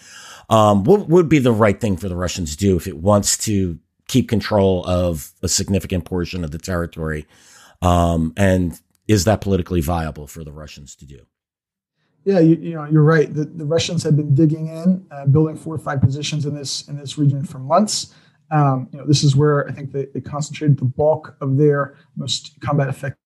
Um, 0.51 0.85
what 0.85 1.09
would 1.09 1.31
be 1.31 1.39
the 1.39 1.51
right 1.51 1.81
thing 1.81 1.97
for 1.97 2.11
the 2.11 2.15
Russians 2.15 2.51
to 2.51 2.59
do 2.59 2.77
if 2.77 2.87
it 2.87 2.99
wants 2.99 3.39
to 3.47 3.79
keep 4.09 4.29
control 4.29 4.85
of 4.85 5.33
a 5.43 5.49
significant 5.49 6.05
portion 6.05 6.45
of 6.45 6.51
the 6.51 6.59
territory? 6.59 7.27
Um, 7.81 8.35
and 8.37 8.79
is 9.07 9.25
that 9.25 9.41
politically 9.41 9.81
viable 9.81 10.27
for 10.27 10.45
the 10.45 10.53
Russians 10.53 10.97
to 10.97 11.07
do? 11.07 11.25
Yeah, 12.29 12.41
you, 12.41 12.57
you 12.57 12.75
know, 12.75 12.85
you're 12.85 13.05
right. 13.05 13.33
The, 13.33 13.47
the, 13.47 13.65
Russians 13.65 14.03
have 14.03 14.15
been 14.15 14.35
digging 14.35 14.69
in, 14.69 15.07
uh, 15.11 15.25
building 15.25 15.57
fortified 15.57 16.03
positions 16.03 16.45
in 16.45 16.55
this 16.55 16.87
in 16.87 16.99
this 16.99 17.17
region 17.17 17.43
for 17.43 17.59
months. 17.59 18.13
Um, 18.51 18.87
you 18.93 18.99
know, 18.99 19.07
this 19.07 19.25
is 19.25 19.35
where 19.35 19.67
I 19.67 19.73
think 19.73 19.93
they, 19.93 20.09
they 20.13 20.21
concentrated 20.21 20.79
the 20.79 20.85
bulk 20.85 21.39
of 21.41 21.57
their 21.57 21.95
most 22.17 22.61
combat 22.61 22.91
effective, 22.91 23.17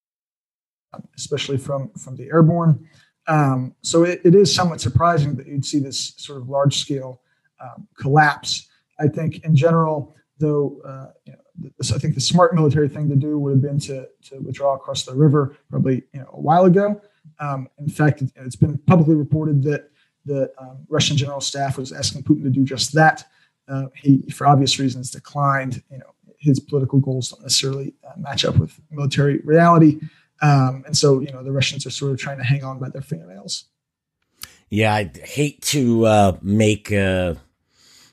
especially 1.16 1.58
from 1.58 1.90
from 1.94 2.14
the 2.14 2.26
airborne. 2.26 2.88
Um, 3.26 3.74
so 3.82 4.04
it, 4.04 4.20
it 4.22 4.36
is 4.36 4.54
somewhat 4.54 4.80
surprising 4.80 5.34
that 5.34 5.48
you'd 5.48 5.64
see 5.64 5.80
this 5.80 6.14
sort 6.16 6.40
of 6.40 6.48
large 6.48 6.78
scale 6.78 7.22
um, 7.60 7.88
collapse. 7.98 8.68
I 9.00 9.08
think 9.08 9.44
in 9.44 9.56
general, 9.56 10.14
though, 10.38 10.80
uh, 10.86 11.10
you 11.24 11.32
know, 11.32 11.70
this, 11.76 11.90
I 11.90 11.98
think 11.98 12.14
the 12.14 12.20
smart 12.20 12.54
military 12.54 12.88
thing 12.88 13.08
to 13.08 13.16
do 13.16 13.36
would 13.36 13.54
have 13.54 13.62
been 13.62 13.80
to, 13.80 14.06
to 14.28 14.38
withdraw 14.38 14.76
across 14.76 15.02
the 15.02 15.14
river 15.16 15.56
probably 15.70 16.04
you 16.14 16.20
know, 16.20 16.30
a 16.32 16.40
while 16.40 16.66
ago. 16.66 17.02
Um, 17.38 17.68
in 17.78 17.88
fact, 17.88 18.22
it, 18.22 18.32
has 18.36 18.56
been 18.56 18.78
publicly 18.78 19.14
reported 19.14 19.62
that 19.64 19.90
the 20.24 20.52
um, 20.58 20.86
Russian 20.88 21.16
general 21.16 21.40
staff 21.40 21.78
was 21.78 21.92
asking 21.92 22.22
Putin 22.22 22.42
to 22.44 22.50
do 22.50 22.64
just 22.64 22.92
that. 22.94 23.24
Uh, 23.68 23.86
he, 23.94 24.22
for 24.30 24.46
obvious 24.46 24.78
reasons, 24.78 25.10
declined. 25.10 25.82
You 25.90 25.98
know, 25.98 26.14
his 26.38 26.60
political 26.60 26.98
goals 26.98 27.30
don't 27.30 27.42
necessarily 27.42 27.94
uh, 28.06 28.18
match 28.18 28.44
up 28.44 28.56
with 28.58 28.78
military 28.90 29.38
reality. 29.44 30.00
Um, 30.40 30.82
and 30.86 30.96
so, 30.96 31.20
you 31.20 31.30
know, 31.32 31.42
the 31.42 31.52
Russians 31.52 31.86
are 31.86 31.90
sort 31.90 32.12
of 32.12 32.18
trying 32.18 32.38
to 32.38 32.44
hang 32.44 32.64
on 32.64 32.78
by 32.78 32.88
their 32.88 33.02
fingernails. 33.02 33.64
Yeah, 34.68 34.94
I 34.94 35.10
hate 35.22 35.62
to 35.62 36.06
uh, 36.06 36.36
make, 36.42 36.90
uh, 36.90 37.34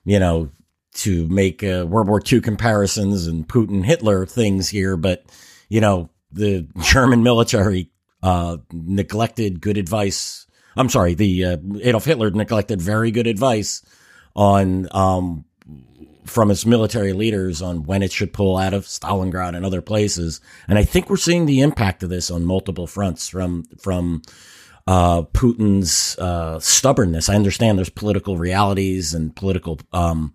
you 0.06 0.20
know, 0.20 0.50
to 0.96 1.28
make 1.28 1.64
uh, 1.64 1.86
World 1.88 2.08
War 2.08 2.22
II 2.32 2.42
comparisons 2.42 3.28
and 3.28 3.48
Putin 3.48 3.84
Hitler 3.84 4.26
things 4.26 4.70
here, 4.70 4.98
but 4.98 5.26
you 5.70 5.82
know, 5.82 6.10
the 6.32 6.68
German 6.82 7.24
military 7.24 7.92
uh, 8.24 8.58
neglected 8.72 9.62
good 9.62 9.78
advice. 9.78 10.48
I'm 10.76 10.90
sorry, 10.90 11.14
the 11.14 11.46
uh, 11.46 11.58
Adolf 11.82 12.06
Hitler 12.06 12.32
neglected 12.32 12.82
very 12.82 13.12
good 13.12 13.28
advice 13.28 13.84
on 14.36 14.88
um, 14.92 15.46
from 16.26 16.52
its 16.52 16.66
military 16.66 17.14
leaders 17.14 17.62
on 17.62 17.84
when 17.84 18.04
it 18.04 18.12
should 18.12 18.32
pull 18.32 18.58
out 18.58 18.74
of 18.74 18.86
Stalingrad 18.86 19.56
and 19.56 19.66
other 19.66 19.82
places. 19.82 20.40
And 20.68 20.78
I 20.78 20.84
think 20.84 21.10
we're 21.10 21.18
seeing 21.18 21.46
the 21.46 21.62
impact 21.62 22.04
of 22.04 22.10
this 22.10 22.30
on 22.30 22.46
multiple 22.46 22.88
fronts 22.88 23.28
from 23.28 23.66
from 23.80 24.22
uh, 24.88 25.24
Putin's 25.24 26.18
uh, 26.18 26.60
stubbornness. 26.60 27.30
I 27.30 27.36
understand 27.36 27.78
there's 27.78 27.90
political 27.90 28.38
realities 28.38 29.14
and 29.14 29.36
political 29.36 29.80
um, 29.94 30.34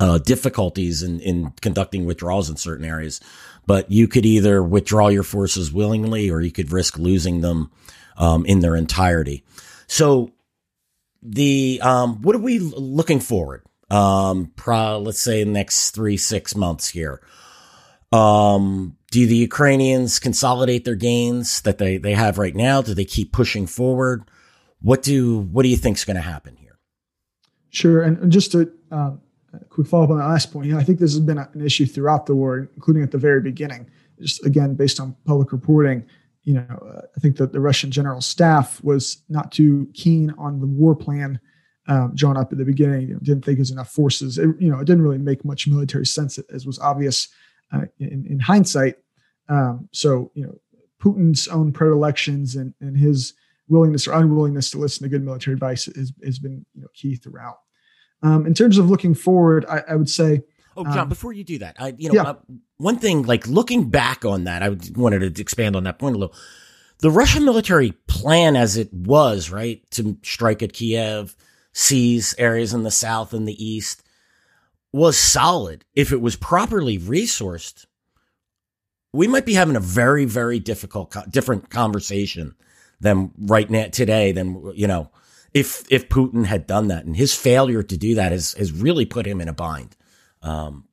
uh, 0.00 0.18
difficulties 0.18 1.02
in, 1.02 1.20
in 1.20 1.52
conducting 1.60 2.04
withdrawals 2.04 2.50
in 2.50 2.56
certain 2.56 2.84
areas, 2.84 3.20
but 3.66 3.90
you 3.90 4.08
could 4.08 4.26
either 4.26 4.62
withdraw 4.62 5.08
your 5.08 5.22
forces 5.22 5.72
willingly 5.72 6.30
or 6.30 6.40
you 6.40 6.52
could 6.52 6.72
risk 6.72 6.98
losing 6.98 7.40
them 7.40 7.70
um, 8.16 8.44
in 8.46 8.60
their 8.60 8.76
entirety. 8.76 9.44
So 9.86 10.32
the 11.22 11.80
um, 11.82 12.22
what 12.22 12.34
are 12.36 12.40
we 12.40 12.58
looking 12.58 13.20
forward? 13.20 13.62
um, 13.92 14.50
pro, 14.56 14.98
let's 14.98 15.20
say 15.20 15.44
the 15.44 15.50
next 15.50 15.90
three, 15.90 16.16
six 16.16 16.56
months 16.56 16.88
here. 16.88 17.20
Um, 18.10 18.96
do 19.10 19.26
the 19.26 19.36
Ukrainians 19.36 20.18
consolidate 20.18 20.86
their 20.86 20.94
gains 20.94 21.60
that 21.62 21.76
they, 21.76 21.98
they 21.98 22.14
have 22.14 22.38
right 22.38 22.54
now? 22.54 22.80
Do 22.80 22.94
they 22.94 23.04
keep 23.04 23.32
pushing 23.32 23.66
forward? 23.66 24.24
What 24.80 25.02
do, 25.02 25.40
what 25.40 25.62
do 25.62 25.68
you 25.68 25.76
think 25.76 25.98
is 25.98 26.04
going 26.06 26.16
to 26.16 26.22
happen 26.22 26.56
here? 26.56 26.78
Sure. 27.68 28.02
And, 28.02 28.32
just 28.32 28.52
to, 28.52 28.72
um, 28.90 29.20
quick 29.68 29.86
follow 29.86 30.04
up 30.04 30.10
on 30.10 30.18
that 30.18 30.28
last 30.28 30.52
point, 30.52 30.66
you 30.66 30.74
know, 30.74 30.78
I 30.78 30.84
think 30.84 30.98
this 30.98 31.12
has 31.12 31.20
been 31.20 31.38
an 31.38 31.64
issue 31.64 31.86
throughout 31.86 32.26
the 32.26 32.34
war, 32.34 32.68
including 32.74 33.02
at 33.02 33.10
the 33.10 33.18
very 33.18 33.40
beginning. 33.40 33.90
Just 34.20 34.44
again, 34.46 34.74
based 34.74 35.00
on 35.00 35.16
public 35.24 35.52
reporting, 35.52 36.04
you 36.44 36.54
know, 36.54 36.66
uh, 36.70 37.02
I 37.16 37.20
think 37.20 37.36
that 37.36 37.52
the 37.52 37.60
Russian 37.60 37.90
general 37.90 38.20
staff 38.20 38.82
was 38.82 39.22
not 39.28 39.52
too 39.52 39.88
keen 39.94 40.34
on 40.38 40.60
the 40.60 40.66
war 40.66 40.94
plan 40.94 41.40
um, 41.88 42.12
drawn 42.14 42.36
up 42.36 42.52
at 42.52 42.58
the 42.58 42.64
beginning. 42.64 43.08
You 43.08 43.14
know, 43.14 43.20
didn't 43.22 43.44
think 43.44 43.58
was 43.58 43.70
enough 43.70 43.90
forces. 43.90 44.38
It, 44.38 44.48
you 44.58 44.70
know, 44.70 44.78
it 44.78 44.86
didn't 44.86 45.02
really 45.02 45.18
make 45.18 45.44
much 45.44 45.66
military 45.66 46.06
sense, 46.06 46.38
as 46.38 46.66
was 46.66 46.78
obvious 46.78 47.28
uh, 47.72 47.82
in, 47.98 48.26
in, 48.28 48.38
hindsight. 48.38 48.96
Um, 49.48 49.88
so, 49.92 50.30
you 50.34 50.44
know, 50.44 50.58
Putin's 51.00 51.48
own 51.48 51.72
predilections 51.72 52.54
and, 52.54 52.74
and 52.80 52.96
his 52.96 53.34
willingness 53.68 54.06
or 54.06 54.12
unwillingness 54.12 54.70
to 54.70 54.78
listen 54.78 55.02
to 55.02 55.08
good 55.08 55.24
military 55.24 55.54
advice 55.54 55.86
has, 55.86 56.12
has 56.24 56.38
been 56.38 56.64
you 56.74 56.82
know, 56.82 56.88
key 56.94 57.16
throughout. 57.16 57.58
Um, 58.22 58.46
in 58.46 58.54
terms 58.54 58.78
of 58.78 58.88
looking 58.88 59.14
forward, 59.14 59.64
I, 59.68 59.82
I 59.88 59.96
would 59.96 60.10
say. 60.10 60.42
Oh, 60.76 60.84
John, 60.84 60.98
um, 60.98 61.08
before 61.08 61.32
you 61.32 61.44
do 61.44 61.58
that, 61.58 61.76
I, 61.78 61.94
you 61.98 62.08
know, 62.08 62.22
yeah. 62.22 62.30
uh, 62.30 62.34
one 62.78 62.98
thing, 62.98 63.22
like 63.22 63.46
looking 63.46 63.90
back 63.90 64.24
on 64.24 64.44
that, 64.44 64.62
I 64.62 64.76
wanted 64.94 65.34
to 65.34 65.42
expand 65.42 65.76
on 65.76 65.84
that 65.84 65.98
point 65.98 66.16
a 66.16 66.18
little. 66.18 66.34
The 67.00 67.10
Russian 67.10 67.44
military 67.44 67.92
plan 68.06 68.54
as 68.54 68.76
it 68.76 68.92
was, 68.92 69.50
right, 69.50 69.82
to 69.90 70.16
strike 70.22 70.62
at 70.62 70.72
Kiev, 70.72 71.34
seize 71.72 72.34
areas 72.38 72.72
in 72.72 72.84
the 72.84 72.90
south 72.90 73.32
and 73.32 73.46
the 73.46 73.64
east 73.64 74.02
was 74.92 75.18
solid. 75.18 75.84
If 75.94 76.12
it 76.12 76.20
was 76.20 76.36
properly 76.36 76.98
resourced, 76.98 77.86
we 79.12 79.26
might 79.26 79.46
be 79.46 79.54
having 79.54 79.76
a 79.76 79.80
very, 79.80 80.24
very 80.24 80.58
difficult, 80.58 81.16
different 81.30 81.70
conversation 81.70 82.54
than 83.00 83.32
right 83.36 83.68
now 83.68 83.88
today 83.88 84.32
than, 84.32 84.72
you 84.74 84.86
know, 84.86 85.10
if, 85.54 85.84
if 85.90 86.08
Putin 86.08 86.46
had 86.46 86.66
done 86.66 86.88
that 86.88 87.04
and 87.04 87.16
his 87.16 87.34
failure 87.34 87.82
to 87.82 87.96
do 87.96 88.14
that 88.14 88.32
has, 88.32 88.54
has 88.54 88.72
really 88.72 89.04
put 89.04 89.26
him 89.26 89.40
in 89.40 89.48
a 89.48 89.52
bind. 89.52 89.96
Um, 90.42 90.84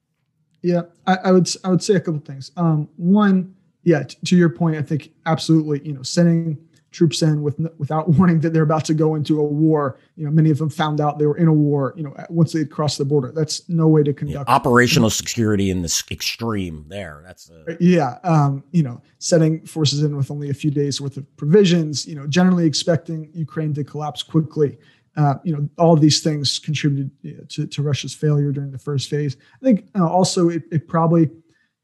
yeah, 0.61 0.83
I, 1.07 1.15
I, 1.25 1.31
would, 1.31 1.49
I 1.63 1.69
would 1.69 1.83
say 1.83 1.95
a 1.95 1.99
couple 1.99 2.19
things. 2.19 2.51
Um, 2.57 2.89
one, 2.97 3.55
yeah, 3.83 4.03
t- 4.03 4.17
to 4.25 4.35
your 4.35 4.49
point, 4.49 4.75
I 4.75 4.81
think 4.81 5.11
absolutely, 5.25 5.81
you 5.87 5.93
know, 5.93 6.03
sending 6.03 6.57
troops 6.91 7.21
in 7.21 7.41
with 7.41 7.59
without 7.77 8.09
warning 8.17 8.39
that 8.41 8.53
they're 8.53 8.63
about 8.63 8.85
to 8.85 8.93
go 8.93 9.15
into 9.15 9.39
a 9.39 9.43
war. 9.43 9.99
You 10.15 10.25
know, 10.25 10.31
many 10.31 10.49
of 10.49 10.57
them 10.57 10.69
found 10.69 10.99
out 10.99 11.19
they 11.19 11.25
were 11.25 11.37
in 11.37 11.47
a 11.47 11.53
war. 11.53 11.93
You 11.95 12.03
know, 12.03 12.15
once 12.29 12.53
they 12.53 12.65
crossed 12.65 12.97
the 12.97 13.05
border, 13.05 13.31
that's 13.31 13.67
no 13.69 13.87
way 13.87 14.03
to 14.03 14.13
conduct 14.13 14.49
yeah, 14.49 14.55
operational 14.55 15.09
security 15.09 15.69
in 15.69 15.81
this 15.81 16.03
extreme. 16.11 16.85
There, 16.87 17.21
that's 17.25 17.49
a- 17.49 17.77
yeah. 17.79 18.17
Um, 18.23 18.63
you 18.71 18.83
know, 18.83 19.01
setting 19.19 19.65
forces 19.65 20.03
in 20.03 20.15
with 20.15 20.31
only 20.31 20.49
a 20.49 20.53
few 20.53 20.71
days 20.71 20.99
worth 20.99 21.17
of 21.17 21.37
provisions. 21.37 22.05
You 22.05 22.15
know, 22.15 22.27
generally 22.27 22.65
expecting 22.65 23.29
Ukraine 23.33 23.73
to 23.75 23.83
collapse 23.83 24.23
quickly. 24.23 24.77
Uh, 25.17 25.35
you 25.43 25.53
know, 25.53 25.67
all 25.77 25.93
of 25.93 26.01
these 26.01 26.21
things 26.21 26.59
contributed 26.59 27.11
you 27.23 27.35
know, 27.35 27.43
to, 27.49 27.65
to, 27.65 27.81
Russia's 27.81 28.13
failure 28.13 28.51
during 28.51 28.71
the 28.71 28.77
first 28.77 29.09
phase. 29.09 29.35
I 29.61 29.65
think 29.65 29.89
uh, 29.99 30.07
also 30.07 30.49
it, 30.49 30.63
it, 30.71 30.87
probably, 30.87 31.29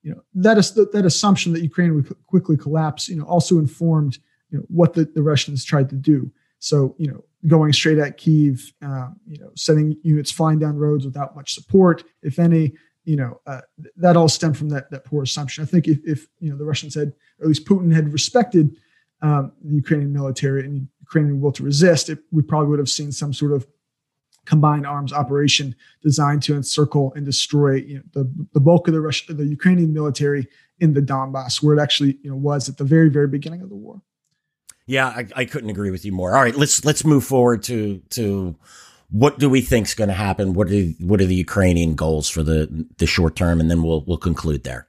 you 0.04 0.12
know, 0.12 0.22
that 0.36 0.58
is 0.58 0.74
that 0.74 1.06
assumption 1.06 1.52
that 1.54 1.62
Ukraine 1.62 1.96
would 1.96 2.16
quickly 2.28 2.56
collapse. 2.56 3.10
You 3.10 3.18
know, 3.18 3.26
also 3.26 3.58
informed 3.58 4.20
you 4.50 4.58
know, 4.58 4.66
what 4.68 4.94
the, 4.94 5.06
the 5.06 5.24
Russians 5.24 5.64
tried 5.64 5.90
to 5.90 5.96
do. 5.96 6.32
So, 6.60 6.96
you 6.98 7.08
know, 7.08 7.24
going 7.48 7.74
straight 7.74 8.00
at 8.00 8.18
Kiev, 8.18 8.74
um, 8.82 9.20
you 9.28 9.40
know, 9.40 9.52
sending 9.56 9.98
units 10.04 10.32
flying 10.32 10.60
down 10.60 10.78
roads 10.78 11.06
without 11.06 11.36
much 11.36 11.54
support, 11.54 12.04
if 12.24 12.40
any, 12.40 12.74
you 13.04 13.16
know, 13.16 13.40
uh, 13.46 13.62
that 13.98 14.18
all 14.18 14.28
stemmed 14.28 14.58
from 14.58 14.70
that, 14.70 14.90
that 14.90 15.06
poor 15.06 15.24
assumption. 15.24 15.64
I 15.64 15.68
think 15.68 15.88
if, 15.88 16.00
if, 16.04 16.28
you 16.40 16.50
know, 16.50 16.58
the 16.58 16.66
Russians 16.66 16.96
had, 16.96 17.10
or 17.40 17.44
at 17.44 17.48
least 17.48 17.66
Putin 17.66 17.94
had 17.94 18.12
respected 18.12 18.78
um, 19.22 19.52
the 19.64 19.76
Ukrainian 19.76 20.12
military 20.12 20.66
and 20.66 20.88
Ukrainian 21.02 21.40
will 21.40 21.52
to 21.54 21.64
resist, 21.64 22.10
it, 22.10 22.20
we 22.32 22.42
probably 22.42 22.70
would 22.70 22.80
have 22.80 22.90
seen 22.90 23.12
some 23.12 23.34
sort 23.34 23.52
of 23.52 23.68
combined 24.46 24.86
arms 24.86 25.12
operation 25.12 25.76
designed 26.02 26.44
to 26.44 26.56
encircle 26.56 27.14
and 27.16 27.26
destroy 27.26 27.76
you 27.76 27.96
know, 27.98 28.04
the, 28.14 28.48
the 28.54 28.60
bulk 28.60 28.88
of 28.88 28.94
the 28.94 29.02
Russian, 29.02 29.38
the 29.38 29.46
Ukrainian 29.46 29.94
military 29.94 30.48
in 30.80 30.94
the 30.94 31.02
Donbass, 31.02 31.62
where 31.62 31.78
it 31.78 31.82
actually 31.82 32.18
you 32.22 32.30
know 32.30 32.36
was 32.36 32.70
at 32.70 32.78
the 32.78 32.84
very, 32.84 33.10
very 33.10 33.28
beginning 33.28 33.62
of 33.62 33.70
the 33.70 33.76
war. 33.76 34.02
Yeah, 34.88 35.08
I, 35.08 35.28
I 35.36 35.46
couldn't 35.46 35.70
agree 35.70 35.90
with 35.90 36.06
you 36.06 36.12
more. 36.12 36.36
All 36.36 36.42
right, 36.42 36.56
let's 36.56 36.86
let's 36.86 37.04
move 37.04 37.24
forward 37.24 37.64
to 37.64 38.02
to 38.12 38.56
what 39.10 39.40
do 39.40 39.50
we 39.50 39.62
think 39.62 39.88
is 39.88 39.94
going 39.94 40.10
to 40.10 40.14
happen? 40.14 40.54
What 40.54 40.72
are 40.72 40.84
what 41.00 41.22
are 41.22 41.26
the 41.26 41.36
Ukrainian 41.36 41.96
goals 41.96 42.30
for 42.30 42.44
the 42.44 42.86
the 42.98 43.08
short 43.08 43.36
term, 43.36 43.60
and 43.60 43.70
then 43.70 43.82
we'll 43.82 44.04
we'll 44.06 44.18
conclude 44.18 44.64
there. 44.64 44.88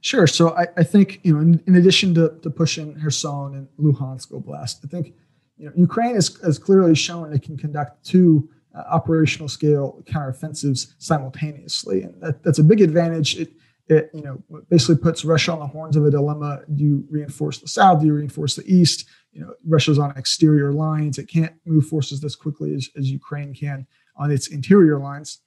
Sure. 0.00 0.26
So 0.26 0.56
I, 0.56 0.68
I 0.76 0.84
think 0.84 1.20
you 1.24 1.34
know, 1.34 1.40
in, 1.40 1.62
in 1.66 1.74
addition 1.74 2.14
to, 2.14 2.38
to 2.42 2.50
pushing 2.50 2.94
Kherson 3.00 3.54
and 3.54 3.68
Luhansk 3.80 4.30
Oblast, 4.30 4.84
I 4.84 4.88
think 4.88 5.14
you 5.56 5.66
know 5.66 5.72
Ukraine 5.74 6.14
has, 6.14 6.36
has 6.42 6.58
clearly 6.58 6.94
shown 6.94 7.32
it 7.32 7.42
can 7.42 7.56
conduct 7.56 8.04
two 8.04 8.48
uh, 8.74 8.84
operational 8.88 9.48
scale 9.48 10.00
counteroffensives 10.04 10.94
simultaneously, 10.98 12.02
and 12.02 12.20
that, 12.22 12.44
that's 12.44 12.60
a 12.60 12.64
big 12.64 12.80
advantage. 12.80 13.38
It 13.38 13.50
it 13.88 14.10
you 14.12 14.22
know 14.22 14.42
basically 14.68 14.96
puts 14.96 15.24
Russia 15.24 15.52
on 15.52 15.60
the 15.60 15.66
horns 15.66 15.96
of 15.96 16.04
a 16.04 16.10
dilemma. 16.10 16.60
Do 16.74 16.84
you 16.84 17.06
reinforce 17.10 17.58
the 17.58 17.68
south? 17.68 18.00
Do 18.00 18.06
you 18.06 18.14
reinforce 18.14 18.54
the 18.56 18.64
east? 18.72 19.06
You 19.32 19.42
know, 19.42 19.54
Russia's 19.66 19.98
on 19.98 20.16
exterior 20.16 20.72
lines. 20.72 21.18
It 21.18 21.28
can't 21.28 21.54
move 21.64 21.86
forces 21.86 22.22
as 22.24 22.36
quickly 22.36 22.74
as, 22.74 22.88
as 22.96 23.10
Ukraine 23.10 23.54
can 23.54 23.86
on 24.16 24.30
its 24.30 24.48
interior 24.48 24.98
lines. 24.98 25.40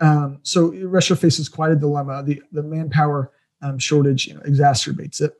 Um, 0.00 0.38
so 0.42 0.72
Russia 0.84 1.16
faces 1.16 1.48
quite 1.48 1.72
a 1.72 1.76
dilemma. 1.76 2.22
The 2.22 2.42
the 2.52 2.62
manpower 2.62 3.32
um, 3.62 3.78
shortage 3.78 4.26
you 4.26 4.34
know, 4.34 4.40
exacerbates 4.40 5.20
it. 5.20 5.32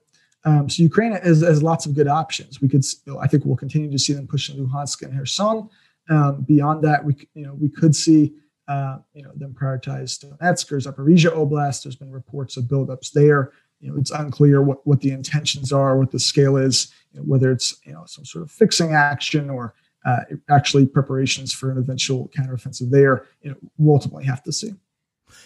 Um, 0.44 0.68
so 0.68 0.82
Ukraine 0.82 1.12
has, 1.12 1.40
has, 1.40 1.62
lots 1.62 1.86
of 1.86 1.94
good 1.94 2.06
options. 2.06 2.60
We 2.60 2.68
could, 2.68 2.84
you 3.06 3.14
know, 3.14 3.18
I 3.18 3.26
think, 3.26 3.44
we'll 3.46 3.56
continue 3.56 3.90
to 3.90 3.98
see 3.98 4.12
them 4.12 4.26
pushing 4.26 4.56
Luhansk 4.56 5.02
and 5.02 5.18
Kherson. 5.18 5.70
Um, 6.10 6.42
beyond 6.42 6.84
that, 6.84 7.02
we 7.02 7.16
you 7.34 7.46
know 7.46 7.54
we 7.54 7.70
could 7.70 7.96
see 7.96 8.34
uh, 8.68 8.98
you 9.12 9.22
know, 9.22 9.30
then 9.34 9.52
prioritized 9.52 10.24
Donetsk 10.24 10.72
or 10.72 10.78
Zaporizhia 10.78 11.34
Oblast. 11.34 11.82
There's 11.82 11.96
been 11.96 12.12
reports 12.12 12.56
of 12.56 12.64
buildups 12.64 13.12
there. 13.12 13.52
You 13.80 13.90
know, 13.90 13.98
it's 13.98 14.10
unclear 14.10 14.62
what, 14.62 14.86
what 14.86 15.00
the 15.00 15.10
intentions 15.10 15.72
are, 15.72 15.98
what 15.98 16.10
the 16.10 16.18
scale 16.18 16.56
is, 16.56 16.92
you 17.12 17.20
know, 17.20 17.24
whether 17.26 17.50
it's 17.50 17.78
you 17.84 17.92
know 17.92 18.04
some 18.06 18.24
sort 18.24 18.44
of 18.44 18.50
fixing 18.50 18.94
action 18.94 19.50
or 19.50 19.74
uh, 20.06 20.20
actually 20.50 20.86
preparations 20.86 21.52
for 21.52 21.70
an 21.70 21.78
eventual 21.78 22.30
counteroffensive 22.36 22.90
there. 22.90 23.26
You 23.42 23.50
know, 23.50 23.56
we'll 23.76 23.94
ultimately 23.94 24.24
have 24.24 24.42
to 24.44 24.52
see. 24.52 24.72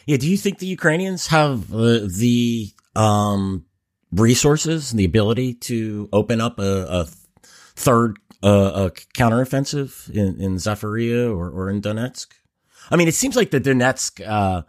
Yeah. 0.06 0.16
Do 0.16 0.28
you 0.28 0.36
think 0.36 0.58
the 0.58 0.66
Ukrainians 0.66 1.28
have 1.28 1.72
uh, 1.74 2.00
the 2.06 2.70
um, 2.94 3.64
resources 4.12 4.92
and 4.92 5.00
the 5.00 5.04
ability 5.04 5.54
to 5.54 6.08
open 6.12 6.40
up 6.40 6.58
a, 6.58 6.86
a 6.88 7.08
third 7.74 8.18
uh, 8.42 8.86
a 8.86 8.90
counteroffensive 9.14 10.10
in, 10.10 10.40
in 10.40 10.58
or, 11.28 11.50
or 11.50 11.70
in 11.70 11.80
Donetsk? 11.80 12.28
I 12.90 12.96
mean, 12.96 13.08
it 13.08 13.14
seems 13.14 13.36
like 13.36 13.50
the 13.50 13.60
Donetsk 13.60 14.26
uh, 14.26 14.62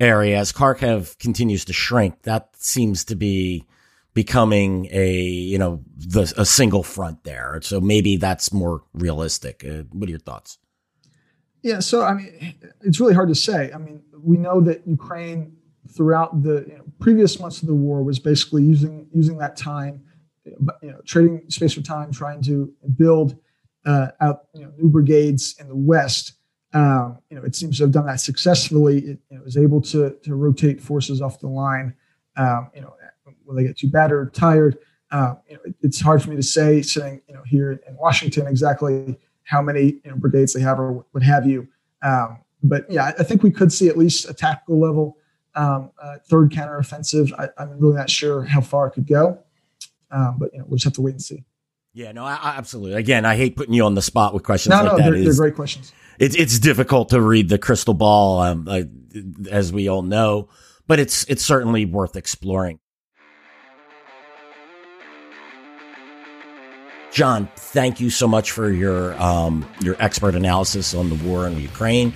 area, 0.00 0.38
as 0.38 0.52
Kharkiv 0.52 1.18
continues 1.18 1.64
to 1.66 1.72
shrink, 1.72 2.22
that 2.22 2.50
seems 2.56 3.04
to 3.06 3.14
be 3.14 3.66
becoming 4.14 4.88
a 4.92 5.18
you 5.18 5.58
know 5.58 5.82
the 5.96 6.32
a 6.36 6.46
single 6.46 6.82
front 6.82 7.24
there. 7.24 7.60
So 7.62 7.80
maybe 7.80 8.16
that's 8.16 8.52
more 8.52 8.82
realistic. 8.94 9.64
Uh, 9.64 9.82
what 9.92 10.08
are 10.08 10.10
your 10.10 10.20
thoughts? 10.20 10.58
Yeah, 11.62 11.80
so 11.80 12.02
I 12.02 12.14
mean, 12.14 12.54
it's 12.82 13.00
really 13.00 13.14
hard 13.14 13.28
to 13.28 13.34
say. 13.34 13.70
I 13.72 13.78
mean, 13.78 14.02
we 14.22 14.36
know 14.36 14.60
that 14.62 14.86
Ukraine 14.86 15.56
throughout 15.90 16.42
the 16.42 16.64
you 16.68 16.78
know, 16.78 16.84
previous 16.98 17.38
months 17.38 17.60
of 17.62 17.68
the 17.68 17.74
war 17.74 18.02
was 18.02 18.18
basically 18.18 18.62
using 18.62 19.08
using 19.12 19.38
that 19.38 19.56
time, 19.56 20.04
you 20.44 20.90
know, 20.90 21.00
trading 21.04 21.42
space 21.48 21.74
for 21.74 21.82
time, 21.82 22.12
trying 22.12 22.42
to 22.42 22.72
build 22.96 23.36
uh, 23.84 24.08
out 24.20 24.46
you 24.54 24.62
know, 24.62 24.72
new 24.76 24.88
brigades 24.88 25.56
in 25.58 25.68
the 25.68 25.76
west 25.76 26.33
um, 26.74 27.18
you 27.30 27.36
know, 27.36 27.44
it 27.44 27.54
seems 27.54 27.78
to 27.78 27.84
have 27.84 27.92
done 27.92 28.06
that 28.06 28.20
successfully. 28.20 28.98
It 28.98 29.18
know, 29.30 29.42
was 29.42 29.56
able 29.56 29.80
to 29.82 30.16
to 30.22 30.34
rotate 30.34 30.80
forces 30.80 31.22
off 31.22 31.40
the 31.40 31.48
line. 31.48 31.94
Um, 32.36 32.70
you 32.74 32.82
know, 32.82 32.94
when 33.44 33.56
they 33.56 33.64
get 33.64 33.78
too 33.78 33.88
battered 33.88 34.28
or 34.28 34.30
tired. 34.30 34.78
Um, 35.10 35.38
you 35.48 35.54
know, 35.54 35.60
it, 35.64 35.74
it's 35.82 36.00
hard 36.00 36.22
for 36.22 36.30
me 36.30 36.36
to 36.36 36.42
say 36.42 36.82
sitting 36.82 37.20
you 37.28 37.34
know 37.34 37.42
here 37.46 37.72
in 37.72 37.96
Washington 37.96 38.46
exactly 38.46 39.18
how 39.44 39.62
many 39.62 40.00
you 40.04 40.10
know, 40.10 40.16
brigades 40.16 40.52
they 40.52 40.60
have 40.60 40.80
or 40.80 41.04
what 41.12 41.22
have 41.22 41.46
you. 41.46 41.68
Um, 42.02 42.38
but 42.62 42.90
yeah, 42.90 43.12
I 43.18 43.22
think 43.22 43.42
we 43.42 43.50
could 43.50 43.72
see 43.72 43.88
at 43.88 43.96
least 43.96 44.28
a 44.28 44.34
tactical 44.34 44.80
level 44.80 45.18
um, 45.54 45.90
uh, 46.02 46.16
third 46.26 46.50
counteroffensive. 46.50 47.32
I, 47.38 47.48
I'm 47.62 47.78
really 47.78 47.96
not 47.96 48.10
sure 48.10 48.42
how 48.42 48.60
far 48.60 48.88
it 48.88 48.92
could 48.92 49.06
go, 49.06 49.38
um, 50.10 50.36
but 50.38 50.52
you 50.52 50.58
know, 50.58 50.64
we'll 50.66 50.76
just 50.76 50.84
have 50.84 50.94
to 50.94 51.02
wait 51.02 51.12
and 51.12 51.22
see. 51.22 51.44
Yeah, 51.96 52.10
no, 52.10 52.24
I, 52.24 52.34
I 52.34 52.56
absolutely. 52.56 52.94
Again, 52.94 53.24
I 53.24 53.36
hate 53.36 53.54
putting 53.54 53.72
you 53.72 53.84
on 53.84 53.94
the 53.94 54.02
spot 54.02 54.34
with 54.34 54.42
questions 54.42 54.70
no, 54.70 54.82
like 54.82 54.84
no, 54.84 54.98
that. 54.98 55.10
They're, 55.12 55.24
they're 55.24 55.34
great 55.34 55.54
questions. 55.54 55.92
It's 56.18 56.34
it's 56.34 56.58
difficult 56.58 57.10
to 57.10 57.20
read 57.20 57.48
the 57.48 57.58
crystal 57.58 57.94
ball, 57.94 58.40
um, 58.40 58.68
as 59.48 59.72
we 59.72 59.88
all 59.88 60.02
know, 60.02 60.48
but 60.88 60.98
it's 60.98 61.24
it's 61.28 61.44
certainly 61.44 61.84
worth 61.84 62.16
exploring. 62.16 62.80
John, 67.12 67.48
thank 67.54 68.00
you 68.00 68.10
so 68.10 68.26
much 68.26 68.50
for 68.50 68.72
your 68.72 69.14
um, 69.22 69.64
your 69.80 69.94
expert 70.00 70.34
analysis 70.34 70.94
on 70.94 71.10
the 71.10 71.24
war 71.24 71.46
in 71.46 71.60
Ukraine. 71.60 72.12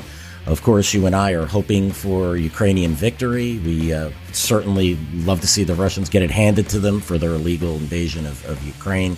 Of 0.47 0.63
course, 0.63 0.93
you 0.93 1.07
and 1.07 1.15
I 1.15 1.33
are 1.33 1.47
hoping 1.47 1.93
for 1.93 2.37
Ukrainian 2.37 2.93
victory. 2.95 3.59
We 3.59 3.93
uh, 3.93 4.11
certainly 4.33 4.97
love 5.13 5.41
to 5.43 5.47
see 5.47 5.63
the 5.63 5.75
Russians 5.75 6.09
get 6.09 6.23
it 6.23 6.33
handed 6.33 6.69
to 6.71 6.81
them 6.81 7.01
for 7.01 7.17
their 7.17 7.35
illegal 7.35 7.77
invasion 7.77 8.27
of, 8.27 8.45
of 8.47 8.61
Ukraine. 8.67 9.17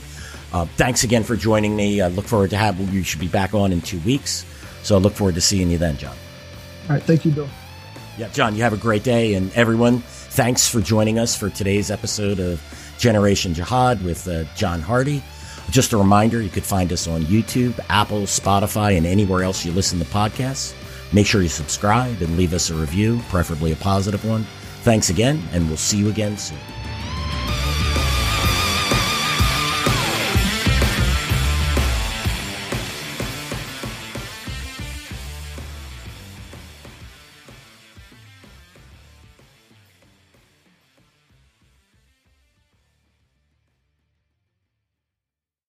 Uh, 0.53 0.64
thanks 0.76 1.05
again 1.05 1.22
for 1.22 1.36
joining 1.36 1.76
me. 1.76 2.01
I 2.01 2.09
look 2.09 2.26
forward 2.26 2.51
to 2.51 2.57
having 2.57 2.88
you. 2.88 3.03
Should 3.03 3.20
be 3.20 3.28
back 3.28 3.55
on 3.55 3.72
in 3.72 3.80
two 3.80 4.01
weeks, 4.01 4.44
so 4.82 4.96
I 4.96 4.98
look 4.98 5.12
forward 5.12 5.36
to 5.36 5.40
seeing 5.40 5.70
you 5.70 5.78
then, 5.78 5.96
John. 5.96 6.16
All 6.88 6.96
right, 6.96 7.03
thank 7.03 7.24
you, 7.24 7.30
Bill. 7.30 7.48
Yeah, 8.18 8.28
John, 8.28 8.57
you 8.57 8.62
have 8.62 8.72
a 8.72 8.76
great 8.78 9.05
day, 9.05 9.34
and 9.34 9.53
everyone, 9.55 10.01
thanks 10.01 10.68
for 10.68 10.80
joining 10.80 11.18
us 11.18 11.36
for 11.36 11.48
today's 11.51 11.90
episode 11.90 12.40
of 12.40 12.61
Generation 12.98 13.55
Jihad 13.55 14.03
with 14.05 14.26
uh, 14.28 14.44
John 14.57 14.82
Hardie. 14.82 15.22
Just 15.70 15.92
a 15.92 15.96
reminder, 15.96 16.42
you 16.42 16.48
could 16.48 16.64
find 16.64 16.92
us 16.92 17.07
on 17.07 17.22
YouTube, 17.22 17.78
Apple, 17.88 18.22
Spotify, 18.22 18.96
and 18.96 19.07
anywhere 19.07 19.44
else 19.44 19.64
you 19.64 19.70
listen 19.72 20.01
to 20.01 20.05
podcasts. 20.07 20.74
Make 21.12 21.26
sure 21.26 21.42
you 21.42 21.48
subscribe 21.48 22.20
and 22.20 22.36
leave 22.36 22.53
us 22.53 22.70
a 22.70 22.74
review, 22.74 23.20
preferably 23.28 23.72
a 23.72 23.76
positive 23.76 24.24
one. 24.24 24.44
Thanks 24.82 25.11
again, 25.11 25.40
and 25.53 25.68
we'll 25.68 25.76
see 25.76 25.98
you 25.98 26.09
again 26.09 26.36
soon. 26.36 26.59